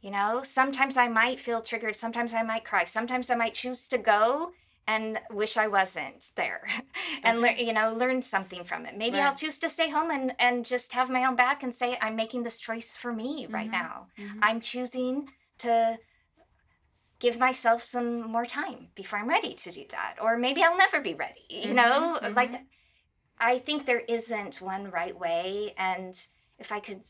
You 0.00 0.12
know, 0.12 0.42
sometimes 0.42 0.96
I 0.96 1.08
might 1.08 1.40
feel 1.40 1.60
triggered, 1.62 1.96
sometimes 1.96 2.32
I 2.32 2.42
might 2.42 2.64
cry, 2.64 2.84
sometimes 2.84 3.28
I 3.28 3.34
might 3.34 3.54
choose 3.54 3.88
to 3.88 3.98
go 3.98 4.52
and 4.86 5.20
wish 5.30 5.56
I 5.56 5.66
wasn't 5.68 6.30
there 6.36 6.66
and 7.24 7.40
learn, 7.40 7.52
Okay. 7.54 7.64
you 7.66 7.72
know, 7.72 7.92
learn 7.94 8.22
something 8.22 8.64
from 8.64 8.86
it. 8.86 8.96
Maybe 8.96 9.18
I'll 9.18 9.34
choose 9.34 9.58
to 9.60 9.68
stay 9.68 9.90
home 9.90 10.10
and 10.10 10.34
and 10.38 10.64
just 10.64 10.92
have 10.92 11.10
my 11.10 11.24
own 11.24 11.36
back 11.36 11.62
and 11.62 11.74
say 11.74 11.98
I'm 12.00 12.16
making 12.16 12.42
this 12.44 12.58
choice 12.58 12.96
for 12.96 13.12
me 13.12 13.46
right 13.50 13.68
Mhm. 13.68 13.72
now. 13.72 14.08
Mhm. 14.18 14.38
I'm 14.42 14.60
choosing 14.60 15.28
to 15.58 15.98
give 17.18 17.38
myself 17.38 17.82
some 17.82 18.30
more 18.30 18.46
time 18.46 18.88
before 18.94 19.18
I'm 19.18 19.28
ready 19.28 19.54
to 19.54 19.70
do 19.70 19.84
that. 19.90 20.16
Or 20.20 20.36
maybe 20.36 20.62
I'll 20.62 20.76
never 20.76 21.00
be 21.00 21.14
ready. 21.14 21.46
You 21.48 21.74
know, 21.74 22.18
Mhm, 22.22 22.34
like 22.36 22.52
I 23.38 23.58
think 23.58 23.86
there 23.86 24.00
isn't 24.00 24.60
one 24.60 24.90
right 24.90 25.18
way. 25.18 25.74
And 25.78 26.14
if 26.58 26.72
I 26.72 26.80
could, 26.80 27.02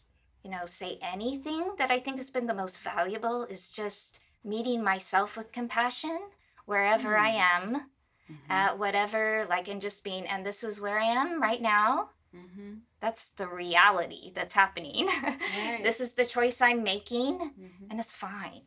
you 0.44 0.50
know, 0.50 0.66
say 0.66 0.98
anything 1.02 1.74
that 1.78 1.90
I 1.90 1.98
think 2.00 2.16
has 2.18 2.30
been 2.30 2.46
the 2.46 2.54
most 2.54 2.78
valuable 2.80 3.44
is 3.44 3.68
just 3.70 4.20
meeting 4.44 4.82
myself 4.82 5.36
with 5.36 5.52
compassion 5.52 6.20
wherever 6.66 7.16
I 7.16 7.30
am, 7.30 7.90
Mhm. 8.30 8.50
at 8.50 8.78
whatever, 8.78 9.46
like, 9.48 9.68
and 9.68 9.80
just 9.80 10.02
being, 10.04 10.26
and 10.26 10.44
this 10.44 10.62
is 10.64 10.80
where 10.80 10.98
I 10.98 11.04
am 11.06 11.40
right 11.40 11.62
now. 11.62 12.10
Mhm. 12.34 12.80
That's 13.00 13.30
the 13.30 13.48
reality 13.48 14.32
that's 14.34 14.52
happening. 14.54 15.06
Right. 15.56 15.80
this 15.82 16.00
is 16.00 16.14
the 16.14 16.26
choice 16.26 16.60
I'm 16.60 16.82
making, 16.82 17.38
Mhm. 17.38 17.90
and 17.90 17.98
it's 18.00 18.12
fine. 18.12 18.66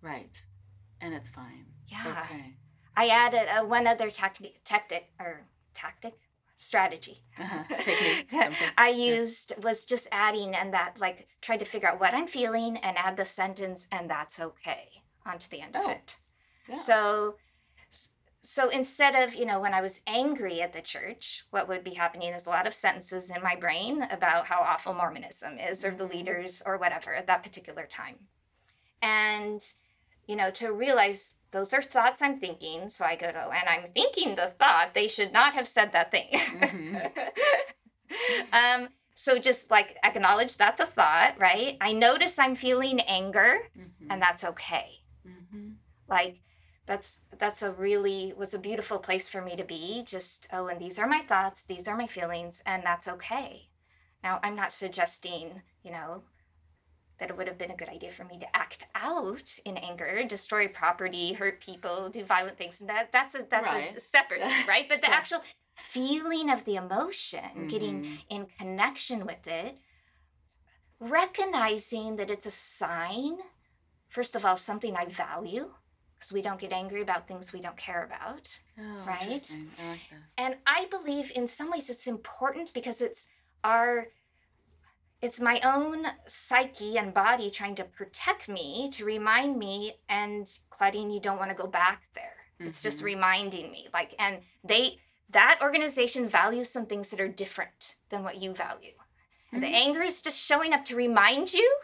Right, 0.00 0.42
and 1.00 1.14
it's 1.14 1.28
fine. 1.28 1.66
Yeah. 1.88 2.24
Okay. 2.24 2.56
I 2.96 3.08
added 3.08 3.48
uh, 3.48 3.64
one 3.64 3.86
other 3.86 4.10
tactic, 4.10 4.62
tactic 4.64 5.10
or 5.18 5.46
tactic 5.74 6.14
strategy. 6.58 7.22
Uh-huh. 7.38 7.64
I 8.78 8.88
Yes. 8.88 8.96
used 8.98 9.52
was 9.62 9.84
just 9.84 10.08
adding 10.10 10.54
and 10.54 10.72
that 10.72 10.98
like 10.98 11.28
tried 11.42 11.58
to 11.58 11.64
figure 11.66 11.88
out 11.88 12.00
what 12.00 12.14
I'm 12.14 12.26
feeling 12.26 12.78
and 12.78 12.96
add 12.96 13.16
the 13.18 13.24
sentence 13.26 13.86
and 13.92 14.08
that's 14.08 14.40
okay 14.40 15.02
onto 15.26 15.48
the 15.48 15.60
end 15.60 15.76
of 15.76 15.84
Oh, 15.84 15.90
it. 15.90 16.18
Yeah. 16.68 16.74
So 16.74 17.36
so 18.42 18.68
instead 18.68 19.16
of, 19.16 19.34
you 19.34 19.44
know, 19.44 19.58
when 19.58 19.74
I 19.74 19.80
was 19.80 20.00
angry 20.06 20.62
at 20.62 20.72
the 20.72 20.80
church, 20.80 21.44
what 21.50 21.66
would 21.66 21.82
be 21.82 21.94
happening 21.94 22.32
is 22.32 22.46
a 22.46 22.50
lot 22.50 22.66
of 22.68 22.74
sentences 22.74 23.28
in 23.28 23.42
my 23.42 23.56
brain 23.56 24.02
about 24.02 24.46
how 24.46 24.60
awful 24.60 24.94
Mormonism 24.94 25.58
is 25.58 25.84
or 25.84 25.90
the 25.90 26.04
Mhm. 26.06 26.12
leaders 26.14 26.62
or 26.64 26.76
whatever 26.78 27.12
at 27.12 27.26
that 27.26 27.42
particular 27.42 27.86
time. 27.86 28.28
And 29.02 29.60
you 30.28 30.34
know, 30.34 30.50
to 30.50 30.72
realize 30.72 31.36
those 31.52 31.72
are 31.72 31.80
thoughts 31.80 32.20
I'm 32.20 32.40
thinking. 32.40 32.88
So 32.88 33.04
I 33.04 33.14
go 33.14 33.30
to, 33.30 33.38
and 33.48 33.68
I'm 33.68 33.92
thinking 33.92 34.34
the 34.34 34.48
thought, 34.48 34.92
they 34.92 35.06
should 35.06 35.32
not 35.32 35.54
have 35.54 35.68
said 35.68 35.92
that 35.92 36.10
thing. 36.10 36.30
Mhm. 36.32 37.12
um, 38.52 38.88
so 39.14 39.38
just 39.38 39.70
like 39.70 39.96
acknowledge 40.02 40.56
that's 40.56 40.80
a 40.80 40.86
thought, 40.86 41.38
right? 41.38 41.76
I 41.80 41.92
notice 41.92 42.38
I'm 42.40 42.54
feeling 42.56 43.00
anger, 43.00 43.58
Mhm. 43.76 44.06
and 44.10 44.20
that's 44.20 44.42
okay. 44.44 45.00
Mhm. 45.24 45.76
Like 46.08 46.40
that's 46.86 47.20
that's 47.38 47.62
a 47.62 47.72
really 47.72 48.32
was 48.36 48.54
a 48.54 48.58
beautiful 48.58 48.98
place 48.98 49.28
for 49.28 49.42
me 49.42 49.56
to 49.56 49.64
be. 49.64 50.04
Just 50.06 50.48
oh, 50.52 50.68
and 50.68 50.80
these 50.80 50.98
are 50.98 51.08
my 51.08 51.20
thoughts, 51.22 51.64
these 51.64 51.88
are 51.88 51.96
my 51.96 52.06
feelings, 52.06 52.62
and 52.66 52.82
that's 52.84 53.08
okay. 53.08 53.68
Now 54.22 54.40
I'm 54.42 54.56
not 54.56 54.72
suggesting, 54.72 55.62
you 55.82 55.90
know, 55.92 56.22
that 57.18 57.30
it 57.30 57.36
would 57.36 57.48
have 57.48 57.58
been 57.58 57.70
a 57.70 57.76
good 57.76 57.88
idea 57.88 58.10
for 58.10 58.24
me 58.24 58.38
to 58.38 58.56
act 58.56 58.86
out 58.94 59.58
in 59.64 59.76
anger, 59.78 60.24
destroy 60.24 60.68
property, 60.68 61.32
hurt 61.32 61.60
people, 61.60 62.08
do 62.08 62.24
violent 62.24 62.58
things. 62.58 62.78
That 62.80 63.10
that's 63.12 63.34
a 63.34 63.46
that's 63.50 63.72
Right. 63.72 63.96
a 63.96 64.00
separate 64.00 64.42
right? 64.68 64.88
But 64.88 65.00
the 65.00 65.08
Yeah. 65.08 65.14
actual 65.16 65.42
feeling 65.76 66.50
of 66.50 66.64
the 66.64 66.76
emotion, 66.76 67.66
getting 67.68 68.02
Mhm. 68.02 68.06
in 68.28 68.46
connection 68.46 69.26
with 69.26 69.46
it, 69.46 69.78
recognizing 71.00 72.16
that 72.16 72.30
it's 72.30 72.46
a 72.46 72.50
sign, 72.50 73.38
first 74.08 74.36
of 74.36 74.44
all, 74.44 74.56
something 74.56 74.96
I 74.96 75.06
value, 75.06 75.74
because 76.18 76.32
we 76.32 76.42
don't 76.42 76.60
get 76.60 76.72
angry 76.72 77.02
about 77.02 77.28
things 77.28 77.52
we 77.52 77.60
don't 77.60 77.76
care 77.76 78.04
about. 78.04 78.58
Oh, 78.78 79.04
Right? 79.06 79.58
I 79.78 79.86
like. 79.90 80.00
And 80.38 80.56
I 80.66 80.86
believe 80.90 81.32
in 81.34 81.46
some 81.46 81.70
ways 81.70 81.88
it's 81.90 82.06
important 82.06 82.72
because 82.74 83.00
it's 83.00 83.26
our 83.64 84.08
it's 85.22 85.40
my 85.40 85.60
own 85.64 86.06
psyche 86.26 86.98
and 86.98 87.12
body 87.14 87.50
trying 87.50 87.74
to 87.74 87.84
protect 87.84 88.48
me, 88.48 88.90
to 88.92 89.04
remind 89.04 89.58
me, 89.58 89.94
and 90.10 90.46
Claudine, 90.68 91.10
you 91.10 91.20
don't 91.20 91.38
want 91.38 91.50
to 91.50 91.56
go 91.56 91.66
back 91.66 92.02
there. 92.14 92.34
It's 92.58 92.82
just 92.82 93.00
Mhm. 93.00 93.04
reminding 93.04 93.70
me. 93.70 93.88
Like, 93.92 94.14
and 94.18 94.42
they 94.62 95.00
that 95.30 95.58
organization 95.60 96.28
values 96.28 96.70
some 96.70 96.86
things 96.86 97.10
that 97.10 97.20
are 97.20 97.28
different 97.28 97.96
than 98.10 98.22
what 98.22 98.36
you 98.36 98.52
value. 98.54 98.94
And 99.52 99.62
the 99.62 99.66
anger 99.74 100.02
is 100.02 100.22
just 100.22 100.38
showing 100.38 100.72
up 100.72 100.84
to 100.86 100.94
remind 100.96 101.52
you 101.52 101.78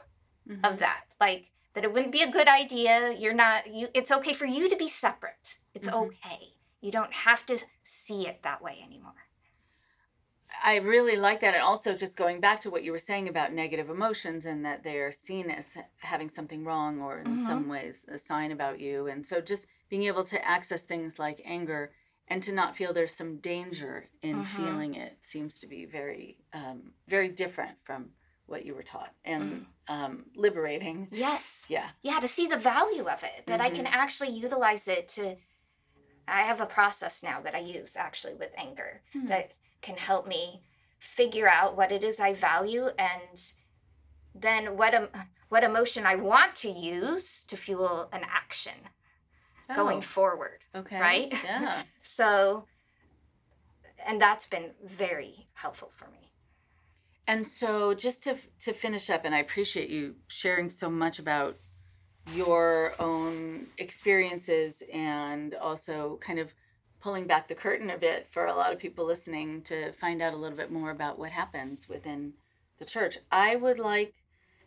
Mhm. 0.47 0.64
of 0.64 0.78
that. 0.78 1.05
Like 1.20 1.51
that 1.75 1.85
it 1.85 1.93
wouldn't 1.93 2.12
be 2.12 2.23
a 2.23 2.31
good 2.31 2.49
idea. 2.49 3.12
You're 3.12 3.35
not 3.35 3.73
you 3.73 3.89
it's 3.95 4.12
okay 4.12 4.33
for 4.33 4.47
you 4.47 4.68
to 4.68 4.77
be 4.77 4.89
separate. 4.89 5.59
It's 5.75 5.89
Mhm. 5.89 6.09
okay. 6.09 6.55
You 6.81 6.91
don't 6.91 7.12
have 7.12 7.47
to 7.47 7.59
see 7.83 8.27
it 8.27 8.43
that 8.43 8.62
way 8.62 8.81
anymore. 8.85 9.14
I 10.64 10.77
really 10.77 11.16
like 11.16 11.41
that. 11.41 11.55
And 11.55 11.62
also, 11.62 11.97
just 11.97 12.16
going 12.16 12.41
back 12.41 12.61
to 12.61 12.70
what 12.70 12.85
you 12.85 12.93
were 12.93 12.99
saying 12.99 13.29
about 13.29 13.53
negative 13.53 13.89
emotions 13.91 14.45
and 14.47 14.64
that 14.64 14.83
they 14.83 14.99
are 14.99 15.11
seen 15.12 15.51
as 15.51 15.77
having 15.99 16.29
something 16.29 16.64
wrong 16.64 17.01
or 17.01 17.20
in 17.20 17.37
Mhm. 17.37 17.41
some 17.41 17.68
ways 17.68 18.05
a 18.09 18.18
sign 18.18 18.53
about 18.53 18.79
you. 18.79 19.07
And 19.07 19.27
so, 19.27 19.41
just 19.41 19.66
being 19.89 20.05
able 20.05 20.25
to 20.25 20.45
access 20.45 20.83
things 20.83 21.18
like 21.18 21.41
anger 21.45 21.93
and 22.29 22.43
to 22.43 22.53
not 22.53 22.77
feel 22.77 22.93
there's 22.93 23.14
some 23.14 23.39
danger 23.39 24.09
in 24.23 24.37
Mhm. 24.37 24.47
feeling 24.47 24.95
it 24.95 25.18
seems 25.25 25.59
to 25.61 25.66
be 25.66 25.85
very, 25.85 26.39
um, 26.53 26.95
very 27.09 27.29
different 27.29 27.79
from 27.85 28.14
what 28.47 28.64
you 28.64 28.75
were 28.75 28.83
taught 28.83 29.14
and 29.25 29.66
um, 29.93 30.24
liberating. 30.36 31.09
Yes. 31.11 31.66
Yeah. 31.68 31.88
Yeah, 32.03 32.18
to 32.20 32.28
see 32.28 32.47
the 32.47 32.57
value 32.74 33.07
of 33.09 33.22
it, 33.24 33.47
that 33.47 33.61
I 33.61 33.70
can 33.70 33.84
Mm-hmm. 33.84 33.95
actually 34.03 34.30
utilize 34.30 34.88
it 34.88 35.09
to 35.16 35.36
I 36.28 36.43
have 36.43 36.61
a 36.61 36.66
process 36.66 37.22
now 37.22 37.40
that 37.45 37.55
I 37.55 37.59
use 37.59 37.97
actually 37.97 38.34
with 38.34 38.53
anger 38.57 39.03
Hmm. 39.12 39.26
that 39.26 39.53
can 39.86 39.97
help 39.97 40.26
me 40.26 40.62
figure 41.01 41.49
out 41.49 41.76
what 41.76 41.90
it 41.93 42.05
is 42.05 42.20
I 42.20 42.32
value 42.32 42.86
and 42.99 43.53
then 44.34 44.76
what 44.76 44.95
em- 44.95 45.09
what 45.49 45.64
emotion 45.64 46.07
I 46.07 46.14
want 46.14 46.55
to 46.64 46.70
use 46.70 47.45
to 47.49 47.57
fuel 47.57 48.09
an 48.12 48.22
action 48.43 48.78
going 49.74 49.99
Oh, 49.99 50.03
forward. 50.16 50.61
okay. 50.74 51.01
right? 51.01 51.32
Yeah. 51.45 51.82
So 52.03 52.66
and 54.07 54.20
that's 54.20 54.47
been 54.47 54.70
very 54.84 55.49
helpful 55.55 55.90
for 55.97 56.07
me. 56.11 56.32
And 57.27 57.47
so, 57.47 57.95
just 57.95 58.23
to 58.25 58.37
to 58.61 58.73
finish 58.73 59.09
up, 59.09 59.25
and 59.25 59.35
I 59.35 59.39
appreciate 59.39 59.91
you 59.91 60.16
sharing 60.27 60.68
so 60.68 60.91
much 60.91 61.18
about 61.18 61.57
your 62.35 62.95
own 63.01 63.66
experiences 63.79 64.83
and 64.93 65.55
also 65.55 66.18
kind 66.20 66.39
of 66.39 66.53
pulling 67.01 67.27
back 67.27 67.49
the 67.49 67.55
curtain 67.55 67.91
a 67.91 67.99
bit 67.99 68.29
for 68.31 68.47
a 68.47 68.55
lot 68.55 68.73
of 68.73 68.79
people 68.79 69.05
listening 69.05 69.61
to 69.62 69.93
find 69.93 70.23
out 70.23 70.33
a 70.33 70.37
little 70.37 70.57
bit 70.57 70.70
more 70.70 70.91
about 70.91 71.18
what 71.18 71.31
happens 71.31 71.89
within 71.89 72.33
the 72.79 72.85
church. 72.85 73.18
I 73.31 73.57
would 73.57 73.79
like 73.79 74.14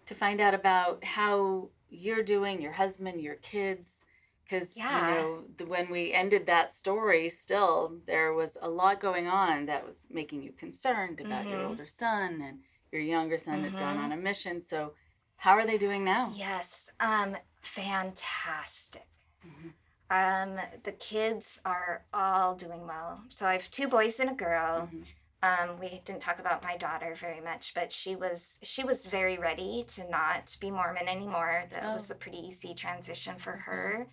to 0.06 0.16
find 0.16 0.42
out 0.42 0.54
about 0.54 1.04
how 1.04 1.70
you're 1.90 2.24
doing, 2.24 2.62
your 2.62 2.74
husband, 2.74 3.22
your 3.22 3.36
kids, 3.36 4.05
because 4.46 4.78
Yeah. 4.78 5.00
you 5.10 5.14
know 5.16 5.44
the, 5.58 5.66
when 5.66 5.90
we 5.92 6.14
ended 6.14 6.46
that 6.46 6.74
story, 6.74 7.30
still 7.30 8.00
there 8.06 8.34
was 8.34 8.58
a 8.62 8.70
lot 8.70 9.00
going 9.02 9.28
on 9.28 9.66
that 9.66 9.86
was 9.86 10.06
making 10.10 10.44
you 10.44 10.52
concerned 10.54 11.20
about 11.22 11.50
your 11.50 11.60
Mhm. 11.60 11.70
older 11.70 11.86
son 11.88 12.42
and 12.42 12.60
your 12.92 13.02
younger 13.02 13.38
son 13.38 13.64
had 13.64 13.76
gone 13.78 13.98
on 13.98 14.12
a 14.12 14.18
mission. 14.18 14.62
So, 14.62 14.94
how 15.38 15.54
are 15.54 15.66
they 15.66 15.78
doing 15.78 16.04
now? 16.04 16.32
Yes, 16.34 16.90
um 17.00 17.36
fantastic. 17.62 19.08
Mhm. 19.46 19.74
Um 20.10 20.60
the 20.84 20.92
kids 20.94 21.62
are 21.66 22.06
all 22.14 22.56
doing 22.56 22.86
well. 22.88 23.24
So 23.30 23.48
I 23.48 23.54
have 23.54 23.70
two 23.72 23.88
boys 23.88 24.20
and 24.20 24.30
a 24.30 24.34
girl. 24.34 24.90
Mhm. 24.94 25.06
Um, 25.44 25.80
we 25.80 25.90
didn't 26.06 26.22
talk 26.22 26.40
about 26.40 26.64
my 26.64 26.76
daughter 26.78 27.14
very 27.14 27.40
much, 27.42 27.74
but 27.76 27.92
she 27.92 28.16
was 28.16 28.60
she 28.64 28.84
was 28.84 29.06
very 29.06 29.38
ready 29.38 29.84
to 29.90 30.08
not 30.10 30.56
be 30.60 30.72
Mormon 30.72 31.08
anymore. 31.08 31.66
That 31.72 31.84
Oh. 31.86 31.94
was 31.94 32.10
a 32.12 32.16
pretty 32.16 32.40
easy 32.40 32.74
transition 32.74 33.38
for 33.38 33.52
her. 33.58 34.08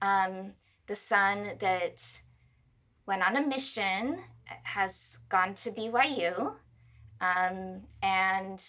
Um, 0.00 0.52
the 0.86 0.94
son 0.94 1.56
that 1.60 2.02
went 3.06 3.22
on 3.22 3.36
a 3.36 3.46
mission 3.46 4.18
has 4.62 5.18
gone 5.28 5.54
to 5.54 5.70
BYU, 5.70 6.54
um, 7.20 7.82
and 8.02 8.62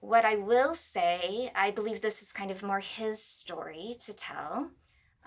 what 0.00 0.24
I 0.24 0.36
will 0.36 0.74
say, 0.74 1.52
I 1.54 1.70
believe 1.70 2.00
this 2.00 2.22
is 2.22 2.32
kind 2.32 2.50
of 2.50 2.62
more 2.62 2.80
his 2.80 3.22
story 3.22 3.96
to 4.00 4.12
tell. 4.12 4.70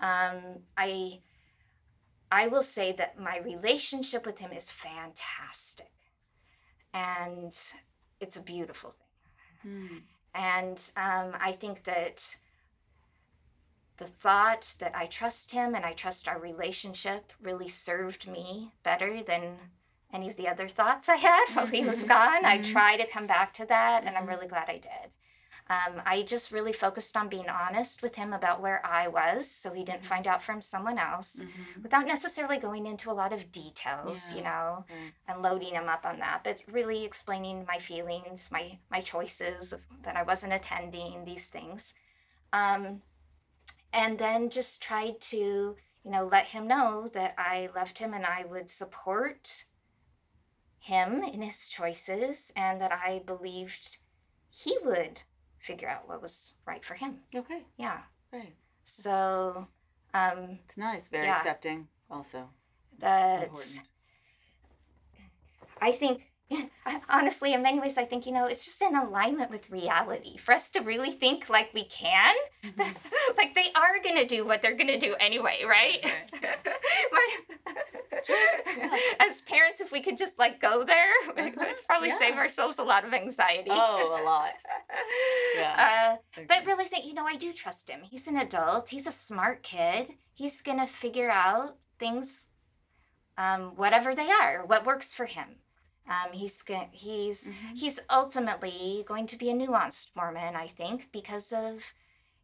Um, 0.00 0.60
I 0.76 1.20
I 2.30 2.48
will 2.48 2.62
say 2.62 2.92
that 2.92 3.18
my 3.18 3.38
relationship 3.38 4.26
with 4.26 4.38
him 4.38 4.52
is 4.52 4.70
fantastic. 4.70 5.90
And 6.92 7.56
it's 8.20 8.36
a 8.36 8.42
beautiful 8.42 8.94
thing. 9.62 9.72
Mm. 9.72 10.02
And 10.34 10.90
um, 10.96 11.38
I 11.40 11.52
think 11.52 11.84
that 11.84 12.36
the 13.98 14.06
thought 14.06 14.74
that 14.78 14.94
I 14.94 15.06
trust 15.06 15.52
him 15.52 15.74
and 15.74 15.84
I 15.84 15.92
trust 15.92 16.28
our 16.28 16.38
relationship 16.38 17.32
really 17.40 17.68
served 17.68 18.28
me 18.28 18.72
better 18.82 19.22
than 19.22 19.58
any 20.12 20.28
of 20.28 20.36
the 20.36 20.48
other 20.48 20.68
thoughts 20.68 21.08
I 21.08 21.16
had 21.16 21.46
while 21.54 21.66
he 21.66 21.84
was 21.84 22.04
gone. 22.04 22.44
I 22.44 22.58
Mhm. 22.58 22.64
try 22.64 22.96
to 22.96 23.06
come 23.06 23.26
back 23.26 23.52
to 23.54 23.66
that, 23.66 24.04
and 24.04 24.16
I'm 24.16 24.26
Mhm. 24.26 24.28
really 24.28 24.48
glad 24.48 24.68
I 24.68 24.78
did. 24.78 25.10
Um, 25.68 26.00
I 26.06 26.22
just 26.22 26.52
really 26.52 26.72
focused 26.72 27.16
on 27.16 27.28
being 27.28 27.48
honest 27.48 28.00
with 28.02 28.14
him 28.16 28.32
about 28.32 28.60
where 28.60 28.84
I 28.86 29.08
was 29.08 29.50
so 29.50 29.72
he 29.72 29.84
didn't 29.84 30.04
find 30.04 30.26
out 30.28 30.40
from 30.42 30.62
someone 30.62 30.98
else 30.98 31.44
Mhm. 31.44 31.82
without 31.82 32.06
necessarily 32.06 32.58
going 32.58 32.86
into 32.86 33.10
a 33.10 33.14
lot 33.14 33.32
of 33.32 33.50
details, 33.50 34.30
you 34.32 34.42
Yeah. 34.42 34.44
know 34.44 34.86
Right. 34.88 35.12
and 35.26 35.42
loading 35.42 35.74
him 35.74 35.88
up 35.88 36.06
on 36.06 36.20
that, 36.20 36.44
but 36.44 36.60
really 36.68 37.04
explaining 37.04 37.64
my 37.66 37.78
feelings, 37.78 38.50
my 38.52 38.78
my 38.90 39.00
choices 39.00 39.74
that 40.02 40.16
I 40.16 40.22
wasn't 40.22 40.52
attending 40.52 41.24
these 41.24 41.46
things, 41.48 41.94
um, 42.52 43.02
and 43.92 44.18
then 44.18 44.50
just 44.50 44.82
tried 44.82 45.20
to 45.20 45.36
you 46.04 46.10
know 46.10 46.26
let 46.30 46.46
him 46.46 46.66
know 46.66 47.08
that 47.12 47.34
I 47.38 47.68
loved 47.74 47.98
him 47.98 48.14
and 48.14 48.24
I 48.24 48.44
would 48.44 48.70
support 48.70 49.64
him 50.78 51.22
in 51.24 51.42
his 51.42 51.68
choices 51.68 52.52
and 52.56 52.80
that 52.80 52.92
I 52.92 53.22
believed 53.26 53.98
he 54.50 54.78
would 54.84 55.22
figure 55.58 55.88
out 55.88 56.08
what 56.08 56.22
was 56.22 56.54
right 56.64 56.84
for 56.84 56.94
him. 56.94 57.16
Okay. 57.34 57.64
Yeah. 57.76 57.98
Right. 58.32 58.54
So 58.84 59.66
um, 60.14 60.58
It's 60.64 60.76
nice. 60.76 61.08
Very 61.08 61.26
Yeah. 61.26 61.34
accepting. 61.34 61.88
Also. 62.10 62.48
that's, 62.98 63.02
that 63.02 63.42
important. 63.48 63.88
I 65.80 65.92
think, 65.92 66.30
honestly, 67.08 67.52
in 67.54 67.62
many 67.62 67.80
ways, 67.80 67.98
I 67.98 68.04
think, 68.04 68.24
you 68.26 68.32
know, 68.32 68.46
it's 68.46 68.64
just 68.64 68.80
in 68.80 68.94
alignment 68.96 69.50
with 69.50 69.70
reality 69.70 70.36
for 70.36 70.52
us 70.54 70.70
to 70.70 70.80
really 70.80 71.10
think 71.10 71.48
like 71.50 71.70
we 71.74 71.84
can. 71.86 72.34
Mhm. 72.64 72.94
like 73.36 73.54
they 73.54 73.66
are 73.74 74.00
going 74.02 74.16
to 74.16 74.26
do 74.26 74.46
what 74.46 74.62
they're 74.62 74.76
going 74.76 74.86
to 74.88 74.98
do 74.98 75.14
anyway, 75.20 75.62
right? 75.68 76.04
Yeah. 78.76 78.96
As 79.20 79.40
parents, 79.42 79.80
if 79.80 79.92
we 79.92 80.00
could 80.00 80.16
just 80.16 80.38
like 80.38 80.60
go 80.60 80.84
there, 80.84 81.12
we 81.36 81.42
would 81.44 81.58
Uh-huh. 81.58 81.74
probably 81.86 82.08
Yeah. 82.08 82.18
save 82.18 82.34
ourselves 82.34 82.78
a 82.78 82.82
lot 82.82 83.04
of 83.04 83.14
anxiety. 83.14 83.70
Oh, 83.70 84.18
a 84.20 84.22
lot. 84.24 84.54
Yeah. 85.56 86.18
Uh, 86.36 86.42
but 86.48 86.66
really 86.66 86.86
saying, 86.86 87.04
you 87.06 87.14
know, 87.14 87.24
I 87.26 87.36
do 87.36 87.52
trust 87.52 87.88
him. 87.88 88.00
He's 88.02 88.26
an 88.26 88.36
adult. 88.36 88.88
He's 88.88 89.06
a 89.06 89.12
smart 89.12 89.62
kid. 89.62 90.14
He's 90.34 90.60
gonna 90.60 90.86
figure 90.86 91.30
out 91.30 91.76
things, 91.98 92.48
um, 93.38 93.76
whatever 93.76 94.14
they 94.14 94.30
are, 94.30 94.64
what 94.66 94.84
works 94.86 95.12
for 95.12 95.26
him. 95.26 95.56
Um, 96.08 96.32
he's 96.32 96.62
he's 96.92 97.48
Mhm. 97.48 97.76
he's 97.76 98.00
ultimately 98.10 99.04
going 99.06 99.26
to 99.26 99.36
be 99.36 99.50
a 99.50 99.54
nuanced 99.54 100.08
Mormon, 100.14 100.54
I 100.54 100.68
think, 100.68 101.10
because 101.12 101.52
of, 101.52 101.94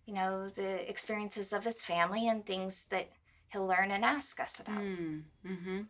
you 0.06 0.14
know, 0.14 0.48
the 0.48 0.88
experiences 0.88 1.52
of 1.52 1.64
his 1.64 1.82
family 1.82 2.28
and 2.28 2.44
things 2.44 2.86
that 2.86 3.08
he'll 3.52 3.66
learn 3.66 3.90
and 3.90 4.04
ask 4.04 4.40
us 4.40 4.58
about. 4.60 4.80
Mm. 4.80 5.24
Mm-hmm. 5.44 5.80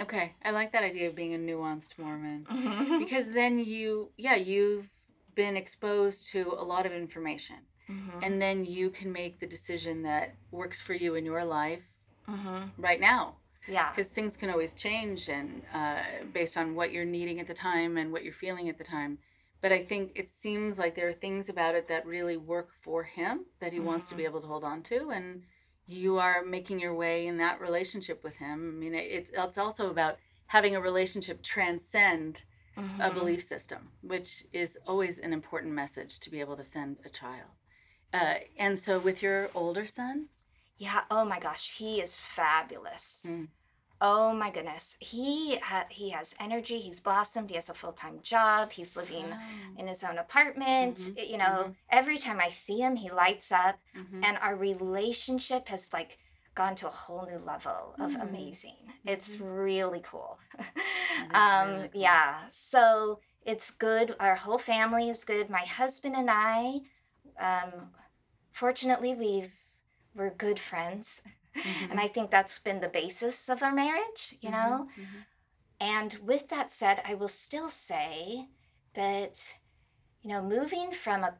Okay. 0.00 0.34
I 0.44 0.50
like 0.50 0.72
that 0.72 0.84
idea 0.84 1.08
of 1.08 1.14
being 1.16 1.34
a 1.34 1.38
nuanced 1.38 1.98
Mormon. 1.98 2.46
Mhm. 2.46 2.98
because 2.98 3.28
then 3.28 3.58
you 3.58 4.12
yeah 4.16 4.34
you've 4.36 4.88
been 5.34 5.56
exposed 5.56 6.28
to 6.32 6.52
a 6.58 6.64
lot 6.64 6.86
of 6.86 6.92
information 6.92 7.56
Mhm. 7.88 8.22
and 8.24 8.42
then 8.42 8.64
you 8.64 8.90
can 8.90 9.12
make 9.12 9.38
the 9.38 9.46
decision 9.46 10.02
that 10.02 10.34
works 10.50 10.80
for 10.80 10.94
you 10.94 11.14
in 11.14 11.24
your 11.24 11.44
life 11.44 11.82
Mhm. 12.26 12.70
right 12.78 13.00
now 13.00 13.36
Yeah. 13.70 13.90
because 13.90 14.08
things 14.08 14.36
can 14.36 14.50
always 14.50 14.72
change 14.74 15.28
and 15.28 15.62
uh, 15.72 16.02
based 16.32 16.56
on 16.56 16.74
what 16.74 16.92
you're 16.92 17.04
needing 17.04 17.38
at 17.40 17.46
the 17.46 17.54
time 17.54 17.96
and 17.96 18.12
what 18.12 18.24
you're 18.24 18.32
feeling 18.46 18.68
at 18.68 18.78
the 18.78 18.84
time 18.84 19.18
but 19.62 19.70
i 19.72 19.84
think 19.84 20.12
it 20.14 20.28
seems 20.28 20.78
like 20.78 20.94
there 20.94 21.08
are 21.08 21.12
things 21.12 21.48
about 21.48 21.74
it 21.74 21.86
that 21.88 22.06
really 22.06 22.36
work 22.36 22.68
for 22.82 23.04
him 23.04 23.46
that 23.60 23.72
he 23.72 23.80
wants 23.80 24.08
to 24.08 24.14
be 24.14 24.24
able 24.24 24.40
to 24.40 24.46
hold 24.46 24.64
on 24.64 24.82
to 24.82 25.10
and 25.10 25.42
you 25.86 26.18
are 26.18 26.42
making 26.44 26.78
your 26.80 26.94
way 26.94 27.26
in 27.26 27.36
that 27.38 27.60
relationship 27.60 28.22
with 28.24 28.36
him 28.36 28.72
i 28.74 28.78
mean 28.80 28.94
it's, 28.94 29.30
it's 29.32 29.58
also 29.58 29.90
about 29.90 30.16
having 30.46 30.74
a 30.76 30.80
relationship 30.80 31.42
transcend 31.42 32.44
a 32.76 32.82
Mhm. 33.10 33.14
belief 33.14 33.42
system, 33.42 33.90
which 34.02 34.44
is 34.52 34.78
always 34.86 35.18
an 35.18 35.32
important 35.32 35.72
message 35.74 36.18
to 36.20 36.30
be 36.30 36.40
able 36.40 36.56
to 36.56 36.64
send 36.64 36.96
a 37.04 37.10
child. 37.10 37.50
Uh, 38.12 38.36
and 38.56 38.78
so, 38.78 38.98
with 38.98 39.22
your 39.22 39.50
older 39.54 39.86
son, 39.86 40.28
Yeah. 40.78 41.04
Oh 41.10 41.24
my 41.26 41.38
gosh, 41.38 41.76
he 41.78 42.00
is 42.00 42.14
fabulous. 42.16 43.26
Mm. 43.28 43.48
Oh 44.02 44.32
my 44.32 44.50
goodness, 44.50 44.96
he 45.00 45.56
ha- 45.56 45.86
he 45.90 46.10
has 46.10 46.34
energy. 46.40 46.78
He's 46.80 47.00
blossomed. 47.00 47.50
He 47.50 47.56
has 47.56 47.68
a 47.68 47.74
full 47.74 47.92
time 47.92 48.20
job. 48.22 48.72
He's 48.72 48.96
living 48.96 49.26
in 49.78 49.86
his 49.86 50.02
own 50.02 50.16
apartment. 50.18 50.96
Mhm, 50.96 51.28
You 51.28 51.36
know, 51.38 51.74
every 51.90 52.18
time 52.18 52.40
I 52.40 52.48
see 52.48 52.78
him, 52.80 52.96
he 52.96 53.10
lights 53.10 53.52
up, 53.52 53.78
Mhm. 53.94 54.24
and 54.24 54.38
our 54.38 54.56
relationship 54.56 55.68
has 55.68 55.92
like 55.92 56.18
gone 56.54 56.74
to 56.76 56.86
a 56.88 56.90
whole 56.90 57.26
new 57.26 57.38
level 57.38 57.94
of 58.00 58.12
Mhm. 58.12 58.22
amazing. 58.22 58.76
It's 59.04 59.38
really 59.38 60.00
cool. 60.00 60.38
um, 61.34 61.68
really 61.76 61.88
cool. 61.88 62.00
yeah. 62.00 62.46
So 62.50 63.20
it's 63.42 63.70
good. 63.70 64.16
Our 64.18 64.34
whole 64.36 64.58
family 64.58 65.08
is 65.10 65.24
good. 65.24 65.48
My 65.50 65.64
husband 65.64 66.16
and 66.16 66.30
I, 66.30 66.80
um, 67.38 67.94
fortunately, 68.52 69.14
we've 69.14 69.52
we're 70.14 70.30
good 70.34 70.58
friends, 70.58 71.22
Mhm. 71.54 71.90
and 71.90 72.00
I 72.00 72.08
think 72.08 72.30
that's 72.30 72.58
been 72.58 72.80
the 72.80 72.88
basis 72.88 73.48
of 73.48 73.62
our 73.62 73.72
marriage. 73.72 74.36
You 74.40 74.50
know. 74.50 74.88
Mhm, 74.96 75.04
mhm. 75.04 75.24
And 75.80 76.14
with 76.22 76.48
that 76.48 76.70
said, 76.70 77.02
I 77.06 77.14
will 77.14 77.28
still 77.28 77.70
say 77.70 78.48
that, 78.94 79.56
you 80.22 80.28
know, 80.30 80.42
moving 80.42 80.92
from 80.92 81.24
a 81.24 81.38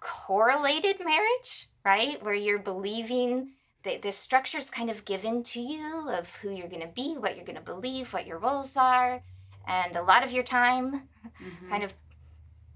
correlated 0.00 0.98
marriage, 1.04 1.68
right, 1.84 2.22
where 2.22 2.34
you're 2.34 2.58
believing 2.58 3.52
that 3.84 4.02
the 4.02 4.12
structure 4.12 4.58
is 4.58 4.70
kind 4.70 4.88
of 4.90 5.04
given 5.04 5.42
to 5.42 5.60
you 5.60 6.08
of 6.08 6.34
who 6.36 6.50
you're 6.50 6.68
going 6.68 6.82
to 6.82 6.88
be, 6.88 7.16
what 7.18 7.36
you're 7.36 7.44
going 7.44 7.58
to 7.58 7.62
believe, 7.62 8.12
what 8.12 8.26
your 8.26 8.38
roles 8.38 8.76
are, 8.76 9.22
and 9.66 9.96
a 9.96 10.02
lot 10.02 10.24
of 10.24 10.32
your 10.32 10.44
time 10.44 11.08
Mhm. 11.40 11.68
kind 11.68 11.82
of 11.82 11.94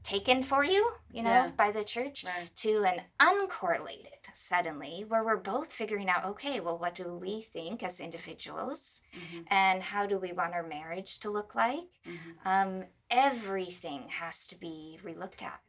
taken 0.06 0.42
for 0.42 0.62
you, 0.64 0.82
you 1.10 1.22
know, 1.22 1.30
Yeah. 1.46 1.50
by 1.56 1.70
the 1.72 1.82
church, 1.84 2.24
Right. 2.24 2.48
to 2.64 2.84
an 2.84 2.98
uncorrelated 3.20 4.22
suddenly, 4.34 5.04
where 5.08 5.24
we're 5.24 5.36
both 5.54 5.72
figuring 5.72 6.08
out, 6.08 6.24
okay, 6.32 6.60
well, 6.60 6.78
what 6.78 6.94
do 6.94 7.06
we 7.26 7.40
think 7.42 7.82
as 7.82 7.98
individuals? 8.00 9.00
Mhm, 9.12 9.44
and 9.50 9.82
how 9.82 10.06
do 10.06 10.18
we 10.18 10.32
want 10.32 10.54
our 10.54 10.62
marriage 10.62 11.18
to 11.20 11.30
look 11.30 11.54
like 11.54 11.90
mhm. 12.06 12.32
um, 12.52 12.84
everything 13.10 14.08
has 14.08 14.46
to 14.46 14.56
be 14.66 14.98
relooked 15.02 15.42
at 15.42 15.60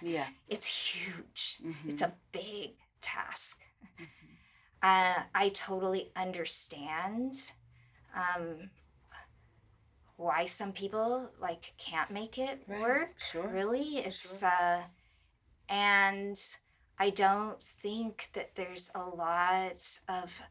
Yeah. 0.00 0.28
it's 0.48 0.66
huge 0.66 1.58
Mhm, 1.62 1.88
it's 1.90 2.02
a 2.02 2.12
big 2.32 2.70
task 3.00 3.60
mhm. 3.98 4.36
uh, 4.82 5.22
i 5.34 5.48
totally 5.50 6.12
understand 6.16 7.34
um, 8.14 8.70
why 10.16 10.44
some 10.44 10.72
people 10.72 11.30
like 11.40 11.74
can't 11.78 12.10
make 12.10 12.38
it 12.38 12.62
Right, 12.66 12.80
work 12.80 13.14
Sure. 13.30 13.48
really 13.48 13.98
it's 13.98 14.40
Sure. 14.40 14.48
uh 14.48 14.82
and 15.68 16.38
i 16.98 17.10
don't 17.10 17.60
think 17.62 18.28
that 18.34 18.54
there's 18.54 18.90
a 18.94 19.02
lot 19.02 19.98
of 20.08 20.42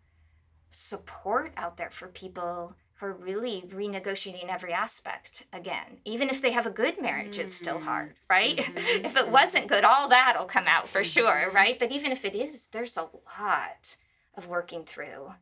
support 0.70 1.53
out 1.57 1.78
there 1.78 1.91
for 1.91 2.07
people 2.07 2.74
who 2.93 3.05
are 3.07 3.14
really 3.14 3.64
renegotiating 3.68 4.47
every 4.49 4.74
aspect 4.74 5.45
again 5.53 5.99
even 6.05 6.30
if 6.30 6.41
they 6.41 6.51
have 6.51 6.66
a 6.66 6.72
good 6.72 6.99
marriage 7.01 7.39
it's 7.39 7.53
still 7.53 7.78
Mm. 7.80 7.84
hard 7.86 8.14
right 8.30 8.57
Mhm, 8.76 9.05
if 9.05 9.16
it 9.18 9.30
wasn't 9.30 9.68
good 9.68 9.84
all 9.84 10.07
that'll 10.09 10.45
come 10.45 10.68
out 10.68 10.88
for 10.88 11.03
sure 11.03 11.49
Mhm. 11.49 11.53
right 11.53 11.78
but 11.80 11.91
even 11.91 12.12
if 12.12 12.24
it 12.26 12.36
is 12.36 12.68
there's 12.70 12.97
a 12.97 13.09
lot 13.38 13.97
of 14.36 14.47
working 14.47 14.86
through 14.86 15.34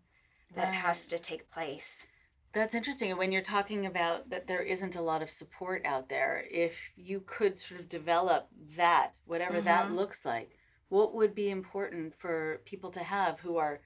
that 0.56 0.74
has 0.74 1.06
to 1.08 1.20
take 1.20 1.52
place 1.52 2.08
That's 2.52 2.74
interesting. 2.74 3.10
And 3.12 3.20
when 3.20 3.32
you're 3.32 3.42
talking 3.44 3.86
about 3.86 4.30
that 4.30 4.48
there 4.48 4.62
isn't 4.64 4.96
a 4.96 5.02
lot 5.02 5.22
of 5.22 5.30
support 5.30 5.86
out 5.86 6.10
there, 6.10 6.46
if 6.50 6.92
you 6.96 7.22
could 7.22 7.60
sort 7.60 7.80
of 7.80 7.90
develop 7.90 8.48
that, 8.76 9.18
whatever 9.26 9.62
that 9.62 9.90
Mhm. 9.90 9.96
looks 9.96 10.26
like, 10.26 10.58
what 10.90 11.14
would 11.14 11.36
be 11.36 11.50
important 11.52 12.16
for 12.16 12.62
people 12.66 12.90
to 12.92 13.04
have 13.04 13.40
who 13.42 13.58
are 13.58 13.82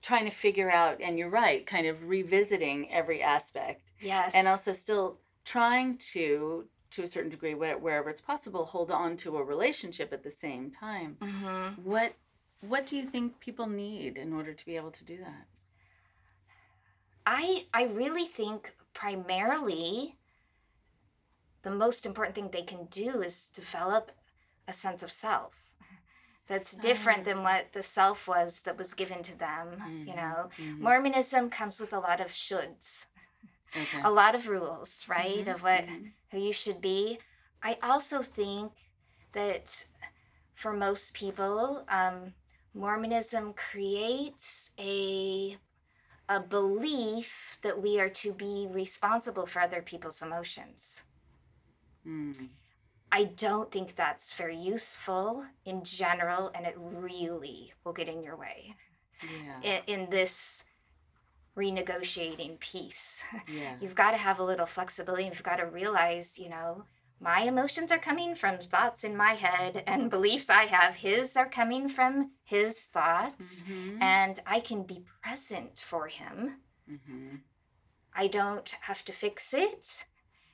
trying 0.00 0.24
to 0.24 0.30
figure 0.30 0.70
out, 0.70 1.00
and 1.00 1.18
you're 1.18 1.28
right, 1.28 1.66
kind 1.66 1.86
of 1.86 2.08
revisiting 2.08 2.90
every 2.92 3.20
aspect 3.22 3.92
yes 4.00 4.34
and 4.34 4.46
also 4.46 4.72
still 4.72 5.18
trying 5.44 5.96
to, 5.98 6.68
to 6.90 7.02
a 7.02 7.06
certain 7.08 7.30
degree, 7.30 7.54
wherever 7.54 8.08
it's 8.10 8.20
possible, 8.20 8.66
hold 8.66 8.90
on 8.92 9.16
to 9.16 9.36
a 9.36 9.42
relationship 9.44 10.12
at 10.12 10.22
the 10.22 10.30
same 10.30 10.70
time. 10.70 11.16
Mhm. 11.20 11.78
What 11.84 12.14
what 12.60 12.86
do 12.86 12.96
you 12.96 13.06
think 13.06 13.38
people 13.38 13.66
need 13.66 14.16
in 14.16 14.32
order 14.32 14.54
to 14.54 14.64
be 14.66 14.76
able 14.76 14.90
to 14.90 15.04
do 15.04 15.18
that? 15.18 15.46
I 17.26 17.66
I 17.74 17.84
really 17.84 18.24
think 18.24 18.74
primarily 18.94 20.16
the 21.62 21.70
most 21.70 22.06
important 22.06 22.34
thing 22.34 22.50
they 22.50 22.62
can 22.62 22.86
do 22.86 23.22
is 23.22 23.48
develop 23.48 24.12
a 24.68 24.72
sense 24.72 25.02
of 25.02 25.10
self 25.10 25.54
that's 26.48 26.74
different 26.76 27.24
than 27.24 27.42
what 27.42 27.72
the 27.72 27.82
self 27.82 28.28
was 28.28 28.62
that 28.62 28.78
was 28.78 28.94
given 28.94 29.22
to 29.22 29.36
them, 29.38 29.82
you 30.06 30.14
Mhm, 30.14 30.16
know. 30.16 30.50
mhm. 30.58 30.80
Mormonism 30.80 31.50
comes 31.50 31.80
with 31.80 31.92
a 31.92 31.98
lot 32.00 32.20
of 32.20 32.28
shoulds, 32.28 33.06
Okay. 33.76 34.02
a 34.04 34.10
lot 34.10 34.34
of 34.34 34.48
rules, 34.48 35.04
right? 35.08 35.46
Mhm, 35.46 35.54
Of 35.54 35.62
what 35.62 35.84
mhm. 35.88 36.12
who 36.30 36.38
you 36.38 36.52
should 36.52 36.80
be. 36.80 37.18
I 37.62 37.78
also 37.82 38.22
think 38.22 38.72
that 39.32 39.86
for 40.54 40.72
most 40.72 41.14
people, 41.14 41.84
um, 41.88 42.34
Mormonism 42.74 43.54
creates 43.54 44.70
a 44.78 45.56
a 46.28 46.40
belief 46.40 47.58
that 47.62 47.80
we 47.80 48.00
are 48.00 48.08
to 48.10 48.32
be 48.32 48.66
responsible 48.70 49.46
for 49.46 49.60
other 49.62 49.82
people's 49.82 50.22
emotions. 50.22 51.04
Mm. 52.06 52.48
I 53.12 53.24
don't 53.24 53.70
think 53.70 53.94
that's 53.94 54.32
very 54.34 54.56
useful 54.56 55.44
in 55.64 55.84
general, 55.84 56.50
and 56.54 56.66
it 56.66 56.74
really 56.76 57.72
will 57.84 57.92
get 57.92 58.08
in 58.08 58.22
your 58.22 58.36
way 58.36 58.74
Yeah. 59.22 59.60
in, 59.86 60.00
in 60.02 60.10
this 60.10 60.64
renegotiating 61.56 62.58
piece. 62.58 63.22
Yeah. 63.48 63.76
You've 63.80 63.94
got 63.94 64.10
to 64.10 64.16
have 64.16 64.38
a 64.40 64.44
little 64.44 64.66
flexibility. 64.66 65.24
You've 65.24 65.42
got 65.42 65.56
to 65.56 65.66
realize, 65.66 66.38
you 66.38 66.48
know, 66.48 66.84
my 67.20 67.40
emotions 67.42 67.90
are 67.90 67.98
coming 67.98 68.34
from 68.34 68.58
thoughts 68.58 69.04
in 69.04 69.16
my 69.16 69.34
head 69.34 69.82
and 69.86 70.10
beliefs 70.10 70.50
I 70.50 70.66
have. 70.66 70.96
His 70.96 71.36
are 71.36 71.48
coming 71.48 71.88
from 71.88 72.32
his 72.44 72.86
thoughts, 72.86 73.62
Mhm. 73.62 74.00
and 74.02 74.40
I 74.46 74.60
can 74.60 74.82
be 74.84 75.04
present 75.22 75.78
for 75.78 76.08
him. 76.08 76.60
Mhm. 76.88 77.40
I 78.14 78.26
don't 78.28 78.68
have 78.82 79.04
to 79.06 79.12
fix 79.12 79.52
it. 79.52 80.06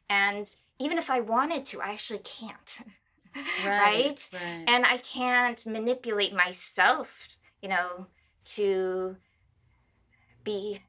And 0.08 0.54
even 0.78 0.98
if 0.98 1.10
I 1.10 1.20
wanted 1.20 1.64
to, 1.66 1.80
I 1.80 1.92
actually 1.92 2.20
can't. 2.20 2.80
right? 3.64 4.28
Right. 4.32 4.64
And 4.66 4.84
I 4.84 4.98
can't 4.98 5.64
manipulate 5.66 6.34
myself, 6.34 7.28
you 7.60 7.68
know, 7.68 8.06
to 8.56 9.16
be 10.44 10.80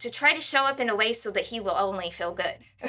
to 0.00 0.10
try 0.10 0.34
to 0.34 0.40
show 0.40 0.64
up 0.64 0.80
in 0.80 0.88
a 0.88 0.96
way 0.96 1.12
so 1.12 1.30
that 1.30 1.46
he 1.46 1.60
will 1.60 1.76
only 1.76 2.10
feel 2.10 2.32
good. 2.32 2.58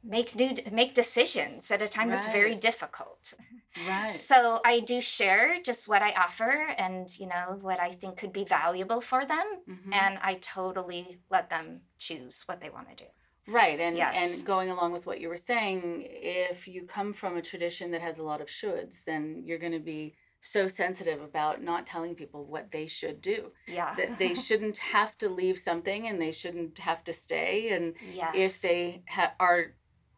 make 0.03 0.35
new 0.35 0.55
make 0.71 0.93
decisions 0.93 1.71
at 1.71 1.81
a 1.81 1.87
time 1.87 2.09
that's 2.09 2.27
very 2.27 2.55
difficult. 2.55 3.33
right. 3.75 4.25
So 4.27 4.61
I 4.65 4.79
do 4.81 5.01
share 5.01 5.61
just 5.61 5.87
what 5.87 6.01
I 6.01 6.11
offer 6.13 6.51
and, 6.77 7.07
you 7.19 7.27
know, 7.27 7.57
what 7.61 7.79
I 7.79 7.91
think 7.91 8.17
could 8.17 8.33
be 8.33 8.45
valuable 8.45 9.01
for 9.01 9.25
them 9.25 9.45
Mhm. 9.67 9.91
and 9.91 10.19
I 10.21 10.35
totally 10.35 11.19
let 11.29 11.49
them 11.49 11.81
choose 11.99 12.43
what 12.47 12.61
they 12.61 12.69
want 12.69 12.89
to 12.89 12.95
do. 13.05 13.09
Right, 13.47 13.79
and 13.79 13.97
Yes. 13.97 14.37
and 14.37 14.45
going 14.45 14.69
along 14.69 14.93
with 14.93 15.05
what 15.05 15.19
you 15.19 15.27
were 15.27 15.37
saying, 15.37 16.07
if 16.07 16.67
you 16.67 16.83
come 16.83 17.13
from 17.13 17.35
a 17.35 17.41
tradition 17.41 17.91
that 17.91 18.01
has 18.01 18.17
a 18.17 18.23
lot 18.23 18.41
of 18.41 18.47
shoulds, 18.47 19.03
then 19.03 19.43
you're 19.45 19.57
going 19.57 19.73
to 19.73 19.79
be 19.79 20.15
so 20.39 20.67
sensitive 20.67 21.21
about 21.21 21.61
not 21.61 21.87
telling 21.87 22.15
people 22.15 22.45
what 22.45 22.71
they 22.71 22.85
should 22.87 23.21
do. 23.21 23.51
Yeah. 23.67 23.95
That 23.95 24.17
they 24.17 24.33
shouldn't 24.47 24.77
have 24.77 25.17
to 25.19 25.29
leave 25.29 25.57
something, 25.57 26.07
and 26.07 26.21
they 26.21 26.31
shouldn't 26.31 26.79
have 26.79 27.03
to 27.05 27.13
stay. 27.13 27.69
And 27.69 27.95
yes. 28.13 28.33
if 28.35 28.61
they 28.61 29.03
ha- 29.09 29.33
are 29.39 29.73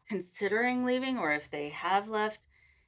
considering 0.08 0.86
leaving, 0.86 1.18
or 1.18 1.32
if 1.34 1.50
they 1.50 1.70
have 1.70 2.08
left, 2.08 2.40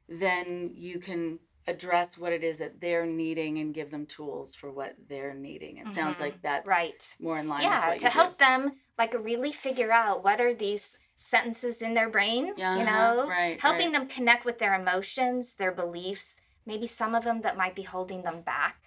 then 0.07 0.71
you 0.75 0.99
can 0.99 1.39
address 1.67 2.17
what 2.17 2.31
it 2.31 2.43
is 2.43 2.57
that 2.59 2.79
they're 2.79 3.05
needing 3.05 3.57
and 3.59 3.73
give 3.73 3.91
them 3.91 4.05
tools 4.05 4.55
for 4.55 4.71
what 4.71 4.95
they're 5.09 5.33
needing. 5.33 5.77
It 5.77 5.91
sounds 5.91 6.17
Mhm. 6.17 6.21
like 6.21 6.41
that's 6.41 6.67
right. 6.67 7.15
more 7.19 7.37
in 7.37 7.47
line 7.49 7.63
with 7.63 7.69
yeah 7.71 7.87
to 7.89 7.93
you 7.93 7.99
do. 7.99 8.07
help 8.09 8.37
them 8.37 8.71
like 8.97 9.13
really 9.13 9.51
figure 9.51 9.91
out 9.91 10.23
what 10.23 10.39
are 10.39 10.53
these 10.53 10.97
sentences 11.17 11.81
in 11.81 11.93
their 11.93 12.09
brain 12.09 12.51
Uh-huh, 12.51 12.79
you 12.79 12.85
know 12.85 13.27
right, 13.27 13.59
helping 13.59 13.91
right. 13.91 13.99
them 13.99 14.07
connect 14.07 14.45
with 14.45 14.59
their 14.59 14.75
emotions 14.75 15.55
their 15.55 15.71
beliefs 15.71 16.41
maybe 16.65 16.87
some 16.87 17.15
of 17.15 17.23
them 17.23 17.41
that 17.41 17.57
might 17.57 17.75
be 17.75 17.81
holding 17.83 18.21
them 18.23 18.41
back 18.41 18.77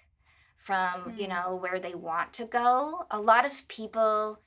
from 0.57 1.13
you 1.17 1.25
Hmm. 1.25 1.33
know 1.33 1.55
where 1.55 1.79
they 1.79 1.93
want 1.93 2.31
to 2.33 2.45
go 2.45 3.05
a 3.11 3.19
lot 3.19 3.45
of 3.45 3.67
people 3.67 4.39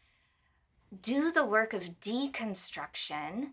do 1.01 1.30
the 1.32 1.45
work 1.45 1.72
of 1.74 2.01
deconstruction 2.01 3.53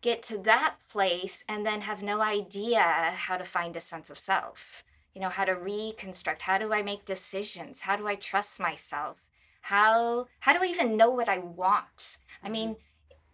get 0.00 0.22
to 0.24 0.38
that 0.38 0.76
place 0.88 1.44
and 1.48 1.66
then 1.66 1.80
have 1.82 2.02
no 2.02 2.20
idea 2.20 2.80
how 2.82 3.36
to 3.36 3.44
find 3.44 3.76
a 3.76 3.80
sense 3.80 4.10
of 4.10 4.18
self. 4.18 4.84
You 5.14 5.20
know 5.20 5.28
how 5.30 5.44
to 5.44 5.52
reconstruct. 5.52 6.42
How 6.42 6.58
do 6.58 6.72
i 6.72 6.82
make 6.82 7.04
decisions? 7.04 7.80
How 7.80 7.96
do 7.96 8.06
i 8.06 8.14
trust 8.14 8.60
myself? 8.60 9.28
How 9.62 10.26
how 10.40 10.52
do 10.52 10.60
i 10.62 10.66
even 10.66 10.96
know 10.96 11.10
what 11.10 11.28
i 11.28 11.38
want? 11.38 12.18
I 12.42 12.48
mean 12.48 12.76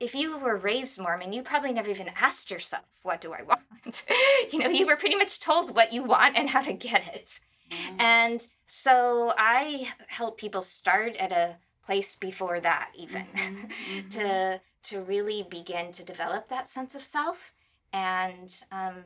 if 0.01 0.15
you 0.15 0.37
were 0.39 0.57
raised 0.57 0.99
mormon 1.01 1.33
you 1.33 1.43
probably 1.43 1.73
never 1.73 1.91
even 1.91 2.11
asked 2.21 2.51
yourself 2.51 2.85
what 3.03 3.21
do 3.21 3.33
i 3.33 3.43
want? 3.51 4.05
You 4.53 4.59
know 4.61 4.69
you 4.69 4.87
were 4.87 4.97
pretty 4.97 5.17
much 5.17 5.41
told 5.41 5.75
what 5.75 5.93
you 5.93 6.03
want 6.03 6.37
and 6.37 6.49
how 6.51 6.62
to 6.62 6.73
get 6.73 7.07
it. 7.15 7.41
Mhm. 7.71 8.01
and 8.01 8.49
so 8.67 9.33
i 9.39 9.89
help 10.09 10.39
people 10.39 10.62
start 10.62 11.17
at 11.17 11.33
a 11.33 11.57
place 11.87 12.17
before 12.17 12.61
that 12.61 12.91
even 12.95 13.27
Mhm, 13.27 13.71
mhm. 13.71 14.11
to 14.17 14.61
to 14.85 15.01
really 15.01 15.43
begin 15.43 15.93
to 15.93 16.05
develop 16.05 16.49
that 16.49 16.68
sense 16.68 16.95
of 16.95 17.03
self 17.03 17.53
and 17.93 18.62
um, 18.72 19.03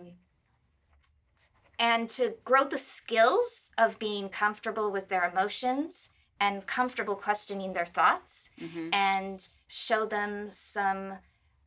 and 1.79 2.09
to 2.09 2.35
grow 2.45 2.65
the 2.65 2.79
skills 2.79 3.71
of 3.79 3.99
being 3.99 4.29
comfortable 4.29 4.91
with 4.91 5.09
their 5.09 5.25
emotions 5.31 6.11
and 6.41 6.67
comfortable 6.67 7.15
questioning 7.17 7.73
their 7.73 7.87
thoughts 7.87 8.51
Mhm. 8.61 8.91
and 8.93 9.49
show 9.69 10.07
them 10.07 10.51
some 10.51 11.19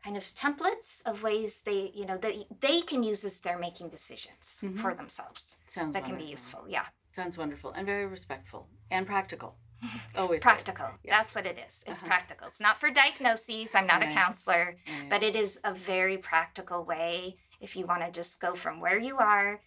kind 0.03 0.17
of 0.17 0.23
templates 0.33 1.01
of 1.05 1.23
ways 1.23 1.61
they 1.63 1.91
you 1.93 2.05
know 2.05 2.17
that 2.17 2.35
they 2.59 2.81
can 2.81 3.03
use 3.03 3.23
as 3.23 3.39
they're 3.41 3.59
making 3.59 3.89
decisions 3.89 4.59
Mhm. 4.63 4.79
for 4.79 4.93
themselves 4.95 5.57
Sounds 5.67 5.93
that 5.93 6.05
can 6.05 6.17
be 6.17 6.23
useful 6.25 6.65
yeah 6.67 6.87
Sounds 7.13 7.37
wonderful 7.37 7.71
and 7.71 7.85
very 7.85 8.05
respectful 8.05 8.69
and 8.89 9.05
practical. 9.05 9.57
Always 10.15 10.41
practical 10.41 10.87
Yes. 11.03 11.11
that's 11.15 11.35
what 11.35 11.45
it 11.45 11.57
is 11.65 11.83
it's 11.87 12.01
Uh-huh. 12.01 12.07
practical 12.07 12.47
it's 12.47 12.59
not 12.59 12.79
for 12.79 12.89
diagnoses 12.91 13.73
i'm 13.75 13.87
not 13.87 14.01
Right. 14.01 14.11
a 14.11 14.13
counselor 14.13 14.77
Right. 14.87 15.09
but 15.09 15.23
it 15.23 15.35
is 15.35 15.59
a 15.63 15.73
very 15.73 16.17
practical 16.17 16.83
way 16.83 17.37
if 17.59 17.75
you 17.75 17.85
want 17.85 18.01
to 18.05 18.11
just 18.11 18.39
go 18.39 18.55
from 18.55 18.79
where 18.79 18.97
you 18.99 19.17
are 19.17 19.61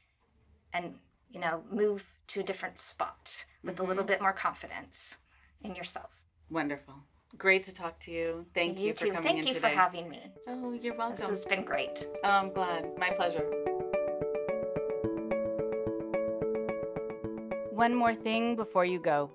and 0.73 0.99
you 1.31 1.41
know 1.41 1.63
move 1.71 2.05
to 2.29 2.41
a 2.41 2.43
different 2.43 2.79
spot 2.79 3.45
with 3.63 3.81
a 3.81 3.83
little 3.83 4.05
Mhm. 4.05 4.09
bit 4.09 4.21
more 4.21 4.33
confidence 4.33 5.19
in 5.63 5.75
yourself 5.75 6.11
Wonderful. 6.51 6.95
Great 7.39 7.65
to 7.65 7.75
talk 7.75 7.99
to 8.01 8.13
you. 8.13 8.47
Thank 8.55 8.79
you, 8.79 8.93
for 8.93 9.07
too 9.07 9.13
coming 9.13 9.23
thank 9.25 9.39
in 9.41 9.47
you 9.49 9.55
today. 9.55 9.71
for 9.71 9.75
having 9.75 10.09
me 10.09 10.23
oh, 10.47 10.73
you're 10.73 10.95
welcome. 10.95 11.17
This 11.17 11.29
has 11.29 11.45
been 11.45 11.65
great 11.65 12.07
Oh, 12.23 12.31
I'm 12.31 12.53
glad. 12.53 12.97
My 12.99 13.11
pleasure. 13.11 13.47
One 17.73 17.93
more 17.95 18.15
thing 18.15 18.55
before 18.55 18.85
you 18.85 19.01
go. 19.01 19.31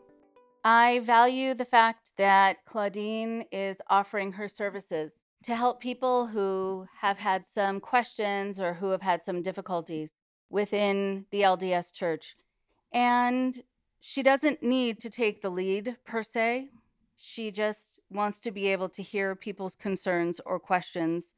I 0.64 1.00
value 1.00 1.54
the 1.54 1.66
fact 1.66 2.12
that 2.18 2.66
Claudine 2.66 3.46
is 3.52 3.82
offering 3.88 4.34
her 4.34 4.48
services 4.48 5.24
to 5.44 5.56
help 5.56 5.80
people 5.80 6.28
who 6.28 6.88
have 6.98 7.18
had 7.18 7.46
some 7.46 7.80
questions 7.80 8.60
or 8.60 8.74
who 8.74 8.90
have 8.90 9.02
had 9.02 9.24
some 9.24 9.42
difficulties 9.42 10.16
within 10.50 11.26
the 11.32 11.42
LDS 11.42 11.94
church. 11.94 12.36
And 12.92 13.64
she 14.02 14.22
doesn't 14.22 14.62
need 14.62 15.00
to 15.00 15.10
take 15.10 15.42
the 15.42 15.50
lead 15.50 15.96
per 16.06 16.24
se. 16.24 16.70
She 17.16 17.52
just 17.52 18.00
wants 18.12 18.40
to 18.42 18.52
be 18.52 18.68
able 18.68 18.90
to 18.90 19.02
hear 19.02 19.36
people's 19.36 19.76
concerns 19.76 20.42
or 20.46 20.60
questions 20.60 21.34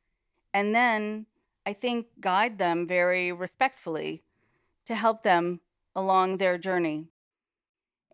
and 0.54 0.76
then 0.76 1.26
I 1.66 1.74
think 1.74 2.08
guide 2.20 2.58
them 2.58 2.88
very 2.88 3.32
respectfully 3.32 4.24
to 4.86 4.96
help 4.96 5.24
them 5.24 5.62
along 5.96 6.38
their 6.38 6.58
journey. 6.58 7.08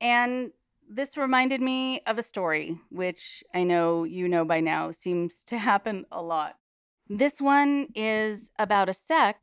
And 0.02 0.52
this 0.90 1.18
reminded 1.18 1.62
me 1.62 2.02
of 2.08 2.18
a 2.18 2.24
story, 2.24 2.80
which 2.90 3.44
I 3.54 3.64
know 3.64 4.04
you 4.04 4.28
know 4.28 4.46
by 4.46 4.60
now 4.60 4.92
seems 4.92 5.44
to 5.46 5.58
happen 5.70 6.06
a 6.12 6.22
lot. 6.22 6.58
This 7.10 7.42
one 7.42 7.88
is 7.96 8.52
about 8.60 8.90
a 8.90 8.94
sect 8.94 9.42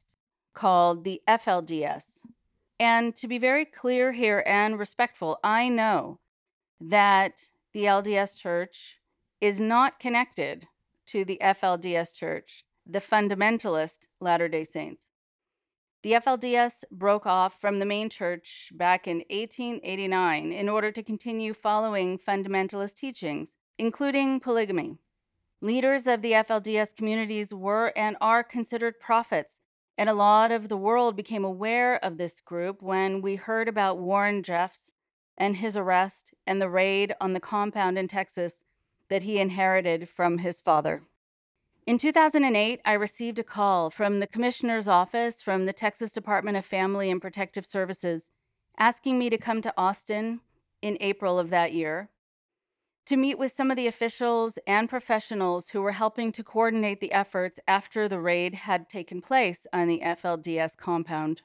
called 0.52 1.04
the 1.04 1.22
FLDS. 1.26 2.20
And 2.78 3.14
to 3.16 3.28
be 3.28 3.38
very 3.38 3.64
clear 3.64 4.12
here 4.12 4.42
and 4.46 4.78
respectful, 4.78 5.38
I 5.42 5.68
know 5.68 6.18
that 6.80 7.48
the 7.72 7.84
LDS 7.84 8.38
Church 8.38 8.98
is 9.40 9.60
not 9.60 9.98
connected 9.98 10.66
to 11.06 11.24
the 11.24 11.38
FLDS 11.40 12.14
Church, 12.14 12.64
the 12.86 13.00
fundamentalist 13.00 14.06
Latter 14.20 14.48
day 14.48 14.64
Saints. 14.64 15.08
The 16.04 16.12
FLDS 16.12 16.84
broke 16.90 17.24
off 17.24 17.58
from 17.58 17.78
the 17.78 17.86
main 17.86 18.10
church 18.10 18.70
back 18.74 19.08
in 19.08 19.24
1889 19.30 20.52
in 20.52 20.68
order 20.68 20.92
to 20.92 21.02
continue 21.02 21.54
following 21.54 22.18
fundamentalist 22.18 22.96
teachings, 22.96 23.56
including 23.78 24.38
polygamy. 24.38 24.98
Leaders 25.62 26.06
of 26.06 26.20
the 26.20 26.32
FLDS 26.32 26.94
communities 26.94 27.54
were 27.54 27.90
and 27.96 28.18
are 28.20 28.44
considered 28.44 29.00
prophets, 29.00 29.62
and 29.96 30.10
a 30.10 30.12
lot 30.12 30.52
of 30.52 30.68
the 30.68 30.76
world 30.76 31.16
became 31.16 31.42
aware 31.42 31.96
of 32.04 32.18
this 32.18 32.42
group 32.42 32.82
when 32.82 33.22
we 33.22 33.36
heard 33.36 33.66
about 33.66 33.96
Warren 33.96 34.42
Jeffs 34.42 34.92
and 35.38 35.56
his 35.56 35.74
arrest 35.74 36.34
and 36.46 36.60
the 36.60 36.68
raid 36.68 37.14
on 37.18 37.32
the 37.32 37.40
compound 37.40 37.96
in 37.96 38.08
Texas 38.08 38.66
that 39.08 39.22
he 39.22 39.38
inherited 39.38 40.06
from 40.10 40.36
his 40.36 40.60
father. 40.60 41.04
In 41.86 41.98
2008, 41.98 42.80
I 42.86 42.92
received 42.94 43.38
a 43.38 43.44
call 43.44 43.90
from 43.90 44.18
the 44.18 44.26
commissioner's 44.26 44.88
office 44.88 45.42
from 45.42 45.66
the 45.66 45.72
Texas 45.74 46.12
Department 46.12 46.56
of 46.56 46.64
Family 46.64 47.10
and 47.10 47.20
Protective 47.20 47.66
Services 47.66 48.30
asking 48.78 49.18
me 49.18 49.28
to 49.28 49.36
come 49.36 49.60
to 49.60 49.74
Austin 49.76 50.40
in 50.80 50.96
April 51.00 51.38
of 51.38 51.50
that 51.50 51.74
year 51.74 52.08
to 53.04 53.18
meet 53.18 53.38
with 53.38 53.52
some 53.52 53.70
of 53.70 53.76
the 53.76 53.86
officials 53.86 54.58
and 54.66 54.88
professionals 54.88 55.68
who 55.68 55.82
were 55.82 55.92
helping 55.92 56.32
to 56.32 56.42
coordinate 56.42 57.00
the 57.00 57.12
efforts 57.12 57.60
after 57.68 58.08
the 58.08 58.18
raid 58.18 58.54
had 58.54 58.88
taken 58.88 59.20
place 59.20 59.66
on 59.70 59.86
the 59.86 60.00
FLDS 60.02 60.78
compound. 60.78 61.42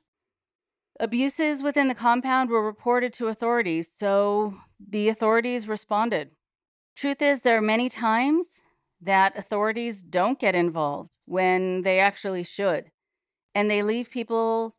Abuses 1.01 1.61
within 1.61 1.89
the 1.89 1.95
compound 1.95 2.49
were 2.49 2.65
reported 2.65 3.11
to 3.11 3.27
authorities, 3.27 3.91
so 3.91 4.53
the 4.79 5.09
authorities 5.09 5.67
responded. 5.67 6.31
Truth 6.95 7.21
is, 7.21 7.41
there 7.41 7.57
are 7.57 7.61
many 7.61 7.89
times 7.89 8.63
that 9.01 9.37
authorities 9.37 10.03
don't 10.03 10.39
get 10.39 10.55
involved 10.55 11.09
when 11.25 11.81
they 11.81 11.99
actually 11.99 12.43
should, 12.43 12.91
and 13.55 13.69
they 13.69 13.83
leave 13.83 14.09
people 14.09 14.75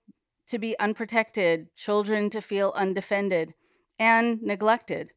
to 0.49 0.59
be 0.59 0.79
unprotected, 0.79 1.69
children 1.77 2.29
to 2.31 2.41
feel 2.41 2.73
undefended 2.75 3.55
and 3.99 4.43
neglected. 4.43 5.13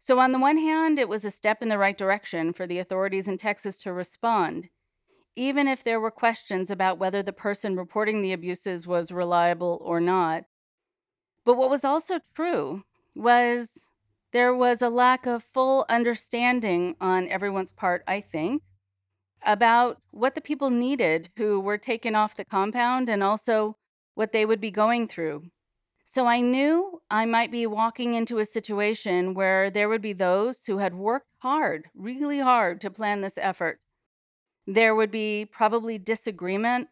So, 0.00 0.18
on 0.18 0.32
the 0.32 0.38
one 0.38 0.56
hand, 0.56 0.98
it 0.98 1.08
was 1.08 1.24
a 1.24 1.30
step 1.30 1.62
in 1.62 1.68
the 1.68 1.78
right 1.78 1.96
direction 1.96 2.52
for 2.52 2.66
the 2.66 2.78
authorities 2.78 3.28
in 3.28 3.38
Texas 3.38 3.78
to 3.78 3.92
respond, 3.92 4.68
even 5.36 5.68
if 5.68 5.84
there 5.84 6.00
were 6.00 6.10
questions 6.10 6.70
about 6.70 6.98
whether 6.98 7.22
the 7.22 7.32
person 7.32 7.76
reporting 7.76 8.22
the 8.22 8.32
abuses 8.32 8.86
was 8.86 9.12
reliable 9.12 9.80
or 9.82 10.00
not. 10.00 10.44
But 11.44 11.56
what 11.56 11.70
was 11.70 11.84
also 11.84 12.20
true 12.34 12.84
was 13.14 13.90
There 14.32 14.54
was 14.54 14.82
a 14.82 14.90
lack 14.90 15.26
of 15.26 15.42
full 15.42 15.86
understanding 15.88 16.96
on 17.00 17.28
everyone's 17.28 17.72
part, 17.72 18.02
I 18.06 18.20
think, 18.20 18.62
about 19.42 20.02
what 20.10 20.34
the 20.34 20.40
people 20.40 20.70
needed 20.70 21.30
who 21.36 21.60
were 21.60 21.78
taken 21.78 22.14
off 22.14 22.36
the 22.36 22.44
compound 22.44 23.08
and 23.08 23.22
also 23.22 23.76
what 24.14 24.32
they 24.32 24.44
would 24.44 24.60
be 24.60 24.70
going 24.70 25.08
through. 25.08 25.44
So 26.04 26.26
I 26.26 26.40
knew 26.40 27.00
I 27.10 27.26
might 27.26 27.50
be 27.50 27.66
walking 27.66 28.14
into 28.14 28.38
a 28.38 28.44
situation 28.44 29.34
where 29.34 29.70
there 29.70 29.88
would 29.88 30.02
be 30.02 30.14
those 30.14 30.64
who 30.64 30.78
had 30.78 30.94
worked 30.94 31.26
hard, 31.40 31.88
really 31.94 32.40
hard, 32.40 32.80
to 32.80 32.90
plan 32.90 33.20
this 33.20 33.38
effort. 33.38 33.78
There 34.66 34.94
would 34.94 35.10
be 35.10 35.46
probably 35.46 35.98
disagreement 35.98 36.88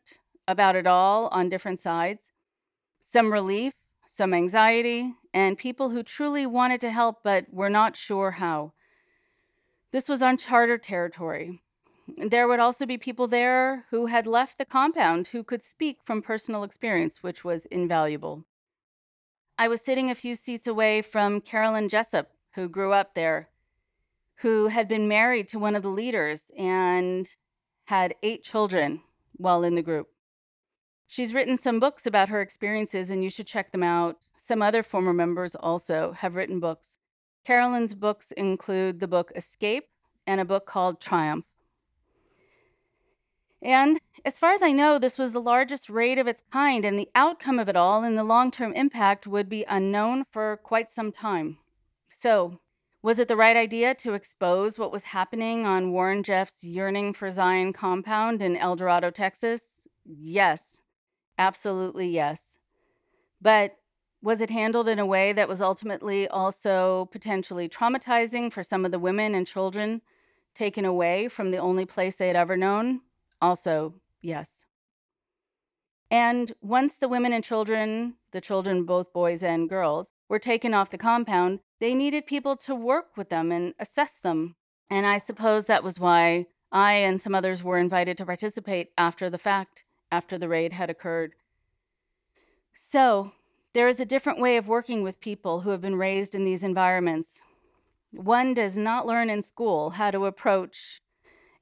about 0.48 0.76
it 0.76 0.86
all 0.86 1.28
on 1.28 1.48
different 1.48 1.80
sides, 1.80 2.30
some 3.02 3.32
relief, 3.32 3.72
some 4.06 4.32
anxiety, 4.32 5.12
and 5.36 5.58
people 5.58 5.90
who 5.90 6.02
truly 6.02 6.46
wanted 6.46 6.80
to 6.80 6.90
help 6.90 7.22
but 7.22 7.44
were 7.52 7.68
not 7.68 7.94
sure 7.94 8.30
how. 8.30 8.72
This 9.90 10.08
was 10.08 10.22
uncharted 10.22 10.82
territory. 10.82 11.60
There 12.16 12.48
would 12.48 12.58
also 12.58 12.86
be 12.86 12.96
people 12.96 13.28
there 13.28 13.84
who 13.90 14.06
had 14.06 14.26
left 14.26 14.56
the 14.56 14.64
compound 14.64 15.28
who 15.28 15.44
could 15.44 15.62
speak 15.62 15.98
from 16.02 16.22
personal 16.22 16.64
experience, 16.64 17.22
which 17.22 17.44
was 17.44 17.66
invaluable. 17.66 18.46
I 19.58 19.68
was 19.68 19.82
sitting 19.82 20.10
a 20.10 20.14
few 20.14 20.36
seats 20.36 20.66
away 20.66 21.02
from 21.02 21.42
Carolyn 21.42 21.90
Jessop, 21.90 22.28
who 22.54 22.66
grew 22.66 22.94
up 22.94 23.12
there, 23.12 23.50
who 24.36 24.68
had 24.68 24.88
been 24.88 25.06
married 25.06 25.48
to 25.48 25.58
one 25.58 25.74
of 25.74 25.82
the 25.82 25.90
leaders 25.90 26.50
and 26.56 27.28
had 27.84 28.14
eight 28.22 28.42
children 28.42 29.02
while 29.36 29.64
in 29.64 29.74
the 29.74 29.82
group. 29.82 30.08
She's 31.06 31.34
written 31.34 31.58
some 31.58 31.78
books 31.78 32.06
about 32.06 32.30
her 32.30 32.40
experiences, 32.40 33.10
and 33.10 33.22
you 33.22 33.28
should 33.28 33.46
check 33.46 33.70
them 33.70 33.82
out. 33.82 34.16
Some 34.46 34.62
other 34.62 34.84
former 34.84 35.12
members 35.12 35.56
also 35.56 36.12
have 36.12 36.36
written 36.36 36.60
books. 36.60 37.00
Carolyn's 37.44 37.94
books 37.94 38.30
include 38.30 39.00
the 39.00 39.08
book 39.08 39.32
Escape 39.34 39.88
and 40.24 40.40
a 40.40 40.44
book 40.44 40.66
called 40.66 41.00
Triumph. 41.00 41.44
And 43.60 44.00
as 44.24 44.38
far 44.38 44.52
as 44.52 44.62
I 44.62 44.70
know, 44.70 45.00
this 45.00 45.18
was 45.18 45.32
the 45.32 45.40
largest 45.40 45.90
raid 45.90 46.20
of 46.20 46.28
its 46.28 46.44
kind, 46.52 46.84
and 46.84 46.96
the 46.96 47.10
outcome 47.16 47.58
of 47.58 47.68
it 47.68 47.74
all 47.74 48.04
and 48.04 48.16
the 48.16 48.22
long 48.22 48.52
term 48.52 48.72
impact 48.74 49.26
would 49.26 49.48
be 49.48 49.64
unknown 49.66 50.26
for 50.30 50.58
quite 50.58 50.92
some 50.92 51.10
time. 51.10 51.58
So, 52.06 52.60
was 53.02 53.18
it 53.18 53.26
the 53.26 53.34
right 53.34 53.56
idea 53.56 53.96
to 53.96 54.14
expose 54.14 54.78
what 54.78 54.92
was 54.92 55.02
happening 55.02 55.66
on 55.66 55.90
Warren 55.90 56.22
Jeffs' 56.22 56.62
Yearning 56.62 57.14
for 57.14 57.32
Zion 57.32 57.72
compound 57.72 58.40
in 58.42 58.56
El 58.56 58.76
Dorado, 58.76 59.10
Texas? 59.10 59.88
Yes, 60.04 60.82
absolutely 61.36 62.06
yes. 62.06 62.58
But 63.42 63.76
was 64.26 64.40
it 64.40 64.50
handled 64.50 64.88
in 64.88 64.98
a 64.98 65.06
way 65.06 65.32
that 65.32 65.48
was 65.48 65.62
ultimately 65.62 66.26
also 66.26 67.08
potentially 67.12 67.68
traumatizing 67.68 68.52
for 68.52 68.60
some 68.60 68.84
of 68.84 68.90
the 68.90 68.98
women 68.98 69.36
and 69.36 69.46
children 69.46 70.02
taken 70.52 70.84
away 70.84 71.28
from 71.28 71.52
the 71.52 71.58
only 71.58 71.86
place 71.86 72.16
they 72.16 72.26
had 72.26 72.34
ever 72.34 72.56
known? 72.56 73.00
Also, 73.40 73.94
yes. 74.20 74.66
And 76.10 76.52
once 76.60 76.96
the 76.96 77.08
women 77.08 77.32
and 77.32 77.44
children, 77.44 78.14
the 78.32 78.40
children, 78.40 78.82
both 78.82 79.12
boys 79.12 79.44
and 79.44 79.68
girls, 79.68 80.10
were 80.28 80.40
taken 80.40 80.74
off 80.74 80.90
the 80.90 80.98
compound, 80.98 81.60
they 81.78 81.94
needed 81.94 82.26
people 82.26 82.56
to 82.56 82.74
work 82.74 83.16
with 83.16 83.28
them 83.28 83.52
and 83.52 83.74
assess 83.78 84.18
them. 84.18 84.56
And 84.90 85.06
I 85.06 85.18
suppose 85.18 85.66
that 85.66 85.84
was 85.84 86.00
why 86.00 86.46
I 86.72 86.94
and 86.94 87.20
some 87.20 87.36
others 87.36 87.62
were 87.62 87.78
invited 87.78 88.18
to 88.18 88.26
participate 88.26 88.90
after 88.98 89.30
the 89.30 89.38
fact, 89.38 89.84
after 90.10 90.36
the 90.36 90.48
raid 90.48 90.72
had 90.72 90.90
occurred. 90.90 91.34
So, 92.74 93.30
there 93.76 93.88
is 93.88 94.00
a 94.00 94.06
different 94.06 94.40
way 94.40 94.56
of 94.56 94.68
working 94.68 95.02
with 95.02 95.20
people 95.20 95.60
who 95.60 95.68
have 95.68 95.82
been 95.82 95.96
raised 95.96 96.34
in 96.34 96.46
these 96.46 96.64
environments. 96.64 97.42
One 98.10 98.54
does 98.54 98.78
not 98.78 99.06
learn 99.06 99.28
in 99.28 99.42
school 99.42 99.90
how 99.90 100.10
to 100.12 100.24
approach 100.24 101.02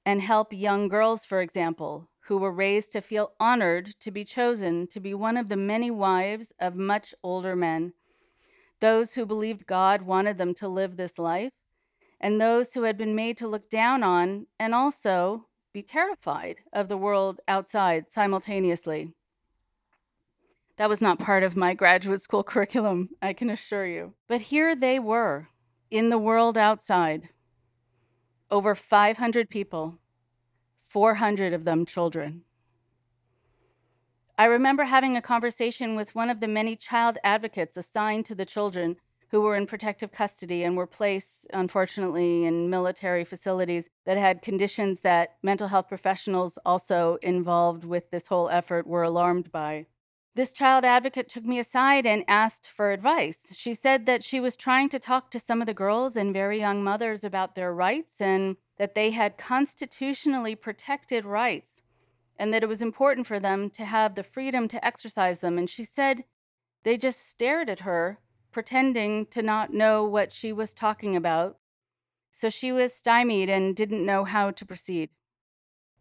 and 0.07 0.21
help 0.21 0.53
young 0.53 0.87
girls, 0.87 1.25
for 1.25 1.41
example, 1.41 2.09
who 2.21 2.39
were 2.39 2.53
raised 2.53 2.93
to 2.93 3.01
feel 3.01 3.33
honored 3.41 3.97
to 3.99 4.13
be 4.13 4.25
chosen 4.25 4.87
to 4.93 5.01
be 5.01 5.13
one 5.13 5.37
of 5.37 5.49
the 5.49 5.57
many 5.57 5.91
wives 5.91 6.53
of 6.61 6.77
much 6.77 7.17
older 7.25 7.57
men, 7.57 7.93
those 8.79 9.15
who 9.15 9.27
believed 9.27 9.67
God 9.67 10.03
wanted 10.03 10.39
them 10.39 10.55
to 10.55 10.69
live 10.69 10.97
this 10.97 11.19
life, 11.19 11.51
and 12.21 12.41
those 12.41 12.75
who 12.75 12.85
had 12.85 12.97
been 12.97 13.17
made 13.17 13.37
to 13.39 13.49
look 13.49 13.69
down 13.69 14.05
on 14.05 14.47
and 14.61 14.73
also 14.73 15.49
be 15.73 15.83
terrified 15.83 16.59
of 16.73 16.87
the 16.87 16.97
world 16.97 17.41
outside 17.49 18.09
simultaneously. 18.09 19.13
That 20.77 20.89
was 20.89 21.01
not 21.01 21.19
part 21.19 21.43
of 21.43 21.57
my 21.57 21.75
graduate 21.75 22.21
school 22.23 22.43
curriculum, 22.53 23.11
I 23.23 23.33
can 23.33 23.51
assure 23.51 23.87
you. 23.87 24.15
But 24.27 24.41
here 24.41 24.75
they 24.75 24.99
were 24.99 25.49
in 25.91 26.11
the 26.11 26.19
world 26.19 26.59
outside, 26.59 27.29
over 28.51 28.75
500 28.75 29.49
people, 29.49 29.99
400 30.87 31.53
of 31.53 31.65
them 31.65 31.87
children. 31.87 32.43
I 34.37 34.47
remember 34.47 34.83
having 34.83 35.17
a 35.17 35.23
conversation 35.23 35.95
with 35.95 36.17
one 36.17 36.29
of 36.29 36.41
the 36.41 36.49
many 36.49 36.75
child 36.75 37.19
advocates 37.23 37.77
assigned 37.77 38.27
to 38.27 38.35
the 38.35 38.45
children 38.45 38.97
who 39.31 39.41
were 39.41 39.57
in 39.57 39.67
protective 39.67 40.11
custody 40.11 40.65
and 40.65 40.77
were 40.77 40.87
placed, 40.87 41.47
unfortunately, 41.53 42.45
in 42.45 42.69
military 42.69 43.25
facilities 43.25 43.89
that 44.07 44.19
had 44.19 44.43
conditions 44.43 45.01
that 45.01 45.37
mental 45.45 45.69
health 45.69 45.89
professionals 45.89 46.59
also 46.65 47.17
involved 47.23 47.85
with 47.85 48.11
this 48.11 48.27
whole 48.27 48.49
effort 48.49 48.87
were 48.87 49.05
alarmed 49.05 49.53
by. 49.53 49.87
This 50.37 50.53
child 50.53 50.85
advocate 50.85 51.29
took 51.29 51.45
me 51.45 51.61
aside 51.61 52.07
and 52.07 52.25
asked 52.27 52.69
for 52.69 52.91
advice. 52.91 53.55
She 53.55 53.73
said 53.73 54.07
that 54.07 54.25
she 54.25 54.41
was 54.41 54.57
trying 54.57 54.89
to 54.89 54.99
talk 54.99 55.31
to 55.31 55.39
some 55.39 55.61
of 55.61 55.69
the 55.69 55.75
girls 55.75 56.17
and 56.17 56.35
very 56.35 56.59
young 56.59 56.83
mothers 56.83 57.23
about 57.23 57.55
their 57.55 57.73
rights 57.73 58.21
and 58.21 58.57
that 58.77 58.97
they 58.97 59.13
had 59.13 59.39
constitutionally 59.39 60.57
protected 60.57 61.25
rights 61.25 61.83
and 62.37 62.53
that 62.53 62.65
it 62.65 62.69
was 62.69 62.83
important 62.83 63.29
for 63.29 63.39
them 63.39 63.71
to 63.71 63.85
have 63.85 64.17
the 64.17 64.25
freedom 64.25 64.67
to 64.67 64.85
exercise 64.85 65.39
them. 65.39 65.57
And 65.57 65.71
she 65.71 65.85
said 65.85 66.25
they 66.83 66.99
just 66.99 67.29
stared 67.29 67.71
at 67.71 67.81
her, 67.81 68.19
pretending 68.51 69.27
to 69.27 69.41
not 69.41 69.73
know 69.73 70.05
what 70.05 70.33
she 70.33 70.53
was 70.53 70.75
talking 70.75 71.15
about. 71.15 71.59
So 72.33 72.51
she 72.51 72.73
was 72.73 72.93
stymied 72.93 73.49
and 73.49 73.77
didn't 73.77 74.05
know 74.05 74.25
how 74.25 74.51
to 74.51 74.67
proceed. 74.67 75.11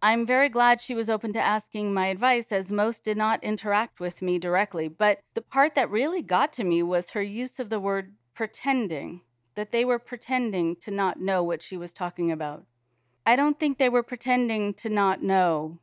I'm 0.04 0.26
very 0.26 0.50
glad 0.50 0.82
she 0.82 0.96
was 0.96 1.10
open 1.10 1.32
to 1.32 1.40
asking 1.40 1.94
my 1.94 2.08
advice, 2.08 2.52
as 2.52 2.74
most 2.74 3.06
did 3.06 3.16
not 3.16 3.42
interact 3.42 4.02
with 4.02 4.22
me 4.22 4.38
directly. 4.38 4.90
But 4.90 5.22
the 5.34 5.42
part 5.42 5.76
that 5.76 5.90
really 5.90 6.22
got 6.22 6.52
to 6.54 6.66
me 6.66 6.84
was 6.84 7.12
her 7.12 7.22
use 7.22 7.58
of 7.58 7.70
the 7.70 7.80
word 7.80 8.12
pretending, 8.34 9.22
that 9.56 9.72
they 9.72 9.86
were 9.86 10.00
pretending 10.00 10.76
to 10.82 10.92
not 10.92 11.22
know 11.22 11.42
what 11.42 11.62
she 11.62 11.78
was 11.78 11.94
talking 11.94 12.34
about. 12.34 12.66
I 13.26 13.38
don't 13.38 13.58
think 13.58 13.78
they 13.78 13.88
were 13.88 14.04
pretending 14.04 14.74
to 14.74 14.90
not 14.90 15.24
know, 15.24 15.80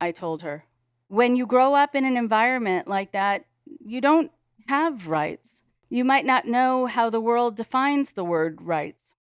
I 0.00 0.10
told 0.10 0.42
her. 0.42 0.64
When 1.06 1.36
you 1.36 1.46
grow 1.46 1.74
up 1.74 1.94
in 1.94 2.04
an 2.04 2.16
environment 2.16 2.88
like 2.88 3.12
that, 3.12 3.44
you 3.86 4.00
don't 4.00 4.32
have 4.66 5.06
rights. 5.06 5.62
You 5.88 6.04
might 6.04 6.26
not 6.26 6.44
know 6.44 6.86
how 6.86 7.08
the 7.08 7.20
world 7.20 7.54
defines 7.54 8.14
the 8.14 8.24
word 8.24 8.62
rights. 8.62 9.14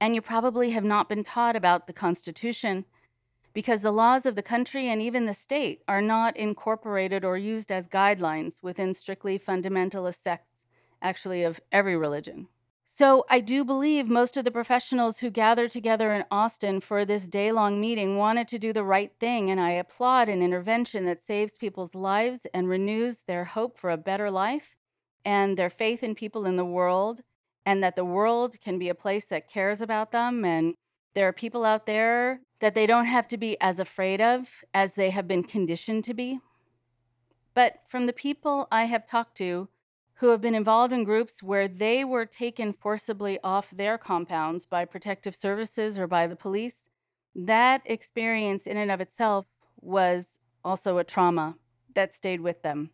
And 0.00 0.14
you 0.14 0.22
probably 0.22 0.70
have 0.70 0.84
not 0.84 1.08
been 1.08 1.24
taught 1.24 1.56
about 1.56 1.88
the 1.88 1.92
Constitution 1.92 2.84
because 3.56 3.80
the 3.80 3.90
laws 3.90 4.26
of 4.26 4.34
the 4.34 4.42
country 4.42 4.86
and 4.90 5.00
even 5.00 5.24
the 5.24 5.32
state 5.32 5.82
are 5.88 6.02
not 6.02 6.36
incorporated 6.36 7.24
or 7.24 7.38
used 7.38 7.72
as 7.72 7.88
guidelines 7.88 8.62
within 8.62 8.92
strictly 8.92 9.38
fundamentalist 9.38 10.16
sects, 10.16 10.66
actually, 11.00 11.42
of 11.42 11.58
every 11.72 11.96
religion. 11.96 12.48
So, 12.84 13.24
I 13.30 13.40
do 13.40 13.64
believe 13.64 14.10
most 14.10 14.36
of 14.36 14.44
the 14.44 14.50
professionals 14.50 15.20
who 15.20 15.30
gathered 15.30 15.70
together 15.70 16.12
in 16.12 16.26
Austin 16.30 16.80
for 16.80 17.06
this 17.06 17.30
day 17.30 17.50
long 17.50 17.80
meeting 17.80 18.18
wanted 18.18 18.46
to 18.48 18.58
do 18.58 18.74
the 18.74 18.84
right 18.84 19.12
thing, 19.18 19.48
and 19.50 19.58
I 19.58 19.70
applaud 19.70 20.28
an 20.28 20.42
intervention 20.42 21.06
that 21.06 21.22
saves 21.22 21.56
people's 21.56 21.94
lives 21.94 22.46
and 22.52 22.68
renews 22.68 23.22
their 23.22 23.44
hope 23.44 23.78
for 23.78 23.88
a 23.88 23.96
better 23.96 24.30
life 24.30 24.76
and 25.24 25.56
their 25.56 25.70
faith 25.70 26.02
in 26.02 26.14
people 26.14 26.44
in 26.44 26.56
the 26.56 26.66
world, 26.66 27.22
and 27.64 27.82
that 27.82 27.96
the 27.96 28.04
world 28.04 28.60
can 28.60 28.78
be 28.78 28.90
a 28.90 28.94
place 28.94 29.24
that 29.24 29.48
cares 29.48 29.80
about 29.80 30.12
them 30.12 30.44
and 30.44 30.74
there 31.14 31.26
are 31.26 31.32
people 31.32 31.64
out 31.64 31.86
there 31.86 32.40
that 32.60 32.74
they 32.74 32.86
don't 32.86 33.04
have 33.04 33.28
to 33.28 33.36
be 33.36 33.60
as 33.60 33.78
afraid 33.78 34.20
of 34.20 34.64
as 34.72 34.94
they 34.94 35.10
have 35.10 35.28
been 35.28 35.42
conditioned 35.42 36.04
to 36.04 36.14
be. 36.14 36.40
But 37.54 37.80
from 37.86 38.06
the 38.06 38.12
people 38.12 38.68
I 38.70 38.84
have 38.84 39.06
talked 39.06 39.36
to 39.38 39.68
who 40.16 40.28
have 40.28 40.40
been 40.40 40.54
involved 40.54 40.92
in 40.92 41.04
groups 41.04 41.42
where 41.42 41.68
they 41.68 42.04
were 42.04 42.24
taken 42.24 42.72
forcibly 42.72 43.38
off 43.44 43.70
their 43.70 43.98
compounds 43.98 44.64
by 44.64 44.84
protective 44.84 45.34
services 45.34 45.98
or 45.98 46.06
by 46.06 46.26
the 46.26 46.36
police, 46.36 46.88
that 47.34 47.82
experience 47.84 48.66
in 48.66 48.78
and 48.78 48.90
of 48.90 49.00
itself 49.00 49.46
was 49.80 50.40
also 50.64 50.96
a 50.96 51.04
trauma 51.04 51.56
that 51.94 52.14
stayed 52.14 52.40
with 52.40 52.62
them. 52.62 52.90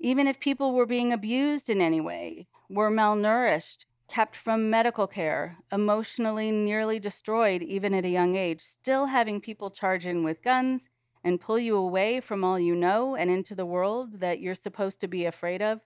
Even 0.00 0.26
if 0.26 0.40
people 0.40 0.74
were 0.74 0.86
being 0.86 1.12
abused 1.12 1.70
in 1.70 1.80
any 1.80 2.00
way, 2.00 2.48
were 2.68 2.90
malnourished, 2.90 3.84
kept 4.08 4.36
from 4.36 4.70
medical 4.70 5.06
care, 5.06 5.56
emotionally 5.72 6.52
nearly 6.52 7.00
destroyed 7.00 7.62
even 7.62 7.94
at 7.94 8.04
a 8.04 8.08
young 8.08 8.34
age, 8.34 8.60
still 8.60 9.06
having 9.06 9.40
people 9.40 9.70
charge 9.70 10.06
in 10.06 10.22
with 10.22 10.42
guns 10.42 10.90
and 11.22 11.40
pull 11.40 11.58
you 11.58 11.76
away 11.76 12.20
from 12.20 12.44
all 12.44 12.58
you 12.58 12.74
know 12.76 13.16
and 13.16 13.30
into 13.30 13.54
the 13.54 13.66
world 13.66 14.20
that 14.20 14.40
you're 14.40 14.54
supposed 14.54 15.00
to 15.00 15.08
be 15.08 15.24
afraid 15.24 15.62
of 15.62 15.80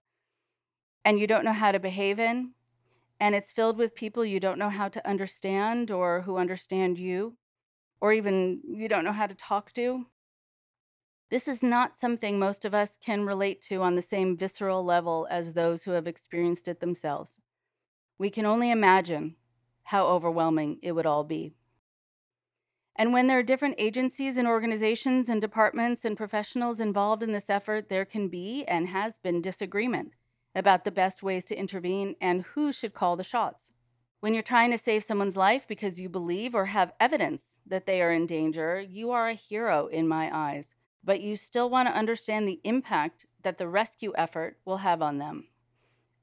and 1.05 1.19
you 1.19 1.27
don't 1.27 1.45
know 1.45 1.53
how 1.53 1.73
to 1.73 1.81
behave 1.81 2.19
in, 2.19 2.53
and 3.19 3.35
it's 3.35 3.51
filled 3.51 3.79
with 3.79 3.95
people 3.95 4.25
you 4.25 4.39
don't 4.39 4.59
know 4.59 4.69
how 4.69 4.89
to 4.89 5.09
understand 5.09 5.91
or 5.91 6.21
who 6.21 6.37
understand 6.37 6.99
you, 6.99 7.35
or 8.01 8.12
even 8.12 8.61
you 8.69 8.89
don't 8.89 9.05
know 9.05 9.12
how 9.12 9.27
to 9.27 9.35
talk 9.35 9.73
to. 9.73 10.07
This 11.31 11.49
is 11.49 11.62
not 11.62 11.99
something 11.99 12.39
most 12.39 12.64
of 12.64 12.75
us 12.75 12.99
can 13.03 13.25
relate 13.25 13.62
to 13.62 13.83
on 13.83 13.95
the 13.95 14.03
same 14.03 14.37
visceral 14.37 14.85
level 14.85 15.27
as 15.31 15.53
those 15.53 15.83
who 15.83 15.93
have 15.93 16.07
experienced 16.07 16.69
it 16.69 16.81
themselves. 16.81 17.41
We 18.19 18.31
can 18.31 18.45
only 18.45 18.71
imagine 18.71 19.37
how 19.85 20.07
overwhelming 20.07 20.81
it 20.83 20.93
would 20.93 21.07
all 21.07 21.25
be. 21.25 21.55
And 22.97 23.12
when 23.12 23.29
there 23.29 23.39
are 23.39 23.45
different 23.45 23.77
agencies 23.79 24.37
and 24.37 24.49
organizations 24.49 25.29
and 25.29 25.41
departments 25.41 26.05
and 26.05 26.16
professionals 26.16 26.81
involved 26.81 27.23
in 27.23 27.33
this 27.33 27.49
effort, 27.49 27.89
there 27.89 28.05
can 28.05 28.29
be 28.29 28.64
and 28.64 28.89
has 28.89 29.19
been 29.19 29.41
disagreement 29.41 30.12
about 30.53 30.83
the 30.83 30.91
best 30.91 31.23
ways 31.23 31.45
to 31.45 31.59
intervene 31.59 32.16
and 32.21 32.43
who 32.43 32.73
should 32.73 32.95
call 32.95 33.14
the 33.14 33.23
shots. 33.23 33.71
When 34.19 34.35
you're 34.35 34.43
trying 34.43 34.73
to 34.73 34.79
save 34.79 35.05
someone's 35.05 35.37
life 35.37 35.69
because 35.69 36.01
you 36.01 36.09
believe 36.09 36.57
or 36.57 36.64
have 36.64 36.93
evidence 36.99 37.61
that 37.66 37.87
they 37.87 38.03
are 38.03 38.11
in 38.11 38.27
danger, 38.27 38.81
you 38.81 39.12
are 39.12 39.29
a 39.29 39.35
hero 39.35 39.87
in 39.87 40.09
my 40.09 40.29
eyes, 40.37 40.75
but 41.05 41.21
you 41.21 41.37
still 41.37 41.71
want 41.71 41.89
to 41.89 41.95
understand 41.95 42.49
the 42.49 42.61
impact 42.64 43.27
that 43.45 43.59
the 43.59 43.69
rescue 43.69 44.12
effort 44.16 44.59
will 44.64 44.79
have 44.79 45.01
on 45.01 45.19
them. 45.19 45.47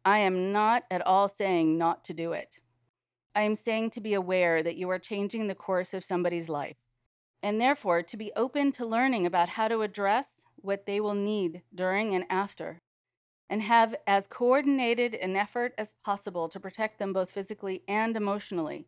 I 0.08 0.20
am 0.20 0.52
not 0.52 0.84
at 0.92 1.02
all 1.02 1.28
saying 1.28 1.80
not 1.80 2.04
to 2.06 2.14
do 2.14 2.32
it. 2.34 2.60
I 3.34 3.42
am 3.42 3.56
saying 3.56 3.90
to 3.92 4.02
be 4.02 4.14
aware 4.14 4.62
that 4.62 4.78
you 4.78 4.88
are 4.92 5.00
changing 5.00 5.48
the 5.48 5.56
course 5.56 5.96
of 5.96 6.04
somebody's 6.04 6.48
life, 6.48 6.78
and 7.42 7.60
therefore 7.60 8.04
to 8.04 8.16
be 8.16 8.32
open 8.36 8.72
to 8.74 8.86
learning 8.86 9.26
about 9.26 9.50
how 9.50 9.68
to 9.68 9.82
address 9.82 10.46
what 10.58 10.86
they 10.86 11.02
will 11.02 11.16
need 11.16 11.64
during 11.74 12.14
and 12.14 12.24
after, 12.30 12.82
and 13.50 13.64
have 13.64 13.96
as 14.06 14.28
coordinated 14.28 15.16
an 15.16 15.36
effort 15.36 15.74
as 15.76 15.96
possible 16.04 16.50
to 16.50 16.60
protect 16.60 17.00
them 17.00 17.12
both 17.12 17.32
physically 17.32 17.84
and 17.88 18.16
emotionally. 18.16 18.86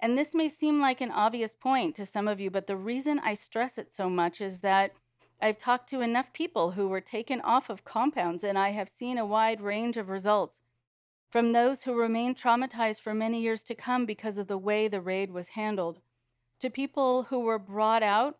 And 0.00 0.18
this 0.18 0.34
may 0.34 0.48
seem 0.48 0.80
like 0.80 1.00
an 1.00 1.10
obvious 1.10 1.54
point 1.54 1.96
to 1.96 2.04
some 2.04 2.28
of 2.28 2.40
you, 2.40 2.50
but 2.50 2.66
the 2.66 2.76
reason 2.76 3.18
I 3.20 3.32
stress 3.34 3.78
it 3.78 3.92
so 3.92 4.10
much 4.10 4.42
is 4.42 4.60
that 4.60 4.92
I've 5.40 5.58
talked 5.58 5.88
to 5.90 6.00
enough 6.00 6.32
people 6.32 6.72
who 6.72 6.88
were 6.88 7.00
taken 7.00 7.40
off 7.42 7.70
of 7.70 7.84
compounds, 7.84 8.42
and 8.42 8.58
I 8.58 8.70
have 8.70 8.88
seen 8.88 9.18
a 9.18 9.26
wide 9.26 9.60
range 9.60 9.96
of 9.96 10.08
results 10.08 10.60
from 11.30 11.52
those 11.52 11.84
who 11.84 11.94
remain 11.94 12.34
traumatized 12.34 13.00
for 13.00 13.14
many 13.14 13.40
years 13.40 13.62
to 13.64 13.74
come 13.74 14.04
because 14.04 14.38
of 14.38 14.48
the 14.48 14.58
way 14.58 14.88
the 14.88 15.00
raid 15.00 15.30
was 15.30 15.48
handled, 15.48 16.00
to 16.58 16.70
people 16.70 17.24
who 17.24 17.38
were 17.38 17.58
brought 17.58 18.02
out 18.02 18.38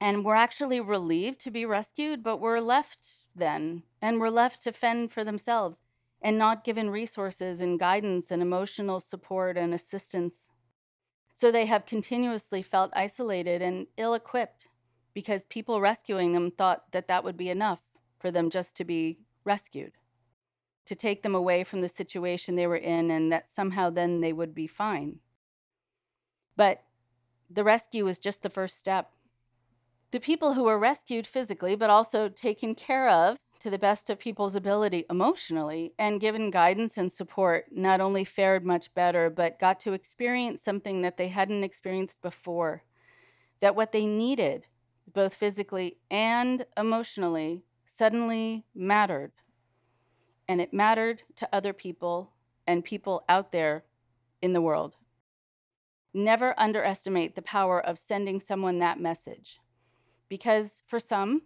and 0.00 0.24
were 0.24 0.34
actually 0.34 0.80
relieved 0.80 1.38
to 1.40 1.50
be 1.50 1.64
rescued, 1.64 2.22
but 2.22 2.38
were 2.38 2.60
left 2.60 3.24
then 3.34 3.84
and 4.02 4.18
were 4.18 4.30
left 4.30 4.62
to 4.64 4.72
fend 4.72 5.12
for 5.12 5.22
themselves 5.22 5.80
and 6.20 6.36
not 6.36 6.64
given 6.64 6.90
resources 6.90 7.60
and 7.60 7.78
guidance 7.78 8.30
and 8.30 8.42
emotional 8.42 8.98
support 8.98 9.56
and 9.56 9.72
assistance. 9.72 10.48
So 11.34 11.52
they 11.52 11.66
have 11.66 11.86
continuously 11.86 12.62
felt 12.62 12.92
isolated 12.96 13.62
and 13.62 13.86
ill 13.96 14.14
equipped 14.14 14.68
because 15.16 15.46
people 15.46 15.80
rescuing 15.80 16.32
them 16.32 16.50
thought 16.50 16.92
that 16.92 17.08
that 17.08 17.24
would 17.24 17.38
be 17.38 17.48
enough 17.48 17.80
for 18.18 18.30
them 18.30 18.50
just 18.50 18.76
to 18.76 18.84
be 18.84 19.18
rescued 19.44 19.92
to 20.84 20.94
take 20.94 21.22
them 21.22 21.34
away 21.34 21.64
from 21.64 21.80
the 21.80 21.88
situation 21.88 22.54
they 22.54 22.66
were 22.66 22.76
in 22.76 23.10
and 23.10 23.32
that 23.32 23.50
somehow 23.50 23.88
then 23.88 24.20
they 24.20 24.34
would 24.34 24.54
be 24.54 24.66
fine. 24.66 25.18
But 26.54 26.82
the 27.48 27.64
rescue 27.64 28.04
was 28.04 28.18
just 28.18 28.42
the 28.42 28.50
first 28.50 28.78
step. 28.78 29.10
The 30.10 30.20
people 30.20 30.52
who 30.52 30.64
were 30.64 30.78
rescued 30.78 31.26
physically, 31.26 31.76
but 31.76 31.88
also 31.88 32.28
taken 32.28 32.74
care 32.74 33.08
of 33.08 33.38
to 33.60 33.70
the 33.70 33.78
best 33.78 34.10
of 34.10 34.18
people's 34.18 34.54
ability 34.54 35.06
emotionally 35.08 35.94
and 35.98 36.20
given 36.20 36.50
guidance 36.50 36.98
and 36.98 37.10
support, 37.10 37.64
not 37.72 38.02
only 38.02 38.22
fared 38.22 38.66
much 38.66 38.92
better, 38.92 39.30
but 39.30 39.58
got 39.58 39.80
to 39.80 39.94
experience 39.94 40.60
something 40.60 41.00
that 41.00 41.16
they 41.16 41.28
hadn't 41.28 41.64
experienced 41.64 42.20
before. 42.20 42.84
That 43.60 43.74
what 43.74 43.92
they 43.92 44.04
needed, 44.04 44.66
both 45.12 45.34
physically 45.34 45.98
and 46.10 46.66
emotionally, 46.76 47.64
suddenly 47.84 48.64
mattered 48.74 49.32
and 50.48 50.60
it 50.60 50.72
mattered 50.72 51.22
to 51.36 51.48
other 51.52 51.72
people 51.72 52.32
and 52.66 52.84
people 52.84 53.24
out 53.28 53.52
there 53.52 53.84
in 54.42 54.52
the 54.52 54.60
world. 54.60 54.96
Never 56.14 56.54
underestimate 56.58 57.34
the 57.34 57.42
power 57.42 57.80
of 57.80 57.98
sending 57.98 58.40
someone 58.40 58.78
that 58.78 59.00
message 59.00 59.58
because 60.28 60.82
for 60.86 60.98
some, 60.98 61.42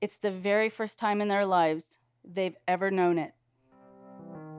it's 0.00 0.18
the 0.18 0.30
very 0.30 0.68
first 0.68 0.98
time 0.98 1.20
in 1.20 1.28
their 1.28 1.46
lives 1.46 1.98
they've 2.24 2.56
ever 2.68 2.90
known 2.90 3.18
it. 3.18 3.32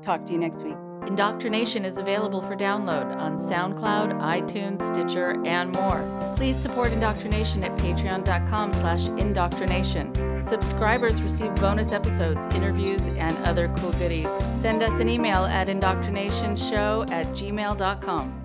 Talk 0.02 0.26
to 0.26 0.34
you 0.34 0.40
next 0.40 0.64
week. 0.64 0.85
Indoctrination 1.08 1.86
is 1.86 1.98
available 1.98 2.42
for 2.42 2.56
download 2.56 3.16
on 3.18 3.38
SoundCloud, 3.38 4.20
iTunes, 4.22 4.82
Stitcher, 4.88 5.42
and 5.46 5.72
more. 5.74 6.34
Please 6.36 6.58
support 6.58 6.92
Indoctrination 6.92 7.64
at 7.64 7.78
patreon.com 7.78 8.74
slash 8.74 9.08
indoctrination. 9.08 10.14
Subscribers 10.42 11.22
receive 11.22 11.54
bonus 11.56 11.92
episodes, 11.92 12.46
interviews, 12.56 13.08
and 13.18 13.38
other 13.40 13.72
cool 13.78 13.92
goodies. 13.94 14.32
Send 14.60 14.82
us 14.84 15.00
an 15.00 15.08
email 15.08 15.46
at 15.46 15.68
indoctrinationshow 15.68 17.10
at 17.12 17.28
gmail.com. 17.28 18.42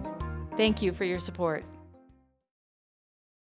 Thank 0.56 0.82
you 0.82 0.92
for 0.92 1.04
your 1.04 1.18
support. 1.18 1.64